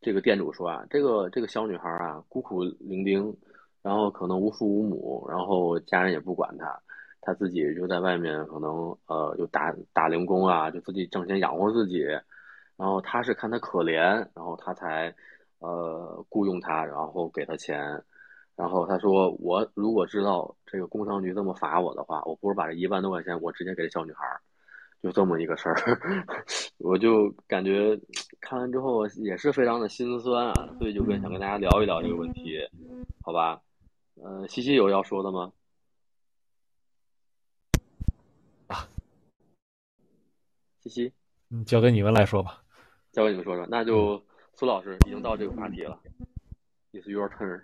[0.01, 3.35] 这个店主说啊，这个这个小女孩啊孤苦伶仃，
[3.82, 6.80] 然后可能无父无母，然后家人也不管她，
[7.20, 12.02] 她自己就在外面可能呃就打打零工啊，就自己挣钱养活自己。
[12.76, 14.00] 然后他是看他可怜，
[14.34, 15.14] 然后他才
[15.58, 18.02] 呃雇佣他，然后给他钱。
[18.54, 24.40] 然后他说，我如果知道这个工商局这么罚我的话，我不如把这一万多块钱我直接给这小女孩儿。
[25.00, 25.76] 就这么一个事儿，
[26.78, 27.96] 我就感觉
[28.40, 32.58] 看完之后也是非常的心酸啊，所以就跟想跟大家聊一聊这个问题，
[33.22, 33.62] 好吧？
[34.20, 35.52] 呃，西西有要说的吗？
[38.66, 38.88] 啊，
[40.89, 41.12] 西西，
[41.51, 42.62] 嗯，交给你们来说吧。
[43.12, 44.23] 交给你们说说，那就
[44.55, 46.01] 苏老师已经到这个话题了
[46.93, 47.62] ，It's your turn。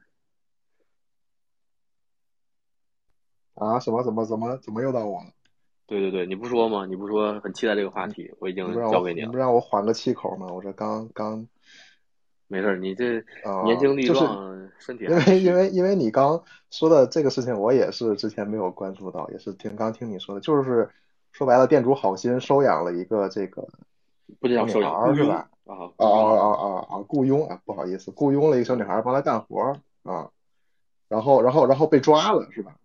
[3.54, 3.78] 啊？
[3.78, 4.02] 什么？
[4.02, 4.24] 什么？
[4.24, 4.56] 怎么？
[4.58, 5.30] 怎么又到我了？
[5.86, 6.86] 对对对，你不说吗？
[6.86, 9.26] 你不说很期待这个话题，我已经交给你了。
[9.26, 10.46] 你不让我缓个气口吗？
[10.46, 11.46] 我这刚刚，
[12.48, 13.22] 没事，你这
[13.64, 20.88] 年轻力壮，身体因为因为因为你刚说的这个事情，我也是之前没有关注到，也是听刚听你说的，就是
[21.34, 23.68] 说白了，店主好心收养了一个这个
[24.38, 25.50] 不叫收养是吧？
[25.64, 27.04] 啊啊啊啊啊！
[27.08, 30.30] 雇佣啊，不好意思，雇佣了一个小女孩帮他干活啊，
[31.08, 32.76] 然后然后然后被抓了是吧？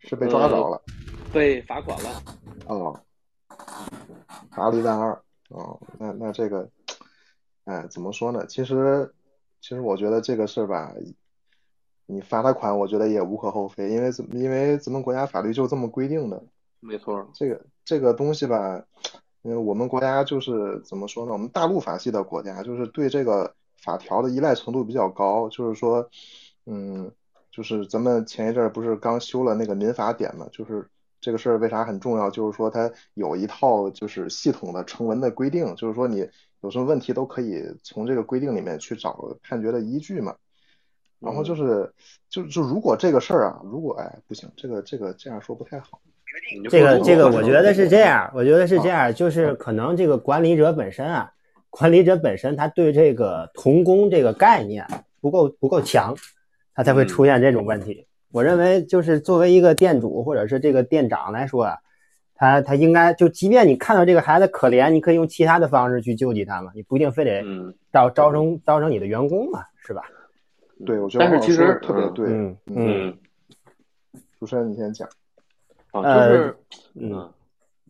[0.00, 0.82] 是被抓着了。
[1.32, 2.22] 被罚款了，
[2.66, 3.00] 哦，
[4.50, 5.18] 罚了一万二，
[5.48, 6.68] 哦，那那这个，
[7.64, 8.44] 哎，怎么说呢？
[8.46, 9.14] 其实，
[9.62, 10.92] 其实我觉得这个事儿吧，
[12.04, 16.44] 你罚他款，我觉得也无可厚非，因为怎因为咱们国家法律就这么规定的，
[16.80, 17.26] 没错。
[17.32, 18.84] 这个这个东西吧，
[19.42, 21.32] 因为我们国家就是怎么说呢？
[21.32, 26.08] 我们大陆法系的国家，就是对这个法条的依赖程度比较高，就是说，
[26.66, 27.12] 嗯，
[27.50, 30.88] 就是咱们前一阵不是刚修了那个民法典嘛，就是。
[31.20, 32.30] 这个事儿为啥很重要？
[32.30, 36.28] 就是说它有一套就是系统的成文的规定，就是说你
[36.60, 40.36] 有什么问题都可以从这个规定里面去找判决的依据嘛。
[41.20, 41.94] 然后就是
[42.28, 45.98] 就就如果这个事儿啊，如果哎不行，这个这个这样说不太好。
[46.70, 51.30] 这个这个我觉得是这样，我觉得是这样，就是可能这个管理者本身啊，
[51.70, 54.86] 管理者本身他对这个童工这个概念
[55.20, 56.14] 不够不够强，
[56.74, 58.06] 他才会出现这种问题。
[58.32, 61.78] 我认为，就是作为一个店主或者是这个店长来说啊，
[62.34, 67.44] 他他应该就，即便你看到这个孩子可怜，你可以用其他的方式去救济他嘛，你不一定非得
[67.92, 70.02] 招招成招成你的员工嘛，是吧？
[70.84, 73.18] 对，我觉得但是其实特别对，嗯嗯。
[74.40, 75.08] 主持人，你先讲。
[76.02, 76.56] 啊，就是
[76.94, 77.32] 嗯，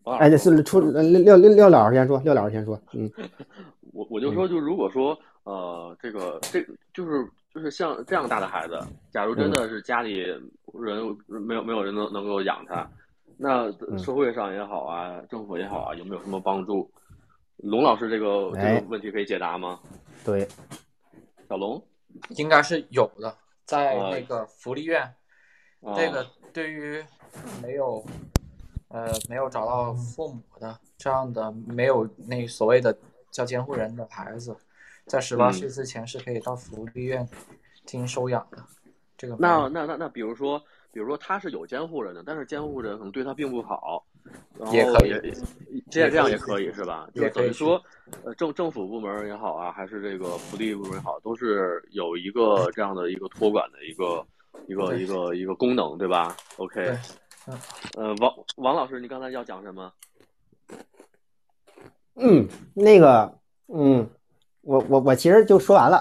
[0.03, 3.11] 哎，这是出六六六六老师先说，廖老师先说，嗯。
[3.93, 7.27] 我我就说，就如果说呃，这个这就是。
[7.55, 8.77] 就是像这样大的孩子，
[9.09, 10.43] 假如真的是家里人
[11.25, 12.85] 没有没有人能能够养他，
[13.37, 16.91] 那社会上也好啊，政府也好啊，有没有什么帮助？
[17.55, 19.79] 龙老师这个这个问题可以解答吗？
[20.25, 20.45] 对，
[21.47, 21.81] 小龙
[22.35, 23.33] 应该是有的，
[23.63, 25.09] 在那个福利院，
[25.95, 27.01] 这个对于
[27.61, 28.03] 没有
[28.89, 32.97] 呃没有找到父母的这样的没有那所谓的
[33.31, 34.55] 叫监护人的孩子。
[35.05, 37.27] 在十八岁之前是可以到福利院
[37.85, 38.57] 进行收养的。
[39.15, 40.59] 这个那那那那，比如说，
[40.91, 44.03] 比如说他是有监护人的，但是监护人可能对他并不好，
[44.73, 45.11] 也可以，
[45.91, 47.07] 这样这样也可以是吧？
[47.13, 47.79] 就等于说，
[48.23, 54.25] 呃，政政府部门也好啊，还是这个福利部门也好，都是有一个这样的一个托管的一个
[54.67, 56.97] 一个一个一个功能，对吧？OK，
[57.47, 57.57] 嗯，
[57.97, 59.91] 呃，王王老师，你刚才要讲什么？
[62.15, 64.09] 嗯，那个，嗯。
[64.67, 65.97] 我我我其实就说完了，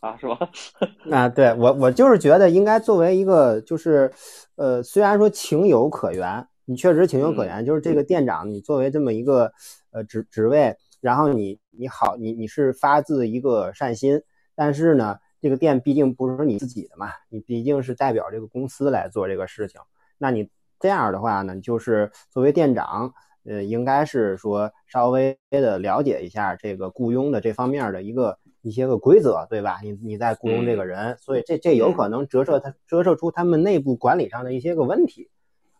[0.00, 0.50] 啊，是吧？
[1.08, 4.12] 啊，对我我就是觉得应该作为一个就是，
[4.56, 9.52] 呃，虽然说情有可原，你确实情有可原，就是这个店长你作为这么一个
[9.92, 14.20] 呃职职位，然后你你好你你是发自一个善心，
[14.56, 19.80] 但是呢，这个店毕竟不是你自己的嘛，你毕竟是代表这个公司来做这个事情，
[20.18, 20.48] 那你
[20.78, 23.12] 这样的话呢，就是作为店长。
[23.42, 29.78] 呃，应该是说稍微的了解一下这个雇佣的这方面的一个一些个规则，对吧？
[29.82, 35.30] 你你在雇佣这个人，所以这这有可能折射他折射出他们内部管理上的一些个问题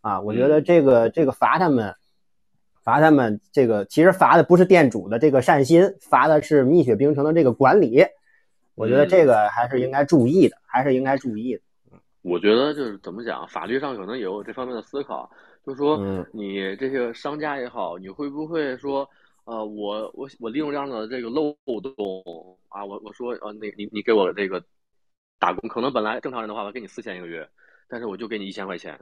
[0.01, 0.23] 啊。
[0.23, 1.95] 我觉得这个这个罚他们
[2.82, 8.07] 罚他们这个其实罚的不是店主的这个善心，罚的是蜜雪冰城的这个管理。
[8.81, 11.61] 我觉得这个还是应该注意的，还是应该注意的。
[12.23, 15.31] 我觉得就是怎么讲，法律上可能也有这方面的思考。
[15.66, 19.07] 就是说你这些商家也好，你会不会说，
[19.44, 24.65] 呃，我我我利用这样的这个漏洞啊，我我说呃，那你你给我这个
[25.39, 27.47] 打工，可能本来正常人的话，我给你四千一个月，
[27.86, 28.98] 但是我就给你一千块钱，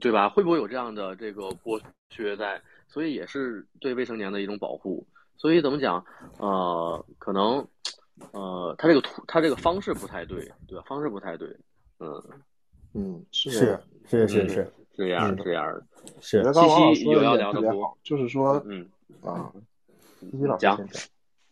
[0.00, 0.28] 对吧？
[0.28, 1.80] 会不会有这样的这个剥
[2.10, 2.62] 削在？
[2.86, 5.04] 所以也是对未成年的一种保护。
[5.36, 6.04] 所以怎么讲？
[6.38, 7.66] 呃，可能
[8.32, 10.84] 呃，他这个图他这个方式不太对，对吧？
[10.86, 11.48] 方式不太对，
[12.00, 12.22] 嗯
[12.94, 15.84] 嗯，是是是是是这样是这样的。
[16.20, 17.98] 是七七有要聊的不？
[18.02, 18.88] 就是说，嗯
[19.22, 19.52] 啊，
[20.20, 20.88] 七七老师讲，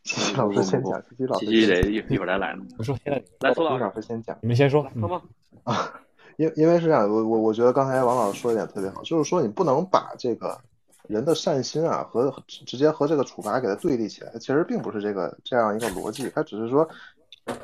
[0.02, 2.56] 七七老师先讲，七七老师得一一会儿再来。
[2.78, 5.22] 我说现在来，苏老师先讲，你们先说，好吗？
[5.64, 6.00] 啊，
[6.38, 10.58] 因因为是这样，我我我觉得刚才王老师说一点特别好，就是说你不能把这个。
[11.06, 16.30] 人的善心啊，和直接和这个处罚给它对立起来，其实并不是这个这样一个逻辑。
[16.34, 16.88] 它只是说，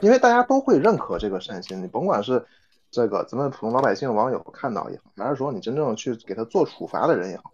[0.01, 2.45] 因为大家都会认可这个善心，你甭管是
[2.91, 7.53] 这个咱们普通老百姓网友看到也好，还是说你真正去给他做处罚的人也好，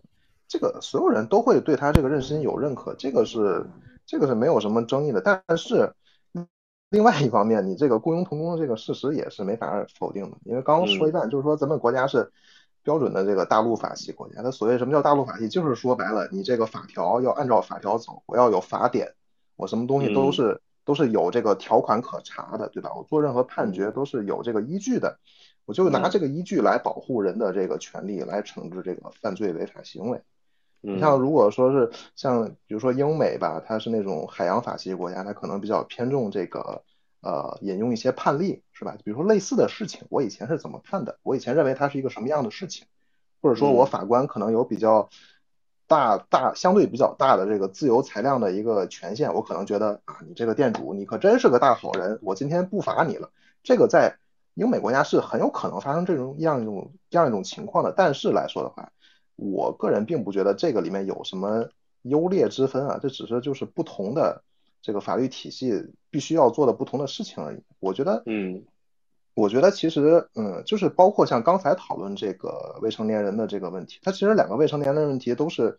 [0.49, 3.65] 这个所有人都会对他这个认心有认可，这个是
[4.05, 5.21] 这个是没有什么争议的。
[5.21, 5.93] 但是
[6.91, 12.33] 另外一方面，你这个雇佣童工的这个事实也是没法否定的，因为刚刚说一半，就是说咱们国家是。
[12.87, 19.13] 标准的这个大陆法系国家，它所谓什么叫大陆法系，就是说白了，你这个法条要按照法条走，我要有法典，
[19.57, 22.93] 我什么东西都是都是有这个条款可查的，对吧？
[22.95, 25.19] 我做任何判决都是有这个依据的，
[25.65, 30.23] 我就拿这个依据来保护人的这个权利，来惩治这个犯罪违法行为。
[30.81, 36.85] 你像如果说是像比如说英美吧，它是那种海洋法系国家，它可能比较偏重这个
[37.27, 38.63] 呃引用一些判例。
[38.79, 38.95] 是吧？
[39.03, 41.19] 比如说类似的事情，我以前是怎么判的？
[41.23, 42.87] 我以前认为它是一个什么样的事情？
[43.41, 45.09] 或者说我法官可能有比较
[45.87, 53.31] 大大相对比较大的这个自由裁量的一个权限，我可能觉得啊，你这个店主你可真是个大好人，我今天不罚你了。
[53.63, 54.19] 这个在
[54.53, 57.95] 英美国家是很有可能发生这种样一种这样一种情况的。
[57.97, 58.93] 但是来说的话，
[59.37, 61.67] 我个人并不觉得这个里面有什么
[62.03, 64.43] 优劣之分啊，这只是就是不同的。
[64.87, 65.73] 这个法律体系
[66.11, 67.59] 必须要做的不同的事情而已。
[67.81, 68.65] 我觉得，嗯，
[69.35, 75.77] 我觉得其实，嗯，就是包括像刚才讨论这个未成年人的这个问题，它其实两个未成年人的问题都是，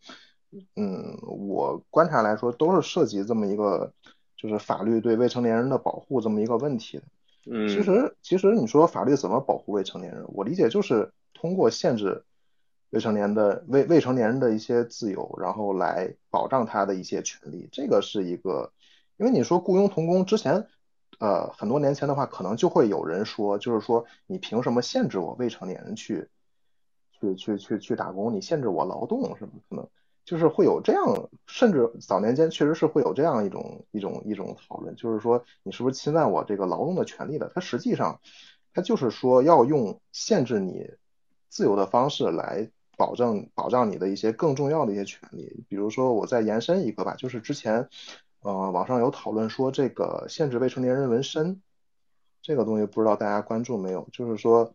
[0.75, 3.93] 嗯，我观察来说都是涉及这么一个，
[4.35, 7.03] 就是法律对未成年人的保护这么一个问题的。
[7.49, 10.25] 嗯，其实，其实你说法律怎么保护未成年人？
[10.33, 12.25] 我理解就是通过限制
[12.89, 17.69] 未成年的未未成年人的一些自由，然后来保障他的一些权利。
[17.71, 18.73] 这个是一个。
[19.17, 20.67] 因为你说雇佣童工之前，
[21.19, 26.29] 呃，很多年前的话，可能就会有人说，就是说你凭什么限制我未成年人去，
[27.19, 28.33] 去去去去打工？
[28.33, 29.53] 你限制我劳动什么？
[29.67, 29.87] 可能
[30.23, 37.51] 就是会有这样，甚至早年间确实是会有这样一种一种一种讨论，就是说你是不是侵犯我这个劳动的权利的？
[37.55, 38.19] 它实际上，
[38.73, 40.91] 它就是说要用限制你
[41.49, 45.65] 自由的方式来保证保障你的一些更重要的一些权利。
[45.67, 47.89] 比如说，我再延伸一个吧，就是之前。
[48.47, 51.61] 呃，网上有讨论说这个限制未成年人纹身，
[52.41, 54.07] 这个东西不知道大家关注没有？
[54.13, 54.73] 就是说，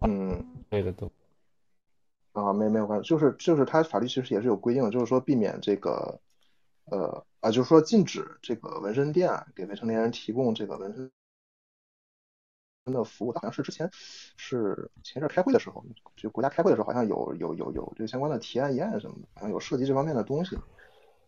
[0.00, 1.12] 嗯，这个都
[2.32, 6.18] 啊，没没有关注，就是就是它法律其实也是有规定的，就是说避免这个
[6.86, 11.10] 呃啊，就是说禁止这个纹身店给未成年人提供这个纹身
[12.86, 13.32] 的服务。
[13.32, 13.90] 好像是之前
[14.38, 15.84] 是前一阵开会的时候，
[16.16, 20.56] 就国家开会的时候，好像有有有有这个相关的提案议案什么的，好像有涉及这方面的东西。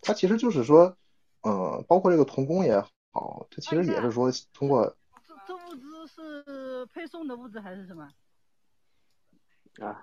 [0.01, 0.97] 它其实就是说。
[1.43, 2.81] 嗯，包括这个童工也
[3.13, 4.95] 好，它其实也是说通过。
[5.27, 8.09] 这这物资是配送的物资还是什么？
[9.81, 10.03] 啊，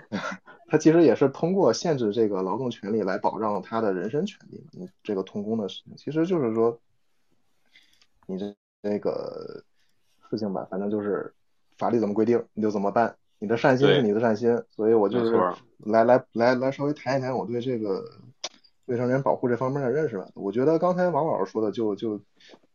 [0.68, 4.66] 他其实也是通过限制这个劳动权利来保障他的人身权利。
[4.72, 6.80] 你这个童工的事情，其实就是说，
[8.26, 9.62] 你这那个
[10.30, 11.32] 事情吧，反正就是
[11.76, 13.16] 法律怎么规定你就怎么办。
[13.38, 15.32] 你的善心是你的善心，所以我就是
[15.78, 18.02] 来来来来稍微谈一谈我对这个。
[18.86, 22.20] 未成年人保护这方面的认识吧，我觉得刚才王老师说的就就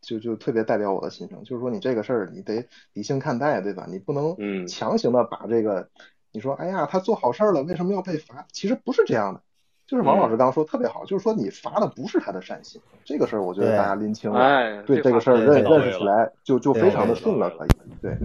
[0.02, 3.86] 就就特别代表我的心声，就是说你这个事儿你得理性看待，对吧？
[3.90, 4.36] 你不能
[4.68, 5.88] 强行的把这个，
[6.32, 8.46] 你说哎呀他做好事儿了，为什么要被罚？
[8.52, 9.42] 其实不是这样的，
[9.88, 17.70] 就是王老师刚刚说特别好，就是说你罚的不是他的善心，这个事儿我觉得大家拎清了，对这个事儿认认识起来就就非常的顺了，可以，
[18.02, 18.18] 对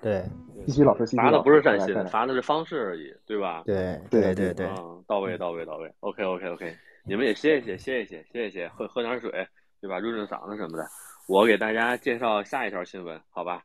[0.00, 0.24] 对。
[0.66, 3.62] 西西老师，罚的不是善心，罚的是方式而已，对吧？
[3.66, 4.66] 对对对对，
[5.06, 6.74] 到位到位到位，OK OK OK。
[7.06, 9.30] 你们也歇一歇，歇一歇，歇一歇，喝喝点水，
[9.78, 9.98] 对吧？
[9.98, 10.86] 润润嗓子什么的。
[11.28, 13.62] 我给大家介绍下一条新闻，好吧？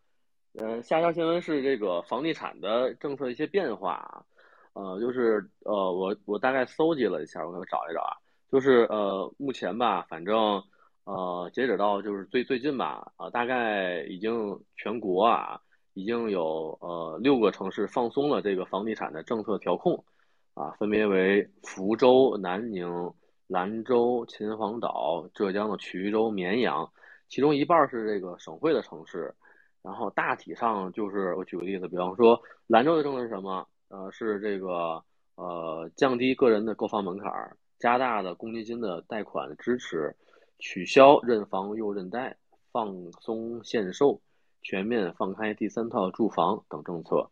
[0.59, 4.25] 呃，下一条新闻是这个房地产的政策一些变化啊。
[4.73, 8.11] 呃，就是呃，我我大概搜集了一下，我给我找一找啊。
[8.51, 10.61] 就是呃，目前吧，反正
[11.05, 15.57] 呃，截止到就是最最近吧，啊，大概已经全国啊，
[15.93, 20.03] 已经有呃六个城市放松了这个房地产的政策调控。
[20.55, 22.89] 啊，分别为福州、南宁、
[23.49, 26.87] 兰州、秦皇岛、浙江的衢州、绵阳，
[27.27, 29.33] 其中一半是这个省会的城市。
[29.81, 33.67] 然后大体上就是我举个例子，比方说兰州的政策是什么？
[33.87, 35.03] 呃，是这个
[35.33, 37.31] 呃降低个人的购房门槛，
[37.79, 40.15] 加大的公积金的贷款支持，
[40.59, 42.37] 取消认房又认贷，
[42.71, 44.21] 放松限售，
[44.61, 47.27] 全面放开第三套住房等政策。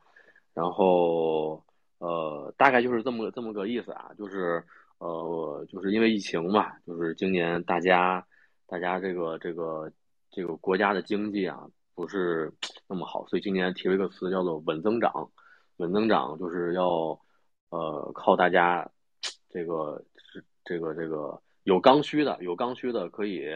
[0.56, 1.64] 然后
[2.00, 4.66] 呃，大概就是这么这么个意思啊，就是
[5.00, 8.26] 呃，就是因为疫情嘛，就是今年大家
[8.66, 9.92] 大家这个这个
[10.32, 11.68] 这个国家的经济啊。
[11.98, 12.54] 不是
[12.88, 15.32] 那么好，所以今年提了一个词叫做稳增长。
[15.78, 17.20] 稳增长就是要，
[17.72, 18.88] 呃，靠大家，
[19.50, 20.00] 这个
[20.64, 23.48] 这个这个有刚需的，有刚需的可以，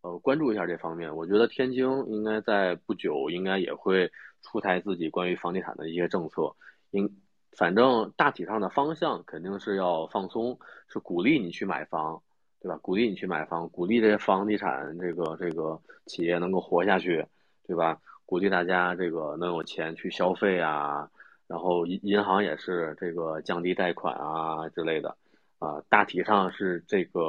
[0.00, 1.14] 呃，关注一下这方面。
[1.14, 4.10] 我觉得天津应该在不久应该也会
[4.42, 6.52] 出台自己关于房地产的一些政策。
[6.90, 7.08] 应
[7.56, 10.58] 反正大体上的方向肯定是要放松，
[10.88, 12.22] 是鼓励你去买房，
[12.60, 12.78] 对吧？
[12.82, 17.26] 鼓励你去买房，鼓励这些房地产这个这个企业能够活下去。
[17.66, 17.98] 对吧？
[18.26, 21.08] 鼓励大家这个能有钱去消费啊，
[21.46, 25.16] 然后银银行也是这个降低贷款啊之类的，
[25.58, 27.20] 啊，大体上是这个，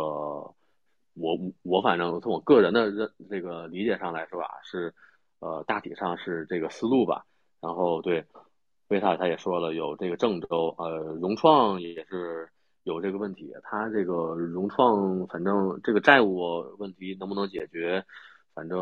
[1.14, 4.94] 我我反正从我个人的认这个理解上来说啊，是，
[5.40, 7.26] 呃，大体上是这个思路吧。
[7.62, 8.26] 然后对，
[8.88, 12.48] 贝塔他也说了，有这个郑州，呃，融创也是
[12.84, 18.06] 有这个问题，他这个融创反正这个债务问题能不能解决，
[18.54, 18.78] 反正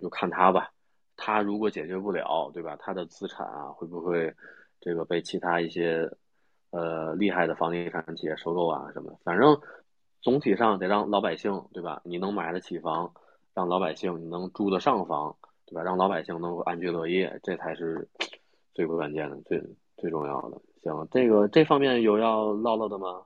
[0.00, 0.70] 就看他吧。
[1.16, 2.74] 他如果解决不了，对吧？
[2.76, 4.34] 他的资产啊，会不会
[4.80, 6.10] 这个被其他一些
[6.70, 9.18] 呃厉害的房地产企业收购啊什么的？
[9.24, 9.60] 反正
[10.22, 12.00] 总体上得让老百姓，对吧？
[12.04, 13.12] 你能买得起房，
[13.54, 15.82] 让老百姓能住得上房，对吧？
[15.82, 18.08] 让老百姓能够安居乐业，这才是
[18.74, 19.62] 最关键的、最
[19.96, 20.60] 最重要的。
[20.82, 23.22] 行，这个这方面有要唠唠的吗？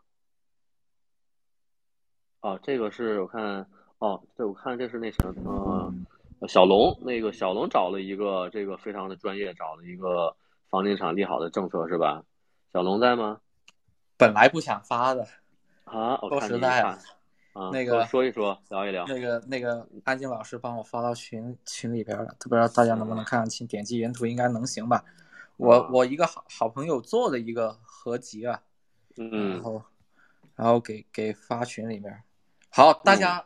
[2.40, 3.66] 啊，这个是我看，
[3.98, 5.92] 哦，对我看这是那什么。
[6.46, 10.36] 小龙，那个小龙找了一个这个非常的专业，找了一个
[10.70, 12.22] 房地产利好的政策是吧？
[12.72, 13.40] 小龙在吗？
[14.16, 15.26] 本来不想发的
[15.82, 19.04] 啊，说实在啊，那个说一说，聊一聊。
[19.06, 23.66] 那个那个安静老师帮我发到群群里边了，不知道大家能不能看得清？
[23.66, 25.04] 点击原图应该能行吧？
[25.58, 28.62] 我我一个好好朋友做的一个合集啊，
[29.18, 29.82] 嗯，然后
[30.56, 32.22] 然后给给发群里面。
[32.70, 33.44] 好，大家。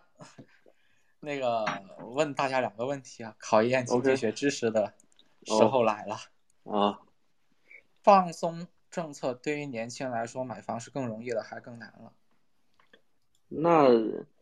[1.24, 1.64] 那个
[2.14, 4.92] 问大家两个问题啊，考验经济学知识的
[5.44, 6.16] 时候来了
[6.64, 6.98] 啊。
[8.02, 12.12] 放松政策对于年轻人来说，买房是更容易了，还更难了？
[13.48, 13.88] 那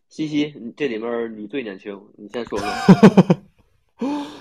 [0.09, 2.68] 西西，这里面你最年轻，你先说说。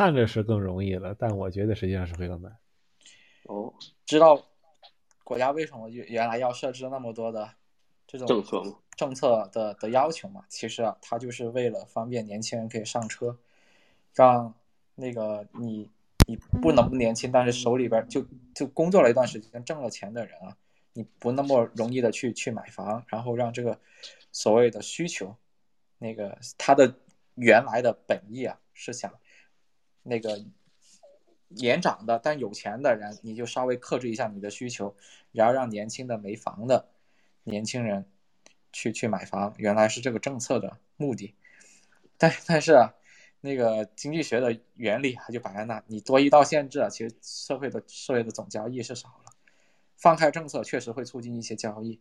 [0.00, 2.56] 看着是更容易了，但我觉得实际上是会更难。
[3.42, 3.70] 哦，
[4.06, 4.42] 知道
[5.22, 7.46] 国家为什么原原来要设置那么多的
[8.06, 8.78] 这种政策吗？
[8.96, 13.36] 政策的的要求嘛，其实啊，它就是为了方便年轻人可以上车，
[14.14, 14.54] 让
[14.94, 15.86] 那个你
[16.26, 18.24] 你不能不年轻，但是手里边就
[18.54, 20.56] 就工作了一段时间挣了钱的人啊，
[20.94, 23.78] 你不那么容易的去去买房，然后让这个
[24.32, 25.36] 所谓的需求，
[25.98, 26.90] 那个他的
[27.34, 29.12] 原来的本意啊是想
[30.02, 30.44] 那个
[31.48, 34.94] 年长的但有钱的人，你就稍微克制一下你的需求，
[35.32, 36.88] 然后让年轻的没房的
[37.44, 38.06] 年轻人。
[38.72, 41.34] 去去买房，原来是这个政策的目的，
[42.16, 42.94] 但但是啊，
[43.40, 49.32] 那个经济学的原理它就摆在那，你多一道限制啊，其实社会的社会的总交易是少了。
[49.96, 52.00] 放开政策确实会促进一些交易，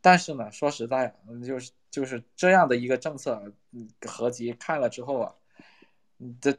[0.00, 1.14] 但是呢，说实在，
[1.46, 3.52] 就是就是这样的一个政策
[4.00, 5.34] 合集看了之后啊，
[6.40, 6.56] 这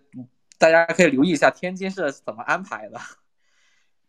[0.61, 2.99] 大家可以留意一下天津是怎么安排的。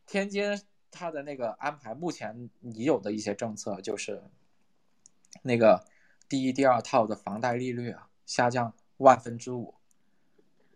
[0.07, 0.61] 天津
[0.91, 4.23] 它的那个安排，目前已有的一些政策就是。
[5.41, 5.83] 那个
[6.29, 9.75] 第一、第二套的房贷利率啊，下降万分之五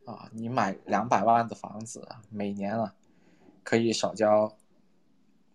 [0.07, 2.94] 啊，你买两百万的房子，每年啊
[3.62, 4.57] 可以少交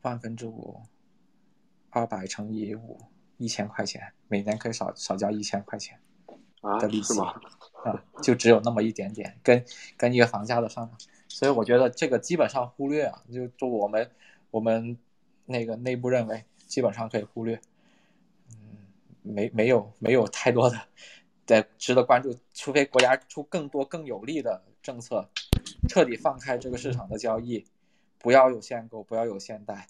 [0.04, 0.84] 万分之五，
[1.90, 3.02] 二百乘以五，
[3.38, 6.00] 一千块钱，每年可以少少交一千块钱
[6.80, 7.42] 的利息啊，
[7.84, 9.64] 啊就只有那么一点点，跟
[9.98, 10.98] 跟一个房价的上涨，
[11.28, 14.10] 所以我觉得这个基本上忽略啊，就就我们
[14.52, 14.98] 我们
[15.46, 17.60] 那个内部认为基本上可以忽略。
[18.50, 18.78] 嗯
[19.24, 20.76] 没没有没有太多的
[21.46, 25.30] 在值得关注，除非国家出更多更有利的政策，
[25.88, 27.64] 彻底放开这个市场的交易，
[28.18, 29.86] 不要有限购，不要有限贷，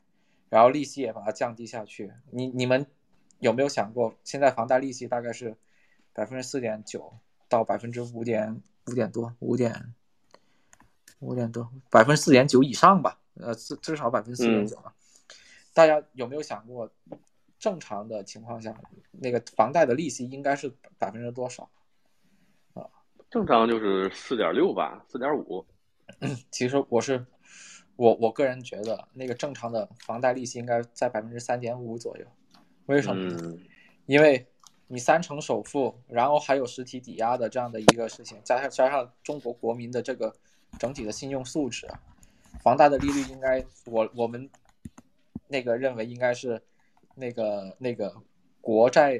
[0.49, 2.11] 然后利息也把它降低下去。
[2.29, 2.85] 你你们
[3.39, 5.55] 有没有想过，现在房贷利息大概是
[6.11, 7.13] 百分之四点九
[7.51, 9.93] 到百分之五点五点多，五点
[11.19, 13.19] 五点多，百分之四点九以上吧？
[13.33, 14.95] 呃，至至少百分之四点九吧。
[15.73, 16.89] 大家有没有想过？
[17.59, 18.73] 正常的情况下，
[19.11, 21.69] 那个房贷的利息应该是百分之多少？
[22.73, 22.89] 啊，
[23.29, 25.63] 正常就是四点六吧，四点五。
[26.49, 27.23] 其实我是
[27.97, 32.25] 我我个人觉得，那个正常的房贷利息应该在百分之三点五左右。
[32.85, 33.29] 为什么？
[33.29, 33.59] 嗯，
[34.07, 34.47] 因为
[34.91, 40.35] 你三成首付，然后还有实体抵押的这样的一个事情，加上加上中国国民的这个
[40.77, 41.87] 整体的信用素质，
[42.61, 44.49] 房贷的利率应该我我们
[45.47, 46.61] 那个认为应该是
[47.15, 48.13] 那个那个
[48.59, 49.17] 国债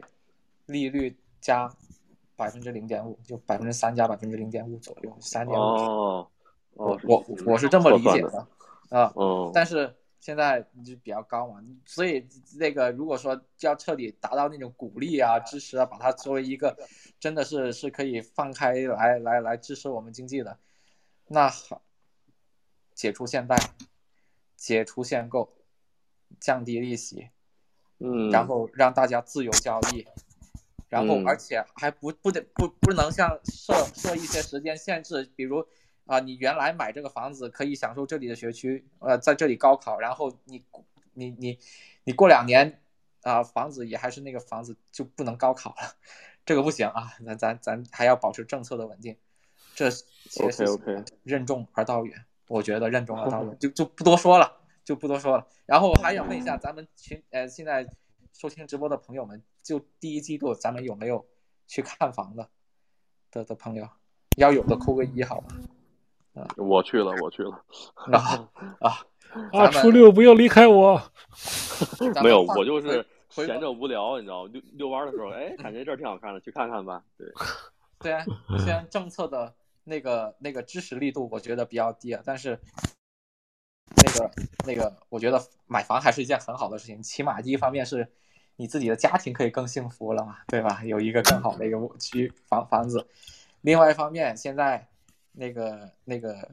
[0.65, 1.73] 利率加
[2.35, 5.63] 百分之零点五，就百分之三加百分之零点五左右，三点五。
[5.63, 6.27] 哦，
[6.75, 8.45] 哦，我我是这么理解的
[8.89, 12.25] 啊，哦，但是现在就比较高嘛，所以
[12.59, 16.77] 那个如果说要彻底达到那种鼓励啊、支持啊，把它作为一个
[17.19, 20.59] 真的是是可以放开来来来支持我们经济的，
[21.27, 21.81] 那好，
[22.93, 23.57] 解除限贷，
[24.55, 25.51] 解除限购，
[26.39, 27.29] 降低利息，
[27.97, 30.05] 嗯，然后让大家自由交易，
[30.87, 31.25] 然后嗯。
[31.27, 35.65] 而且还不不得不不能像设设一些时间限制，比如
[36.05, 40.63] 啊、你原来买这个房子可以享受这里的学区，呃，在这里高考，然后你
[41.13, 41.57] 你你
[42.03, 42.81] 你过两年
[43.21, 45.95] 啊、房子也还是那个房子就不能高考了，
[46.45, 49.15] 这个不行啊，咱咱咱还要保持政策的稳定，
[49.75, 55.47] 这些事情 OK，OK 任重而道远，我觉得任重而道远，就就不多说了，就不多说了。
[55.65, 57.87] 然后还想问一下咱们群呃现在
[58.33, 61.25] 收听直播的朋友们，就第一季度咱们有没有
[61.67, 62.49] 去看房的
[63.29, 63.87] 的的朋友？
[64.37, 65.47] 要有的扣个一好吗？
[66.57, 67.63] 我去了，我去了。
[68.11, 68.49] 啊
[68.79, 68.97] 啊
[69.53, 71.01] 啊，初六不要离开我。
[72.21, 77.03] 没有，我就是闲着无聊，你知道，遛遛弯的时候，哎，感觉这儿挺好看的，去看看吧。
[77.17, 77.27] 对，
[78.01, 78.25] 虽然
[78.59, 79.53] 虽然政策的
[79.83, 82.59] 那个那个支持力度我觉得比较低啊，但是
[83.95, 84.31] 那个
[84.65, 88.07] 那个我觉得买房还是一件很好的事情，起码第一方面是
[88.57, 90.83] 你自己的家庭可以更幸福了嘛，对吧？
[90.83, 93.07] 有一个更好的一个区房房子，
[93.61, 94.87] 另外一方面现在
[95.33, 96.51] 那个那个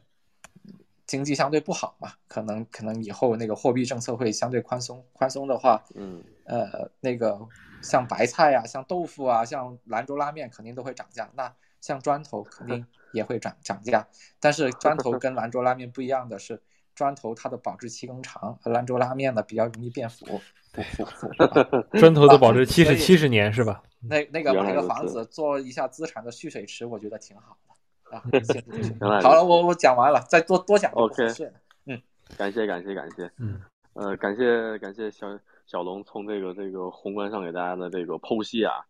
[1.06, 7.38] 经济相对不好嘛，可能可能以后那个货币政策会相对宽松，宽松的话，嗯，呃，那个
[7.82, 11.30] 像白菜啊、像豆腐啊、像兰州拉面肯定都会涨价。
[11.34, 14.06] 那像砖头肯定也会涨涨价，
[14.40, 16.60] 但是砖头跟兰州拉面不一样的是，
[16.94, 20.26] 砖头它的保质期更长，而兰州拉面呢比较容易变腐，
[20.72, 21.32] 腐腐腐。
[21.32, 21.68] 是吧
[21.98, 23.82] 砖头的保质期是七十年是吧？
[24.00, 27.67] 那那个买个房子做一下资产的蓄水池，我觉得挺好的
[28.10, 28.22] 啊。
[28.32, 31.52] 谢谢谢谢原来好了，我我讲完了，再多多讲就不 OK 合适了。
[31.86, 32.02] 嗯，
[32.36, 33.60] 感谢感谢感谢，嗯，
[33.94, 35.26] 呃，感谢感谢小
[35.66, 38.84] 小龙从这个这个宏观上给大家的这个剖析啊。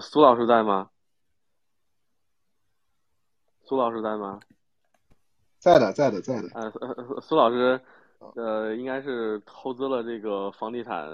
[0.00, 0.90] 苏老师在吗？
[3.64, 4.40] 苏老师在吗？
[5.58, 6.48] 在的，在的，在的。
[6.54, 7.80] 呃，呃呃苏老师，
[8.36, 11.04] 呃，应该是投资了这个房地产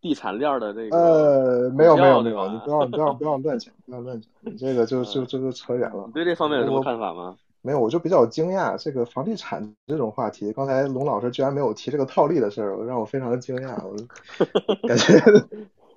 [0.00, 6.12] 地产链儿的这个呃，没有没有没有，你不要你不要不要乱讲，不要乱讲，你这个就就就就扯远了你。
[6.12, 7.36] 对这方面有什么看法吗？
[7.62, 13.94] 没有，我就比较惊讶，这个房地产这种话题，刚才龙老师居然没有提这个套利的事儿，让我非常的惊讶，我
[14.88, 15.20] 感觉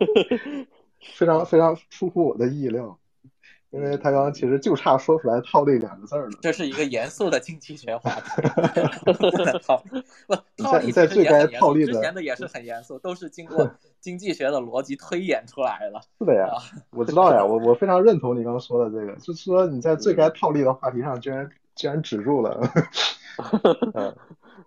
[1.16, 2.98] 非常非常出乎我的意料，
[3.74, 6.38] 因为他刚刚其实就差说出来“套利”两个字儿了。
[6.41, 8.41] 这是一个严肃的经济学话题，
[9.04, 9.95] 不能套不
[10.56, 13.68] 你在套利在最该套利的之前的也是很严肃，都是经过
[14.00, 16.00] 经济学的逻辑推演出来的。
[16.20, 22.62] 是的呀，啊我知道呀，我我非常认同你刚刚说的这个，就是说你在最该套利的话题上居然居然止住了。
[23.95, 24.16] 嗯，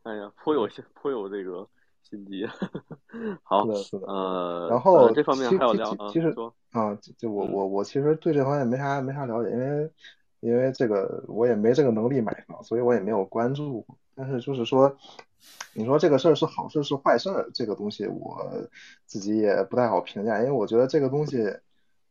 [0.03, 1.65] 哎呀，颇有颇有这个
[2.09, 2.47] 心机。
[3.43, 4.07] 好是，的，是的。
[4.07, 6.35] 呃，然后呃这方面还有聊啊，实
[6.73, 9.91] 啊，就就我嗯我我其实对这方面没啥没啥了解，因为
[10.41, 13.85] 因为这个我也没这个能力买房，所以我也没有关注。
[14.15, 14.97] 但是就是说，
[15.75, 18.51] 你说这个事儿是好事是坏事儿，这个东西我
[19.05, 21.55] 自己也不太好评价，因为我觉得这个东西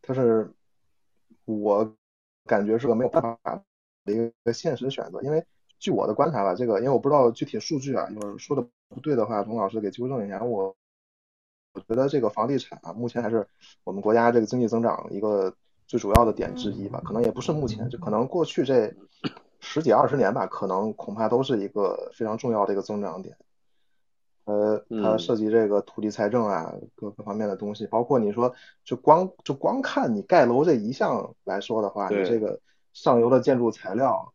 [0.02, 0.52] 它是
[1.46, 1.96] 我
[2.46, 3.38] 感觉是个没有办法
[4.04, 5.44] 的一个现实选择，因为
[5.80, 10.44] 据我的观察吧，这个因为我不知道具体数据啊，有人说的不对的话，龙老师给纠正一下。
[10.44, 10.76] 我
[11.74, 13.48] 我觉得这个房地产啊，目前还是
[13.84, 15.54] 我们国家这个经济增长一个
[15.88, 18.94] 最主要的点之一吧，可能也不是目前，就可能过去这
[19.60, 23.36] 十几二十年吧，可能恐怕都是一个非常重要的一个增长点。
[24.46, 28.54] 呃，它嗯涉及这个土地财政啊，各各方面的东西，包括你说，
[28.84, 32.62] 就光就光看你盖楼这一项来说的话，你这个
[32.94, 34.35] 上游的建筑材料，你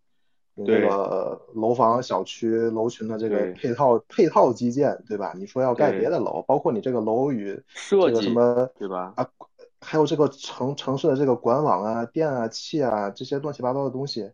[0.67, 5.33] 这个楼房、小区、楼群的这个配套配套基建，对吧？
[5.37, 9.15] 你说要盖别的楼，包括你这个楼宇设计什计么对吧？
[9.17, 9.27] 啊，
[9.81, 14.31] 还有这个城城市的这个管网啊、电啊、气啊这些乱七八糟的东西，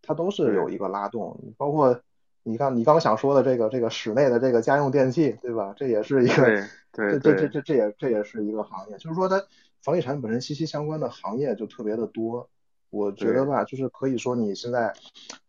[0.00, 2.00] 它都是有一个拉动，包括
[2.42, 5.74] 你刚你刚想说的这个这个室内的这个家用电器，对吧？
[5.76, 6.44] 这也是一个
[6.92, 9.44] 对这这这这这也这也是一个行业，就是说它
[9.82, 12.48] 房地产本身息息相关的行业就特别的多。
[12.90, 14.94] 我觉得吧，就是可以说你现在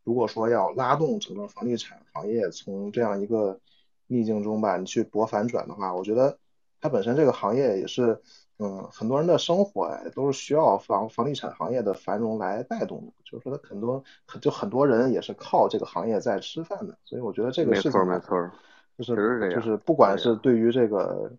[0.04, 3.60] 如果说要拉动整个房地产行业从这样一个
[4.08, 6.38] 逆境中吧，你去博反转的话，我觉得
[6.82, 8.20] 它本身这个行业也是，
[8.58, 14.04] 嗯，很多人的生活哎都是需要房房地产行业的繁荣来带动的，就是说它很多
[14.42, 18.52] 就很多人也是靠这个行业在吃饭的，所以我觉得这个事情没错没错，
[18.98, 21.32] 就是就是不管是对于这个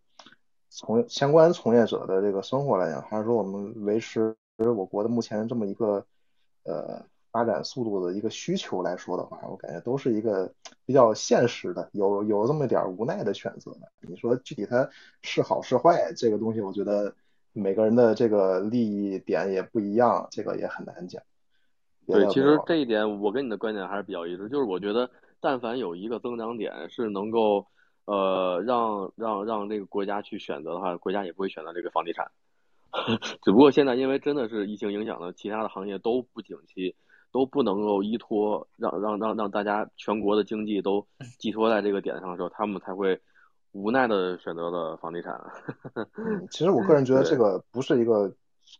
[0.68, 4.34] 从相关从业者的这个生活来讲，还是说我们维持。
[4.58, 6.04] 其实我国的目前这么一个
[6.64, 10.52] 呃发展速度的一个需求来说的话，我感觉都是一个
[10.84, 13.88] 比较现实的，有有这么点无奈的选择的。
[14.00, 14.90] 你说具体它
[15.22, 17.14] 是好是坏，这个东西我觉得
[17.52, 21.22] 每个人的这个利益点也不一样，这个也很难讲。
[22.04, 25.08] 对，其实这一点我跟你的观点还是比较一致，就是我觉得
[25.38, 27.64] 但凡有一个增长点是能够
[28.06, 32.32] 呃让让让这个国家去选择的话，国家也不会选择这个房地产。
[33.42, 36.96] 只不过现在因为真的是疫情影响了，其他的行业都不景气，
[37.30, 41.06] 都不能够依托让让让让大家全国的经济都
[41.38, 43.20] 寄托在这个点上的时候，他们才会
[43.72, 45.38] 无奈的选择了房地产。
[46.16, 48.32] 嗯， 其实我个人觉得这个不是一个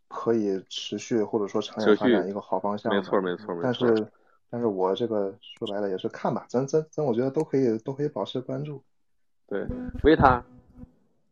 [0.09, 2.93] 可以持续或者说长远发展一个好方向。
[2.93, 3.63] 没错没错没错。
[3.63, 4.13] 但是
[4.51, 8.83] 但是我这个说白了也是看吧，咱咱咱我觉得都可以都可以保持关注。
[9.47, 9.67] 对，
[10.05, 10.43] 维塔，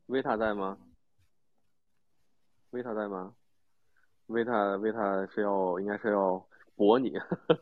[0.06, 0.76] 维塔在吗？
[2.76, 3.32] 维塔在吗？
[4.26, 7.10] 维塔维塔是要应该是要驳你。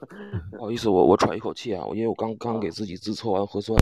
[0.51, 3.79] 不好意思，我我喘一口气啊，因为我刚刚给自己自测完核酸。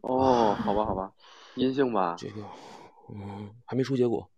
[0.00, 1.12] 哦，好吧好吧，
[1.54, 2.16] 阴性吧？
[2.18, 2.42] 这个，
[3.14, 4.28] 嗯，还没出结果，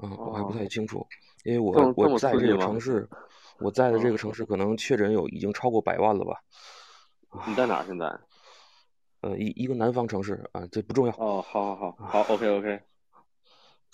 [0.00, 1.04] 嗯，我还不太清楚，
[1.42, 3.08] 因为我我在这个城市，
[3.58, 6.40] 我在的这个城市可能确诊有已经超过百万了吧？
[7.48, 8.06] 你在哪现在？
[9.22, 11.12] 呃，一一个南方城市啊，这不重要。
[11.14, 12.80] 哦，好好好，好，OK OK。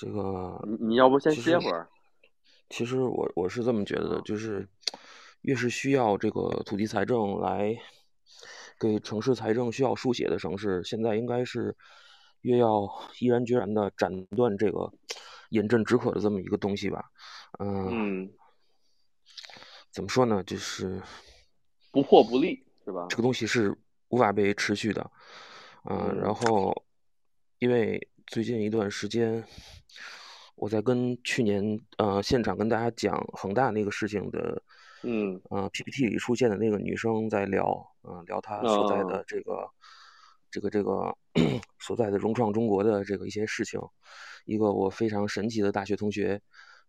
[0.05, 1.89] 这个你你要不先歇会儿？
[2.69, 4.69] 其实我我是这么觉得的，就是
[5.41, 7.75] 越是需要这个土地财政来
[8.79, 11.75] 给城市财政需要输血的城市，现在应该是
[12.43, 12.87] 越要
[13.19, 14.93] 毅然决然的斩断这个
[15.49, 17.03] 饮鸩止渴的这么一个东西吧。
[17.61, 18.31] 嗯，
[19.91, 20.43] 怎么说呢？
[20.45, 21.01] 就是
[21.91, 23.07] 不破不立，是吧？
[23.09, 23.75] 这个东西是
[24.09, 25.11] 无法被持续的。
[25.89, 26.85] 嗯，然后
[27.59, 29.45] 因为最近一段时间。
[30.57, 34.63] 我在跟去年呃现场跟大家讲恒大那个事情的，
[35.03, 39.69] 嗯呃 PPT 里出现的那个女生在聊，嗯聊她所在的这个
[40.53, 41.13] 这个这个
[41.81, 43.81] 所在的融创中国的这个一些事情。
[44.45, 46.41] 一个我非常神奇的大学同学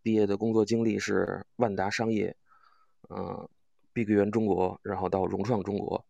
[0.04, 2.36] 毕业的工作经历是万达商业，
[3.10, 3.50] 嗯
[3.94, 6.06] 碧桂园中国，然后到融创中国，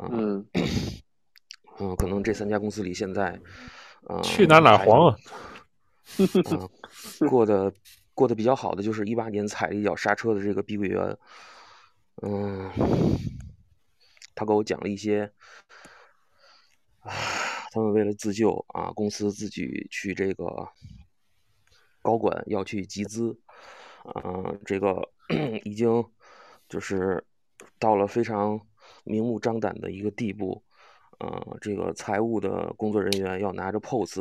[0.00, 0.44] 嗯
[1.78, 3.40] 嗯 可能这三家公司里现在，
[4.08, 5.16] 嗯去哪哪黄啊。
[6.18, 7.72] 嗯，过得
[8.14, 11.16] 过得比较好的就是一八年踩了一脚刹车的这个碧桂园，
[12.22, 12.70] 嗯，
[14.34, 15.32] 他给我讲了一些，
[17.00, 17.10] 啊，
[17.70, 20.68] 他们为了自救啊，公司自己去这个
[22.02, 23.38] 高管要去集资，
[24.04, 25.08] 嗯，这个
[25.64, 26.04] 已经
[26.68, 27.24] 就是
[27.78, 28.60] 到了非常
[29.04, 30.62] 明目张胆的一个地步，
[31.20, 34.20] 嗯，这个财务的工作人员要拿着 POS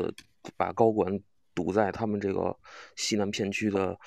[0.58, 1.20] 把高管。
[1.54, 2.56] 堵在他们这个
[2.96, 4.00] 西南片区的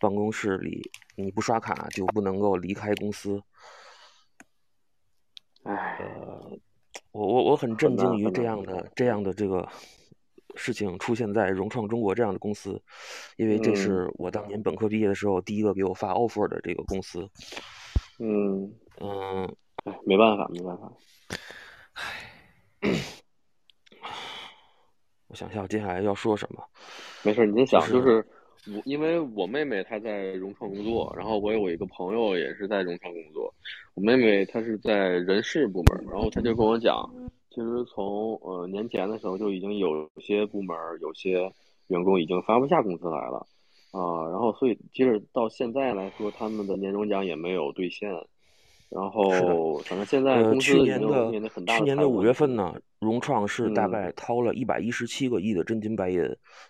[0.00, 3.38] 办公室里，你不刷卡就不能够离开公司。
[5.64, 5.98] 哎，
[7.12, 9.68] 我我我很震惊于这样的这样的这个
[10.54, 12.82] 事情出现在融创中国这样的公司，
[13.36, 17.28] 因为这是我当年本科毕业的时候第一个给我发 offer 的这个公司。
[18.18, 19.44] 嗯嗯，
[19.84, 20.90] 哎，没办法，没办法。
[22.80, 22.90] 唉。
[25.28, 26.64] 我想想接下来要说什么。
[27.22, 27.80] 没事，你先想。
[27.90, 28.24] 就是
[28.66, 33.52] 我，因为我妹妹她在融创工作，然后我有一个朋友也是在融创工作。
[33.94, 37.06] 我妹妹她是在人事部门，然后她就跟我讲，
[37.50, 41.52] 其实从呃年前的时候就已经有些部门有些
[41.88, 43.46] 员工已经发不下工资来了
[43.90, 48.10] 啊，然后所以即使到现在来说，他们的年终奖也没有兑现。
[48.90, 51.30] 然后，反正现在呃，去年的
[51.66, 56.22] 去年的五月份呢，融创是大概掏了一百一十七个亿的真金白银，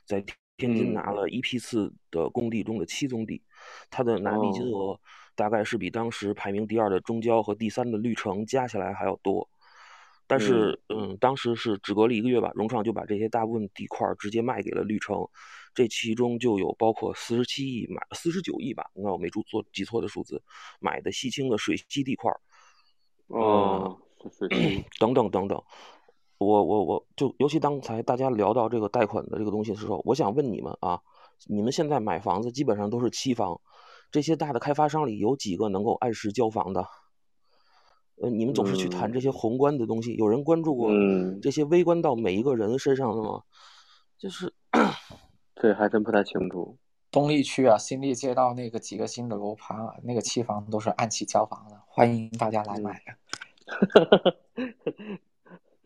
[0.04, 0.22] 在
[0.56, 3.40] 天津拿了一批次的工地中的七宗地，
[3.88, 4.98] 它的拿地金额
[5.36, 9.48] 大概是比当时排名第二的中交和第三的绿城加起来还要多。
[10.28, 15.26] 但是，嗯，当时是只隔了一个月吧，融创就把这些大部分地块直接卖给了绿城，
[15.74, 20.42] 这其中就有包括四十七亿买四十九亿吧，应该我没注做记错的数字，
[20.80, 22.30] 买的西青的水西地块，
[23.28, 23.98] 哦，
[25.00, 25.62] 等等等等，
[26.36, 31.00] 我我我就尤其刚才大家聊到这个贷款的这个东西的时候，我想问你们啊，
[31.46, 33.58] 你们现在买房子基本上都是期房，
[34.10, 36.86] 这些大的开发商里有几个能够按时交房的？
[38.20, 43.42] 呃，你们总是去谈这些宏观的东西，有人关注过嗯，这些微观到每一个人身上的吗？
[44.18, 44.52] 就是
[45.54, 46.76] 对还真不太清楚。
[47.10, 53.16] 东丽区啊，新力街道那个几个新的楼盘啊，那个期房都是按期交房的，欢迎大家来买啊。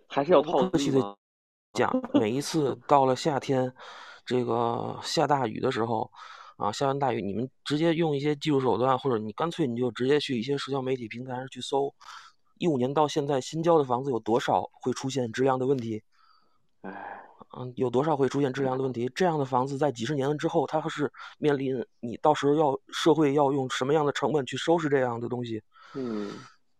[0.08, 1.16] 还是要不套客气的？
[1.74, 3.72] 讲，每一次到了夏天，
[4.26, 6.10] 这个下大雨的时候，
[6.62, 11.92] 啊，下完大雨，你们直接用一些技术手段，或者你干脆你就直接去一些社交媒体平台上去搜，
[12.58, 16.00] 一五年到现在新交的房子有多少会出现质量的问题？
[16.82, 17.20] 唉，
[17.56, 19.10] 嗯，有多少会出现质量的问题？
[19.14, 25.60] 这样的房子在几十年之后，它是面临你到时候要社会要用什么样的成本去收拾这样的东西？
[25.94, 26.30] 嗯，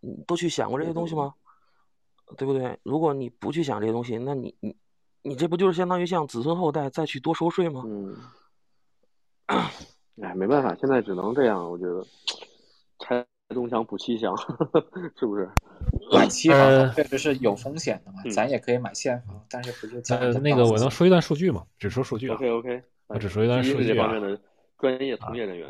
[0.00, 1.34] 你都去想过这些东西吗？
[2.36, 2.78] 对不对？
[2.84, 4.76] 如果你不去想这些东西，那你你
[5.22, 7.82] 你这不就是相当于向子孙后代再去多收税吗？
[7.84, 8.16] 嗯，
[10.22, 11.70] 哎，没办法，现在只能这样。
[11.70, 12.04] 我觉得
[13.00, 14.34] 拆东墙补西墙，
[15.18, 15.48] 是不是？
[16.12, 21.64] 买期房呃确实是有风险的嘛，嗯咱也可以买现房，但是不就讲呃，那个我能说一段数据吗？
[21.78, 22.34] 只说数据啊。
[22.34, 24.22] OK OK，我只说一段数据啊这方面。
[24.22, 24.38] 的
[24.82, 25.68] 专业从业人员。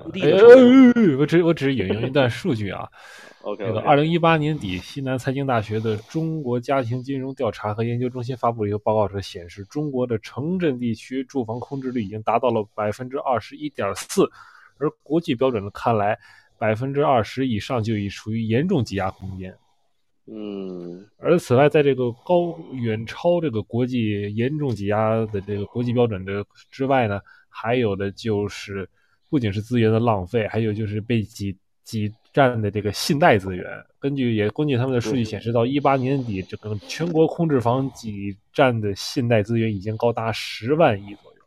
[1.19, 2.89] 我只我只引用一段数据啊。
[3.43, 14.31] OK 那个二零一八年底，西南财经大学的中国家庭金融调查和研究中心发布了一个报告，说显示中国的城镇地区住房空置率已经达到了百分之二十一点四，
[14.79, 16.17] 而国际标准的看来，
[16.57, 19.55] 百分之二十以上就已处于严重挤压空间。
[20.29, 28.89] 嗯而此外，在这个高远超这个国际严重挤压的这个国际标准的之外呢，还有的就是
[29.33, 33.65] 不仅是资源的浪费，还有就是被挤挤占的这个信贷资源。
[33.99, 41.39] 根据也根据他们的数据显示，到一八年底，整个全国空置房挤占的信贷资源已经高达十万亿左右。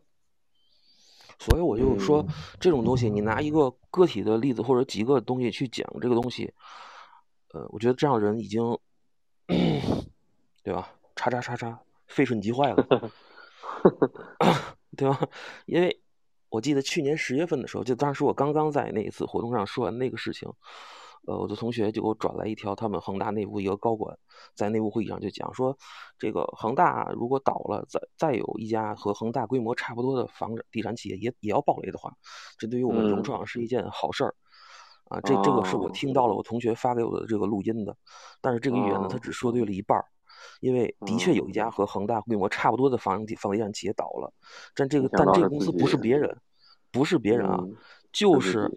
[1.37, 6.51] 所以我就说嗯，这种东西，你拿一个个体的例子或者几个东西去讲这个东西，
[7.53, 8.75] 呃，我觉得这样的人已经，
[10.63, 10.91] 对吧？
[11.15, 13.11] 叉叉叉叉，肺肾急坏了，
[14.97, 15.29] 对吧？
[15.67, 15.95] 因为
[16.55, 20.47] 我记得去年十月份的时候，就当时我刚刚在那一次活动上说完那个事情，
[21.27, 24.17] 呃，我的同学就给我转来一条他们恒大内部一个高管
[24.55, 25.77] 在内部会议上就讲说，
[26.17, 32.13] 这个恒大如果倒了，再再有一家和恒大规模差不多的房地产企业也也要暴雷的话，
[32.57, 33.25] 这对于我们融嗯。
[33.25, 34.33] 创是一件好事儿。
[35.09, 35.91] 啊，这这个是我哦。
[35.91, 37.95] 听到了我同学发给我的这个录音的，
[38.41, 40.03] 但是这个预言呢，他哦只说对了一半儿，
[40.61, 41.53] 因为的确有一哦。
[41.53, 44.33] 家和恒大规模差不多的房地房地产企业倒了，
[44.73, 46.35] 但这个但这个公司不是别人，
[46.95, 47.75] 不是别人啊，嗯
[48.13, 48.71] 就是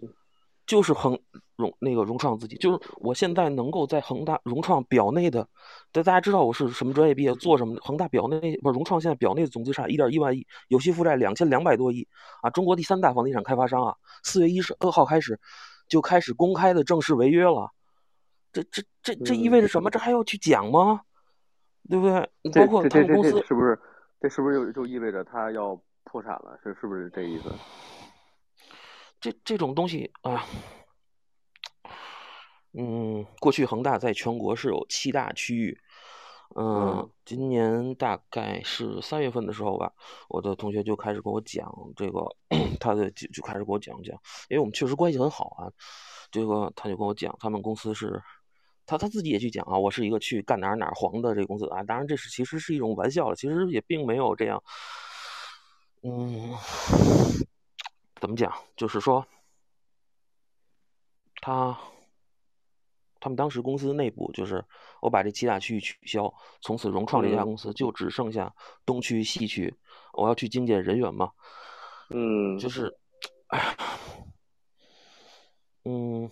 [0.67, 1.17] 就是恒
[1.55, 5.47] 融那个融创自己，就是我现在能够在恒大融创表内的，
[5.93, 12.05] 大大家知道我是什么专业毕业，做什么的，恒大表内不是融创现在表内的总资产一点一万亿，有息负债两千两百多亿
[12.41, 15.39] 啊，中国第三大房地产开发商啊，四月一十二号开始
[15.87, 17.71] 就开始公开的正式违约了，
[18.51, 19.89] 这这这这意味着什么？
[19.89, 21.01] 这还要去讲吗？
[21.89, 22.29] 对不对？
[22.51, 23.79] 这包括他们公司是不是
[24.21, 26.59] 这是不是就就意味着他要破产了？
[26.61, 27.49] 是是不是这意思？
[29.19, 30.45] 这这种东西啊，
[32.73, 35.79] 嗯，过去恒大在全国是有七大区域，
[36.55, 39.91] 嗯嗯，今年大概是三月份的时候吧，
[40.29, 42.19] 我的同学就开始跟我讲这个，
[42.79, 44.15] 他的就就开始给我讲讲，
[44.49, 45.71] 因为我们确实关系很好啊，
[46.31, 48.21] 这个他就跟我讲，他们公司是。
[48.85, 54.63] 他他自己也去讲啊，我是一个去干哪儿哪儿黄的这个公司啊，当然这是其实是一种玩笑了，其实也并没有这样，
[56.01, 56.51] 嗯，
[58.19, 58.53] 怎么讲？
[58.75, 59.25] 就是说，
[61.41, 61.77] 他
[63.19, 64.63] 他们当时公司内部就是
[65.01, 68.53] 我把这七大区域取消，从此融创这家嗯公司就只剩下
[68.85, 69.73] 东区、西区，
[70.13, 71.31] 我要去精简人员嘛，
[72.09, 72.97] 嗯，就是，
[73.47, 73.75] 哎呀，
[75.85, 76.29] 嗯，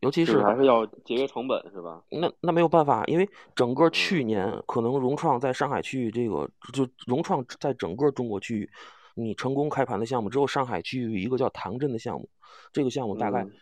[0.00, 2.02] 尤其是是还是要节约成本是吧？
[2.10, 8.70] 那那没有办法，因为整个去嗯年可能融创在上海区域这个就融创在整个中国区域，
[9.18, 12.28] 你成功开盘的项目只有上海区域一个叫唐镇的项目，
[12.72, 13.52] 这个项目大概，嗯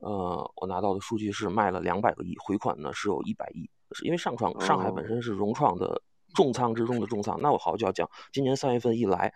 [0.00, 6.02] 呃，我拿到的数据是卖了两百个亿，回款呢是有一百亿，是因为上创上海本哦身是融创的
[6.34, 9.32] 重仓之中的重仓，那我好就要讲，今年三月份一来。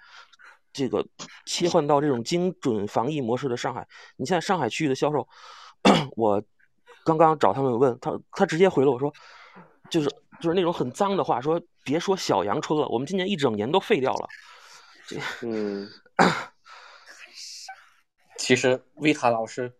[0.72, 1.06] 这个
[1.46, 3.86] 切换到这种精准防疫模式的上海，
[4.16, 5.28] 你现在上海区域的销售，
[6.16, 6.42] 我
[7.04, 9.14] 刚刚找他们问他，他直接回了我说，
[9.88, 10.10] 就是
[10.40, 14.28] 就是那种很脏的话，说别说小阳春了，我们今年一整年都废掉了。
[15.06, 15.88] 这 嗯
[18.38, 19.72] 其实维塔老师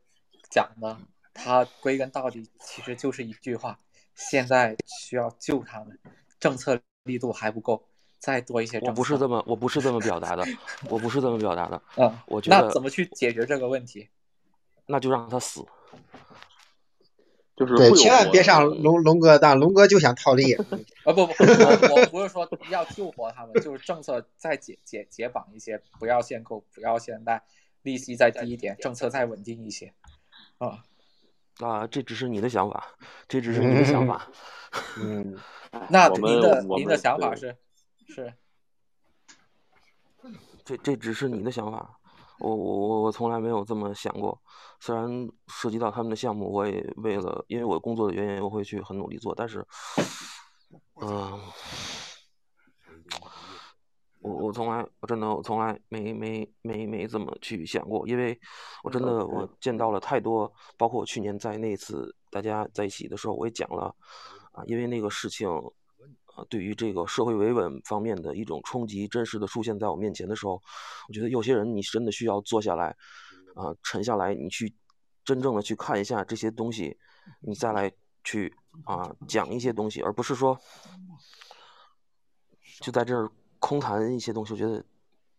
[0.51, 0.97] 讲的，
[1.35, 3.79] 他归根到底其实就是一句话：
[4.15, 5.99] 现在需要救他们，
[6.41, 7.87] 政策力度还不够，
[8.19, 8.87] 再多一些政策。
[8.91, 10.45] 我不是这么，我不是这么表达的，
[10.89, 11.83] 我不是这么表达的。
[11.97, 14.09] 嗯，我觉得那怎么去解决这个问题？
[14.87, 15.65] 那就让他死。
[17.57, 20.55] 对，就是会有千万别上龙龙哥当，龙哥就想套利。
[21.05, 27.45] 啊不不，我我不是说要救活他们，就是政策再解解解绑一些，不要限购，不要限贷，
[27.83, 29.93] 利息再低一点，政策再稳定一些。
[30.59, 30.85] 啊
[31.59, 32.97] 啊，这只是你的想法，
[33.29, 34.29] 这只是你的想法。
[34.99, 35.39] 嗯，
[35.89, 37.57] 那您的您的想法是
[38.09, 38.35] 是
[40.65, 41.97] 这这只是你的想法，
[42.40, 44.40] 我我我我从来没有这么想过。
[44.81, 45.09] 虽然
[45.47, 49.65] 涉及到他们的项目，我也为了因为我工作的原因，我会去很努力做，但是，
[51.01, 51.40] 嗯、
[54.20, 58.39] 我我从来我真的我从来没没没没这么去想过，因为
[58.82, 63.94] 我真的我见到了太多，包括我去年在那次大家在一起的时候，我也讲了
[64.52, 65.48] 啊，因为那个事情。
[66.35, 70.61] 啊，对于这个社会维稳方面的一种冲击，真实的出现在我面前的时候，
[71.09, 72.86] 我觉得有些人你真的需要坐下来，
[73.55, 74.74] 啊、沉下来，你去
[75.24, 76.98] 真正的去看一下这些东西，
[77.40, 77.90] 你再来
[78.24, 78.52] 去
[78.85, 80.59] 啊、讲一些东西，而不是说
[82.81, 83.31] 就在这儿
[83.61, 84.52] 空谈一些东西。
[84.52, 84.85] 我觉得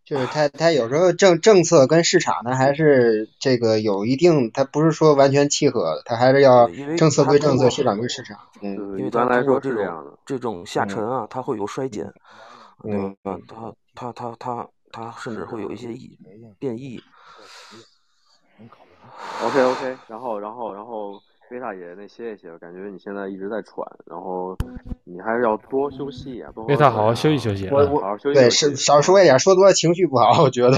[0.05, 8.37] 就是他他有时候政政策跟市场呢还是这个有一定，他不是说完全契合的，他还是要政策归政策，市场归市场。
[8.61, 10.11] 嗯因为咱来说这种是这样的。
[10.25, 12.13] 这种下沉啊，它会有衰减，
[12.83, 13.17] 对？
[13.47, 16.17] 它它它它它甚至会有一些异
[16.59, 17.01] 变异。
[19.43, 21.19] OK OK，然后然后然后
[21.49, 24.55] 贝塔也那歇一歇，感觉你现在一直在喘，然后
[25.07, 27.67] 你还是要多休息啊，多贝塔好好休息休息。
[27.67, 30.71] 嗯我我好好休息对是少说一点，说多了情绪不好，我觉得。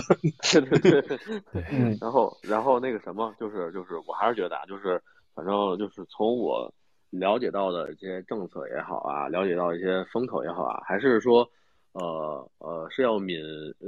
[0.51, 5.01] 对对对，然后然后那个什么，就是就是我还是觉得啊，就是
[5.33, 6.71] 反正就是从我
[7.09, 11.49] 了解到的一些政策也好啊，了解到一些风口也好啊，还是说
[11.93, 13.39] 呃呃是要民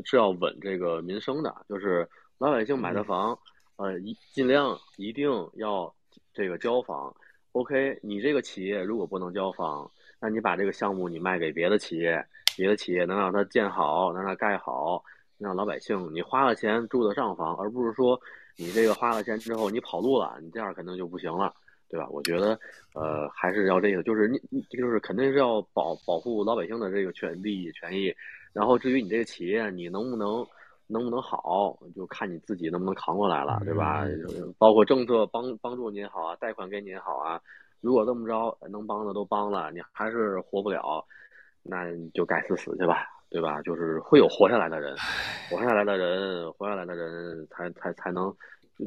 [0.05, 2.07] 是要稳这个民生的，就是
[2.37, 3.37] 老百姓买的房，
[3.75, 5.93] 呃一尽量一定要
[6.33, 7.13] 这个交房。
[7.51, 9.91] OK，你这个企业如果不能交房，
[10.21, 12.25] 那你把这个项目你卖给别的企业，
[12.57, 15.03] 别的企业能让它建好，能让它盖好，
[15.37, 18.19] 让老百姓你花了钱住得上房，而不是说
[18.57, 21.53] 你这个花了钱之后你跑路了，你这样肯定就不行了，
[21.89, 22.07] 对吧？
[22.09, 22.59] 我觉得
[22.93, 28.13] 呃还是要这个，就是你你就是肯定是要保保护老百姓的这个权利益权益，
[28.51, 30.45] 然后至于你这个企业你能不能
[30.87, 34.05] 能不能好，就看你自己能不能扛过来了，对吧？
[34.57, 37.39] 包括政策帮帮助你也好啊，贷款给你也好啊，
[37.81, 41.05] 如果这么着能帮的都帮了，你还是活不了，
[41.63, 43.61] 那你就该死死去吧，对吧？
[43.61, 44.95] 就是会有活下来的人，
[45.49, 48.35] 活下来的人，活下来的人才才才能，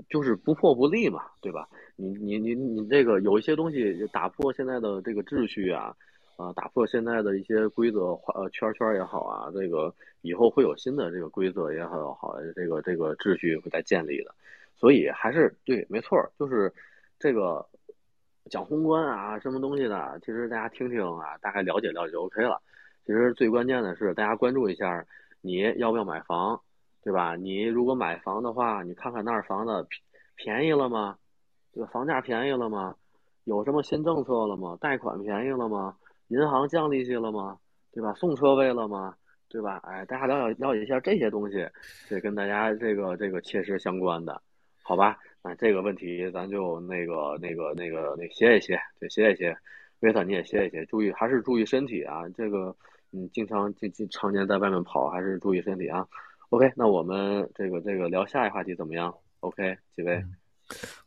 [0.08, 1.68] 就是不破不立嘛，对吧？
[1.96, 5.94] 你你你你这个有一些东西打破现在的这个秩序啊，
[6.36, 14.34] 啊，打破现在的一些规则，呃，圈圈也好啊，这个以后会有新的这个规则也好，好这个这个秩序会再建立的，
[14.76, 16.72] 所以还是对，没错，就是
[17.18, 17.64] 这个
[18.50, 22.60] 讲宏观啊，什么东西的，其实大家听听啊，大概了解了解就 OK 了。
[23.06, 25.04] 其实最关键的是大家关注一下，
[25.40, 26.60] 你要不要买房，
[27.02, 27.36] 对吧？
[27.36, 29.86] 你如果买房的话，你看看那儿房子
[30.36, 31.16] 便便宜了吗？
[31.72, 31.86] 这个？
[31.86, 32.94] 房价便宜了吗？
[33.44, 34.76] 有什么新政策了吗？
[34.80, 35.96] 贷款便宜了吗？
[36.28, 37.58] 银行降利息了吗？
[37.92, 38.12] 对吧？
[38.14, 39.14] 送车位了吗？
[39.48, 39.80] 对吧？
[39.84, 41.68] 哎，大家了解了解一下这些东西，
[42.08, 44.40] 这跟大家这个这个切实相关的，
[44.82, 45.16] 好吧？
[45.44, 49.56] 那这个问题咱就那个那个那个那歇一歇，就歇一歇。
[50.00, 52.22] 维特你也歇一歇，注意还是注意身体啊。
[52.36, 52.74] 这个
[53.10, 56.06] 你，经常经经常年在外面跑，还是注意身体啊。
[56.50, 60.22] OK，那我们这个这个聊下一话题怎么样？OK，几位？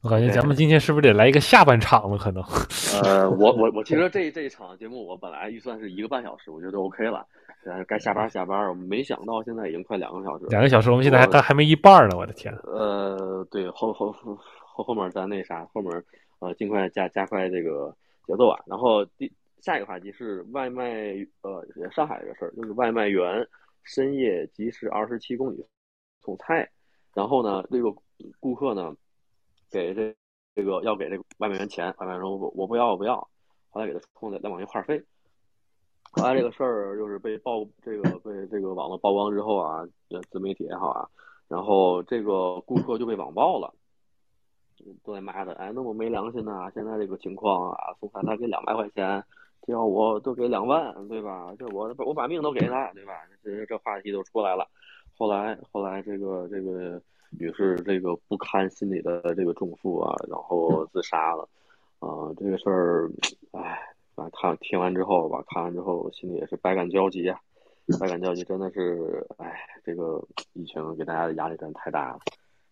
[0.01, 2.17] 我感觉咱们今天是不是得来一个下半场了？
[2.17, 2.43] 可能。
[3.03, 7.25] 呃，我我我其实 这这一场节目我本来预算是一个半小时，我觉得 OK 了。
[7.65, 10.49] 呃，该下班下班，我们没想到现在已经快两个小时了。
[10.51, 12.55] 两个小时，我们现在还还还没一半呢，我的天！
[12.63, 16.03] 呃，对，后后后后后面咱那啥，后面
[16.37, 17.91] 呃尽快加加快这个
[18.27, 18.63] 节奏啊。
[18.67, 19.31] 然后第
[19.61, 23.45] 下一个话题是外卖，呃，上海这个事儿，就是外卖员
[23.81, 25.65] 深夜及时二十七公里
[26.21, 26.69] 送菜，
[27.15, 27.91] 然后呢，这个
[28.39, 28.95] 顾客呢
[29.71, 30.13] 给这
[30.53, 33.15] 这个要给这个外卖员钱，外卖员说我我不要我不要，
[33.71, 35.03] 后来给他充了两毛钱话费。
[36.15, 41.07] 后来这个事儿就是被曝，这个被这个网络曝光之后啊，这自媒体也好啊，
[41.47, 43.73] 然后这个顾客就被网暴了，
[45.03, 49.21] 都在骂的，哎，那么没良心呐、现在这个情况啊，送菜他给两百块钱，
[49.61, 51.53] 这要我都给两万，对吧？
[51.59, 53.13] 这我我把命都给他，对吧？
[53.43, 54.65] 这这话题都出来了。
[55.17, 61.47] 后来后来这个这个女士这个不堪心里的这个重负啊，然后自杀了。
[61.99, 63.09] 啊、这个事儿，
[63.53, 63.79] 唉，
[64.15, 67.37] 啊，看听完之后吧，看完之后心里也是百感交集啊，
[67.99, 72.19] 百感交集，真的是，哎，这个疫情给大家的压力真的太大了，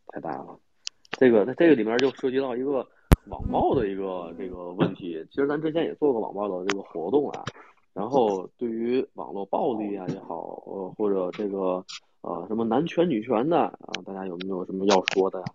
[0.07, 0.57] 太大了。
[1.11, 2.87] 这个那这个里面就涉及到一个
[3.27, 5.23] 网暴的一个这个问题。
[5.29, 7.43] 其实咱之前也做过网暴的这个活动啊，
[7.93, 11.85] 然后对于网络暴力啊也好，呃或者这个
[12.21, 15.45] 呃什么男权女权的啊，大家有没有什么要说的呀？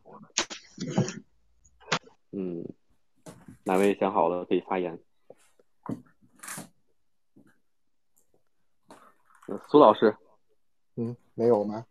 [2.33, 2.63] 嗯，
[3.65, 4.99] 哪位想好了可以发言。
[9.69, 10.15] 苏老师，
[10.97, 11.85] 嗯，没有吗？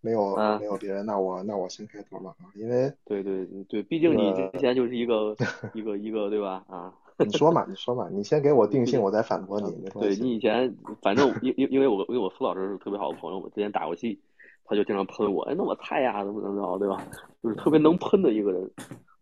[0.00, 5.34] 没有，啊没有别人，那我那我先开头吧啊，因为对对对，毕竟你呃之前就是一个
[5.74, 6.64] 一个一个对吧？
[6.68, 10.14] 啊，你说嘛，你说嘛，你先给我定性，我再反驳你，没关对。
[10.16, 10.72] 你以前
[11.02, 14.20] 反正因因因为我因为我苏老师是特别好的朋友嘛，之前打游戏，
[14.64, 17.04] 他就经常喷我，哎，那我菜呀，怎么怎么着，对吧？
[17.42, 18.70] 就是特别能喷的一个人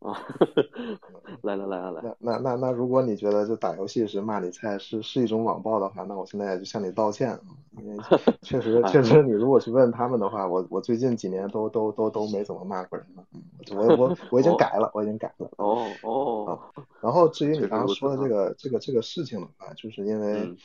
[0.04, 0.20] 啊。
[1.42, 7.40] 来来来来来，那那那那，如果你觉得就打游戏时骂你菜是是一种网暴的话，那我现在就向你道歉啊，
[7.78, 7.98] 因为
[8.42, 13.42] 确实 确实，你如果去问他们的话，我我最近几年都都都都没怎么骂过人了，嗯
[13.76, 15.50] 我我我已经改了，我已经改了。
[15.56, 16.60] 哦哦，
[17.00, 20.56] 然后至于你刚刚说的这个这个这个事情的话，就是因为嗯。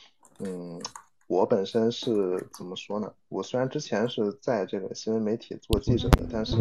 [0.42, 0.80] 嗯，
[1.30, 3.14] 我本身是怎么说呢？
[3.28, 6.56] 我虽然之前是在这个新闻媒体做记者的，但是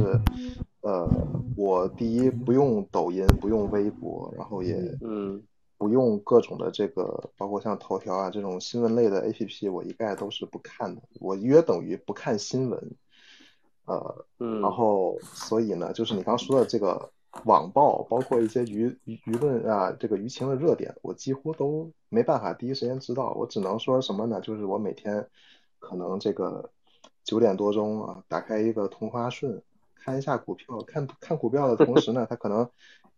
[0.82, 1.10] 呃，
[1.58, 5.41] 我第一不用抖音，不用微博，然后也嗯
[5.76, 12.91] 不用各种的这个，包括像头条啊这种新闻类的 APP，我一概都是不看的，我约等于不看新闻。
[13.86, 17.12] 呃，嗯然后所以呢，就是你刚说的这个
[17.45, 24.41] 网暴，包括一些舆舆舆论啊，这个舆情的热点，我几乎都没办法第一时间知道，我只能说什么呢？
[24.41, 25.27] 就是我每天
[25.77, 26.69] 可能这个
[27.23, 29.61] 九点多钟啊，打开一个同花顺，
[29.95, 32.68] 看一下股票，看看股票的同时呢，它可能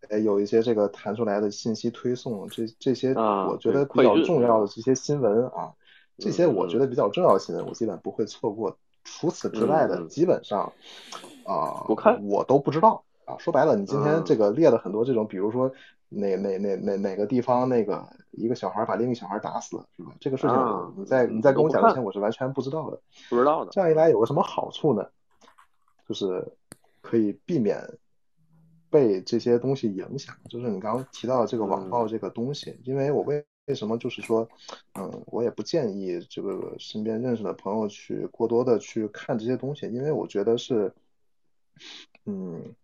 [0.10, 5.72] 呃有一些这个弹出来的信息推送，这这些啊我觉得比较重要的这些新闻啊，
[6.18, 8.78] 这些我觉嗯得比较重要的新闻，我基本不会错过。
[9.04, 10.72] 除此之外的，基本上
[11.44, 13.38] 啊，我看我都不知道啊。
[13.40, 15.72] 说白了，你今天嗯这个列了很多这种，比如说
[16.10, 20.12] 哪哪哪哪哪个地方那个一个小孩把另一个小孩打死了，是吧？
[20.20, 23.00] 这个事情啊你在嗯你在跟我讲之前我是完全不知道的。
[23.30, 25.08] 不知道的，这样一来有个什么好处呢？
[26.08, 26.46] 就是
[27.02, 27.82] 可以避免
[28.90, 30.36] 被这些东西影响。
[30.50, 34.50] 就是你刚刚提到这个网暴这个东西，因为我为为什么就是说，
[35.00, 40.94] 嗯，我也不建议这个身边认识的朋友去过多的去看这些东西，因为我觉得是，
[42.26, 42.76] 嗯，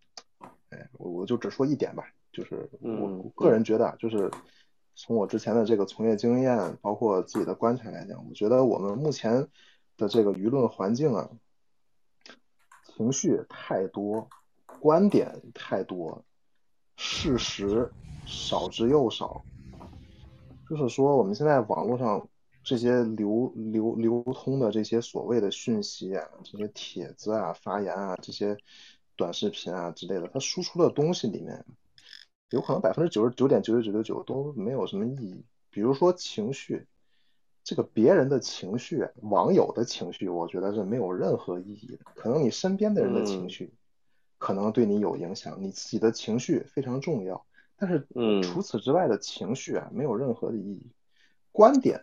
[0.70, 4.30] 哎，我我就只说一点吧，就是我个人觉得啊，就是
[4.94, 9.48] 从我之前的这个从业经验，包括自己的观察来讲，我觉得我们目前
[9.96, 11.30] 的这个舆论环境啊，
[12.94, 14.28] 情绪太多，
[14.80, 16.24] 观点太多，
[16.96, 17.90] 事实
[18.26, 19.44] 少之又少。
[20.68, 22.28] 就是说，我们现在网络上
[22.62, 28.54] 这些流流流通的这些所谓的讯息啊，这些帖子啊、发言啊、这些
[29.18, 31.64] 短视频啊之类的，它输出的东西里面，
[32.50, 35.44] 有可能百分之九十九点九九九九九都没有什么意义。
[35.70, 36.86] 比如说情绪，
[37.64, 41.98] 这个别人的情绪，网友的情绪，我觉得是没有任何意义的。
[42.14, 43.74] 可能你身边的人的情嗯绪，
[44.38, 47.44] 可能对你有影响，你自己的情绪非常重要。
[47.76, 50.86] 但是嗯除此之外的情绪啊，没有任何的意义。
[51.52, 52.02] 观点，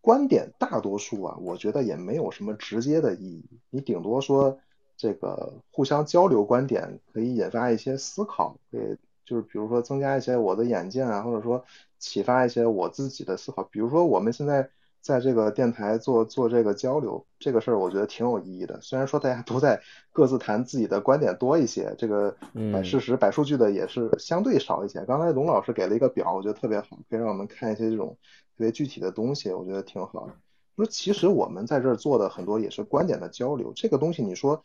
[0.00, 3.44] 观点大多数啊，我觉得也没有什么直接的意义。
[3.70, 4.58] 你顶多说
[5.02, 11.64] 这个互相交流观点，可以引发一些思考，可以就是比如说增加一些我的眼界啊，或者说
[11.98, 13.64] 启发一些我自己的思考。
[13.64, 14.70] 比如说我们现在
[15.00, 18.80] 在这个电台做做这个交流，这个事儿我觉得挺有意义的。
[18.80, 25.04] 虽然说大家都在各自谈自己的观点多一些，这个摆嗯事实、摆数据的也是相对少一些。
[25.04, 28.16] 刚才龙老师给了一个表，我觉得特别好，可以让我们看一些这种
[28.56, 30.34] 特别具体的东西，我觉得挺好的。
[30.74, 34.62] 说其实我们在这儿做的很多也是观点的交流，这个东西你说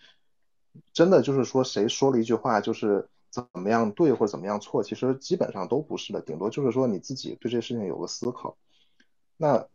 [0.93, 8.55] 真的就是说谁说了一句话就是怎么样对或者怎么样错，其实基本上都不是的，顶多就是说你自己对这事情有个思考。
[9.37, 9.67] 那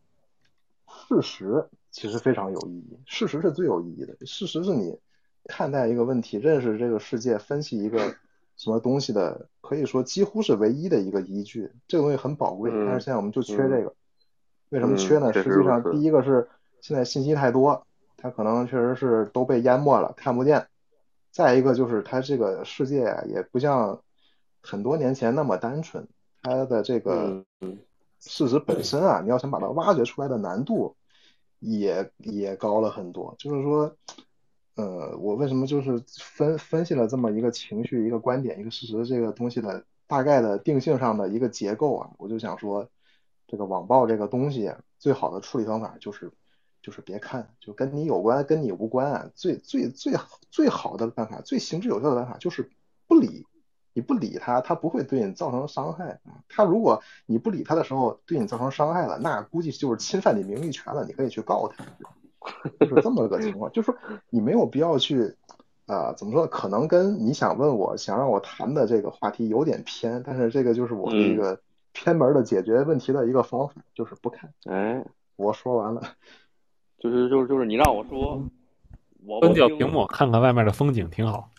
[1.08, 4.14] 事实其实非常有意义，事实是最有意义的。
[4.26, 4.98] 事实是你
[5.44, 8.14] 看待一个问题、认识这个世界、分析一个
[8.56, 11.70] 什么东西的，可以说几乎是唯一的一个依据。
[11.86, 13.94] 这个东西很宝贵，嗯但是现在我们就缺嗯这个。
[14.70, 15.32] 为什么嗯缺呢？
[15.32, 16.48] 实际上，第一个是
[16.80, 20.66] 现在信息太多，它可能确实是都被淹没了，看不见。
[21.32, 23.98] 再一个就是它这个世界啊，也不像
[24.60, 26.06] 很多年前那么单纯，
[26.42, 27.42] 它的这个
[28.20, 30.94] 事实本身啊，你要想把它挖掘出来的难度
[31.58, 33.34] 也也高了很多。
[33.38, 33.96] 就是说，
[34.76, 42.86] 呃，我为什么就是分分析了这么一个情绪、一个观点、一个事实这个东西的大概的定性上的一个结构啊，我就想说，
[43.46, 46.30] 这个网暴这个东西，最好的处理方法就是
[46.82, 49.30] 就是别看，就跟你有关跟你无关啊。
[49.34, 50.14] 最最最
[50.50, 52.70] 最好的办法，最行之有效的办法就是
[53.06, 53.46] 不理。
[53.94, 56.40] 你不理他，他不会对你造成伤害啊。
[56.48, 61.84] 他如果你不理他的时候对你造成伤害了，那估计就是侵犯你名誉权了，你可以去告他。
[62.80, 63.94] 就是这么个情况，就是
[64.30, 65.36] 你没有必要去，
[65.86, 66.46] 啊，怎么说？
[66.46, 71.60] 可能跟你想问我想让我谈的这个话题有点偏，但是这个就是我的一个
[71.92, 74.52] 偏门的解决问题的一个方法，就是不看。
[74.64, 75.04] 哎，
[75.36, 76.02] 我说完了，
[77.02, 78.40] 就是就是就是你让我说，
[79.26, 81.50] 我关掉屏幕看看外面的风景挺好。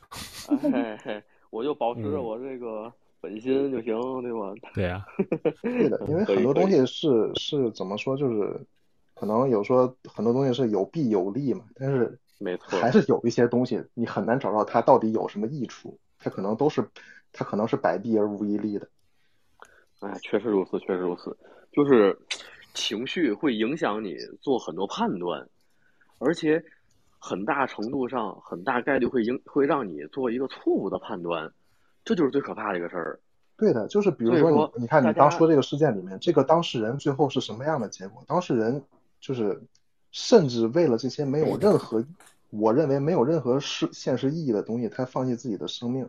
[0.72, 1.24] 哎嘿。
[1.50, 2.92] 我就保持着我这个
[3.22, 4.56] 本心就行，对吧？
[4.74, 5.06] 对呀，
[5.62, 8.60] 对的，因为很多东西是是怎么说，就是
[9.14, 16.84] 可能有说很多东西是有弊有利嘛，但是没错，还是有一些东西你很难找到它到底有什么益处，它可能都是
[17.32, 18.88] 它可能是百弊而无一利的。
[20.00, 21.38] 哎，确实如此，确实如此，
[21.72, 22.18] 就是
[22.74, 25.48] 情绪会影响你做很多判断，
[26.20, 26.64] 而且。
[27.26, 31.50] 很大程度上，很大概率会影会让你做一个错误的判断，
[32.04, 33.18] 这就是最可怕的一个事儿。
[33.56, 38.22] 对的，就是比如说你，你看你刚说这个事件里面，这个当事人最后是什么样的结果？
[38.28, 38.84] 当事人
[39.22, 39.64] 就是
[40.12, 42.06] 甚至为了这些没有任何，
[42.50, 46.06] 我认为没有任何是现实意义的东西，他放弃自己的生命。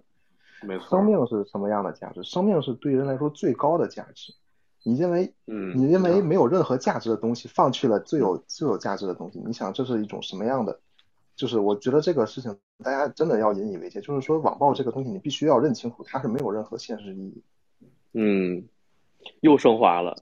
[0.62, 0.98] 没错。
[0.98, 2.24] 生命是什么样的价值？
[2.24, 4.34] 生命是对人来说最高的价值。
[4.84, 10.78] 你认为，嗯，你认为没有任何价值的东西，放弃了最有最有价值的东西，你想这是一种什么样的？
[11.34, 14.00] 就是我觉得这个事情，大家真的要引以为戒。
[14.00, 17.42] 就是说，网暴这个东西，你必须要认清楚，它是没有任何现实意义。
[18.12, 18.68] 嗯，
[19.40, 20.14] 又升华了，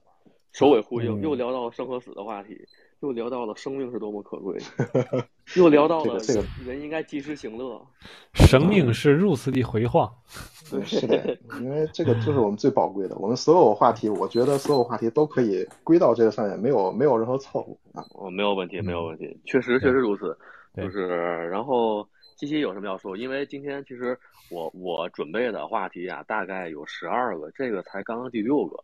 [0.53, 2.67] 首尾呼应，又聊到生和死的话题，
[3.03, 4.57] 又聊到了生命是多么可贵，
[5.57, 7.85] 又聊到了这个人应该及时行乐。
[8.33, 10.09] 生命是如此的辉煌。
[10.71, 13.15] 对，是的，因为这个就是我们最宝贵的。
[13.17, 18.05] 我们所有话题，我觉得所有话题都可以归到这个上面，没有没有任何错误啊。
[18.13, 20.35] 我没有问题，没有问题，确实确实如此。
[20.73, 21.09] 就是，
[21.49, 22.07] 然后
[22.37, 23.17] 西西有什么要说？
[23.17, 24.17] 因为今天其实
[24.49, 28.81] 我我准备的话题啊，大概有十二个，这个才刚刚第六个。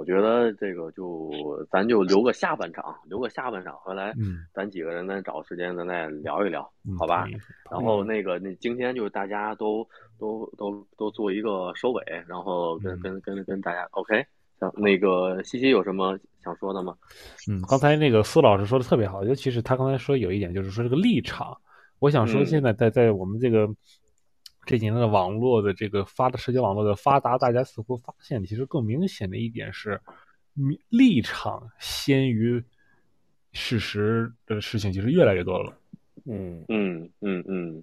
[0.00, 1.30] 我觉得这个就
[1.70, 4.14] 咱就留个下半场，留个下半场回来，
[4.54, 6.62] 咱几个人再找个时间咱再聊一聊，
[6.98, 7.28] 好吧？
[7.70, 9.86] 然后那个那今天就是大家都
[10.18, 14.24] 都都都做一个收尾，然后跟跟跟跟大家 OK。
[14.74, 16.94] 那个西西有什么想说的吗？
[17.46, 21.54] 嗯，刚才那个苏老师说的特别好，尤其是他刚才说有一点，就是说这个立场。
[21.98, 23.68] 我想说，现在在在我们这个
[24.66, 30.00] 这几年的网络的这个发的社交网络的发达，大家似乎发现，其实更明显的一点是，
[30.88, 32.62] 立场先于
[33.52, 35.72] 事实的事情其实越来越多了。
[36.26, 37.82] 嗯嗯嗯嗯，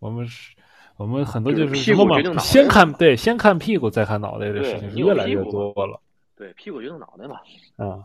[0.00, 0.54] 我们是，
[0.96, 6.00] 我们很多就是屁股决定脑袋，先看对，先看屁股再看脑袋的事情是越来越多了。
[6.34, 7.36] 对，屁股决定脑袋嘛。
[7.76, 8.04] 啊，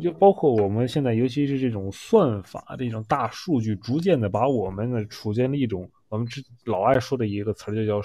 [0.00, 8.00] 就包括我们现在，尤其是这种算法、这种大数据，逐渐的把我们呢处在了一种我们之老爱说的一个词儿，就叫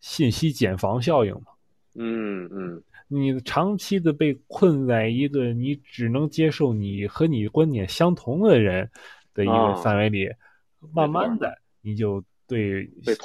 [0.00, 1.52] 信息茧房效应嘛。
[1.94, 8.90] 嗯嗯，你长期的被困在一个你只能接受你和你观点相同的人
[9.34, 10.28] 的一个范围里，
[10.92, 12.22] 慢慢的你就。
[12.48, 13.16] 对，对，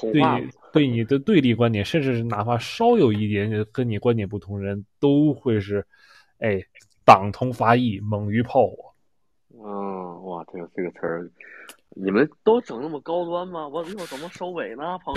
[0.71, 5.85] 对你的对立观点，甚至哪怕稍有一点跟你观点不同人，都会是，
[6.37, 6.61] 哎，
[7.03, 8.93] 党同伐异，猛于炮火。
[9.49, 11.29] 嗯，哇，这个这个词儿，
[11.99, 13.67] 你们都整那么高端吗？
[13.67, 14.97] 我我怎么收尾呢？
[15.03, 15.13] 朋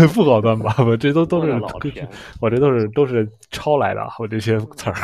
[0.00, 0.74] 友， 不高端吧？
[0.86, 2.08] 我这都都是老天，
[2.40, 4.94] 我这都是都是抄来的，我这些词儿。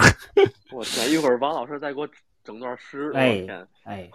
[0.72, 2.08] 我天，一会儿王老师再给我。
[2.42, 3.46] 整段诗，哎
[3.84, 4.10] 哎，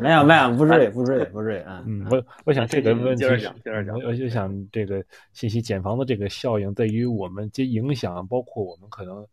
[0.00, 1.80] 没有没有，不至于不至于不至于啊。
[1.86, 5.02] 嗯，我我想这个问题，接着讲接着讲，我就想这个
[5.32, 9.24] 信息茧房的这个效应，对于我们这影响，包括我们可能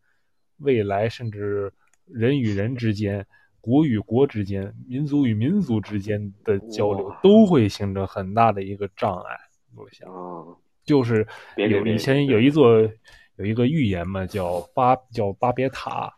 [0.60, 1.74] 未来甚至
[2.06, 3.26] 人与人之间、
[3.62, 9.38] 国与国之间、民族与民族之间的交流，都会形成很大的一个障碍。
[9.76, 10.10] 我想，
[10.84, 11.26] 就是
[11.56, 12.82] 有以前有一座
[13.38, 16.12] 有一个预言嘛，叫巴叫巴别塔。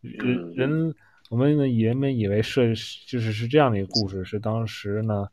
[0.00, 0.94] 人人，
[1.30, 2.74] 我们呢，人们以为是
[3.06, 5.26] 就是是这样的一个故事，是当时呢，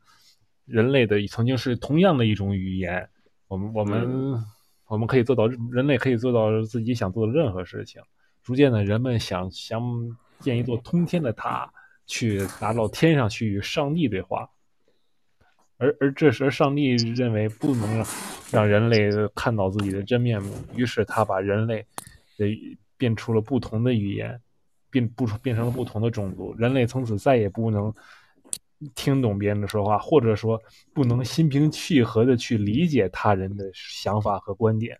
[0.65, 3.07] 人类的曾经是同样的一种语言，
[3.47, 4.43] 我们我们
[4.87, 8.01] 我们可以做到，人类可以做到自己想做的任何事情。
[8.41, 9.81] 逐渐的，人们想想
[10.43, 11.73] 建一座通天的塔，
[12.05, 14.47] 去达到天上去与上帝对话，
[15.77, 18.05] 而而这时上帝认为不能
[18.51, 21.83] 让人类看到自己的真面目，于是他把人类
[22.37, 22.45] 的
[22.97, 24.39] 变出了不同的语言。
[24.93, 27.91] 变不变成了不同的种族，人类从此再也不能
[28.93, 30.61] 听懂别人的说话，或者说
[30.93, 34.95] 不能心平气和的去理解他人的想法和观点。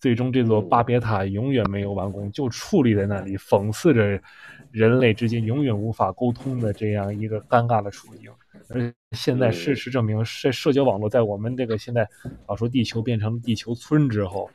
[0.00, 4.20] 最终这座巴别塔永远没有完工，就矗立在那里，讽刺着
[4.70, 8.30] 人类之间永远无法沟通的这样一个尴尬的处境。
[8.68, 12.08] 而现在事实证明，社社交网络在我们这个现在
[12.46, 14.50] 老说地球变成地球村之后，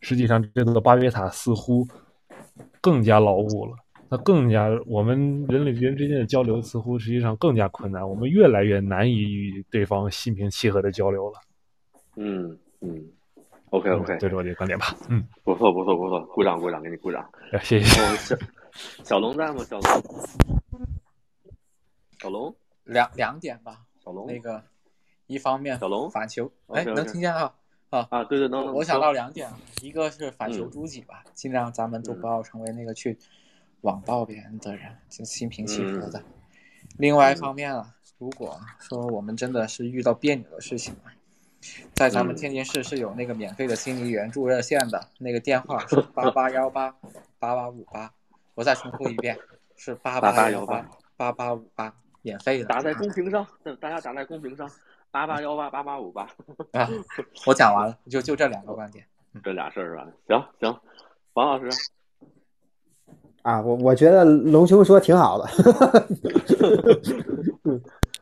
[0.00, 1.86] 实际上这座巴别塔似乎
[2.80, 3.72] 更加牢固了。
[4.12, 11.38] 那更加，我们人类人之间的交流似乎实际上更加困难，我们越来越难以与对方心平气和的交流了。
[12.16, 13.04] 嗯嗯
[13.70, 14.94] ，OK OK，这是我的观点吧。
[15.08, 17.28] 嗯，不错不错不错，鼓掌鼓掌，给你鼓掌。
[17.62, 17.84] 谢谢。
[18.16, 18.36] 小
[19.02, 19.64] 小龙在吗？
[19.64, 19.90] 小龙，
[22.20, 23.80] 小龙，两两点吧。
[24.04, 24.62] 小龙，那个
[25.26, 27.54] 一方面，小龙反球，哎，能听见啊？
[27.90, 28.74] 啊啊，对对能能。
[28.74, 29.50] 我想到两点，
[29.82, 33.18] 一个是反求诸己吧，尽量咱们都不要成为那个去。
[33.82, 36.22] 网暴别人的人，就心平气和的。
[36.98, 41.08] 另外一方面啊，如果说我们真的是遇到别扭的事情啊，
[41.94, 46.90] 在咱们天津市是有那个免费的心理援助热线的，那个电话是 八八幺八
[47.38, 48.10] 八八五八。
[48.54, 49.36] 我再重复一遍，
[49.76, 50.84] 是八八幺八
[51.16, 51.92] 八八五八，
[52.22, 52.64] 免费的。
[52.64, 53.46] 打在公屏上，
[53.80, 54.68] 大家打在公屏上，
[55.10, 56.22] 八八幺八八八五八。
[56.72, 56.88] 啊，
[57.46, 59.04] 我讲完了，就就这两个观点，
[59.42, 60.06] 这俩事儿是吧？
[60.28, 60.80] 行行，
[61.34, 61.68] 王老师。
[63.42, 65.48] 啊，我我觉得龙兄说挺好的，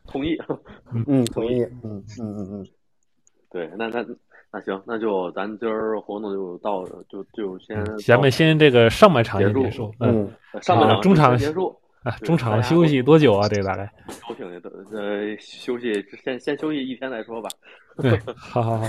[0.06, 0.38] 同意，
[1.06, 2.66] 嗯， 同意，嗯嗯嗯嗯，
[3.50, 4.04] 对，那那
[4.52, 10.30] 那行，那就咱今儿活动就到，就就先，咱们先这个上半场结束，嗯，
[10.62, 13.48] 上半场中场结束，啊，中场休息多久啊？
[13.48, 13.90] 这个大概？
[14.28, 15.92] 都挺的，呃，休息
[16.22, 17.48] 先先休息一天再说吧。
[17.96, 18.86] 对， 好好好，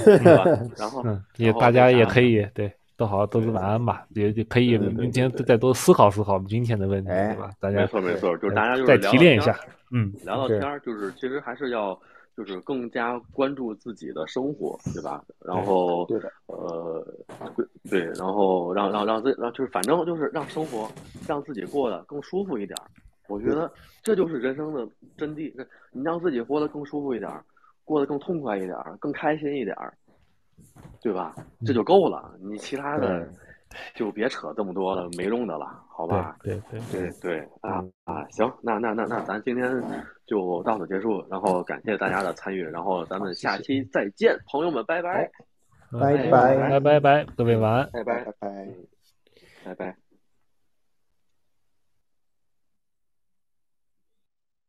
[0.78, 2.72] 然后嗯，也大家也可以对。
[3.00, 7.50] 都好，都是晚安吧，也也可以明天再多思考思考今天的问题，对吧？
[7.58, 9.58] 大家没错没错，就是大家就是再提炼一下，
[9.92, 11.98] 嗯，聊聊天儿，就是其实还是要
[12.40, 15.22] 就是更加关注自己的生活，对吧？
[15.46, 17.06] 然后对的，呃，
[17.90, 20.90] 对，然后让让让自让就是反正就是让生活
[21.28, 22.86] 让自己过得更舒服一点儿。
[23.28, 23.70] 我觉得
[24.02, 24.88] 这就是人生的
[25.18, 25.54] 真谛，
[25.92, 27.44] 你让自己活得更舒服一点儿，
[27.84, 29.94] 过得更痛快一点儿，更开心一点儿。
[31.02, 31.36] 对吧？
[31.66, 33.30] 这就够了，你其他的
[33.94, 36.36] 就别扯这么多了，没用的了，好吧？
[36.44, 38.26] 对对对对啊啊！
[38.32, 39.82] 行，那那那那咱今天
[40.26, 45.30] 就到此结束，然后感谢大家的参与，然后咱们下期再见，朋友们，拜拜，
[45.92, 48.68] 拜拜拜拜拜，各位晚安，拜拜拜拜
[49.66, 50.09] 拜拜。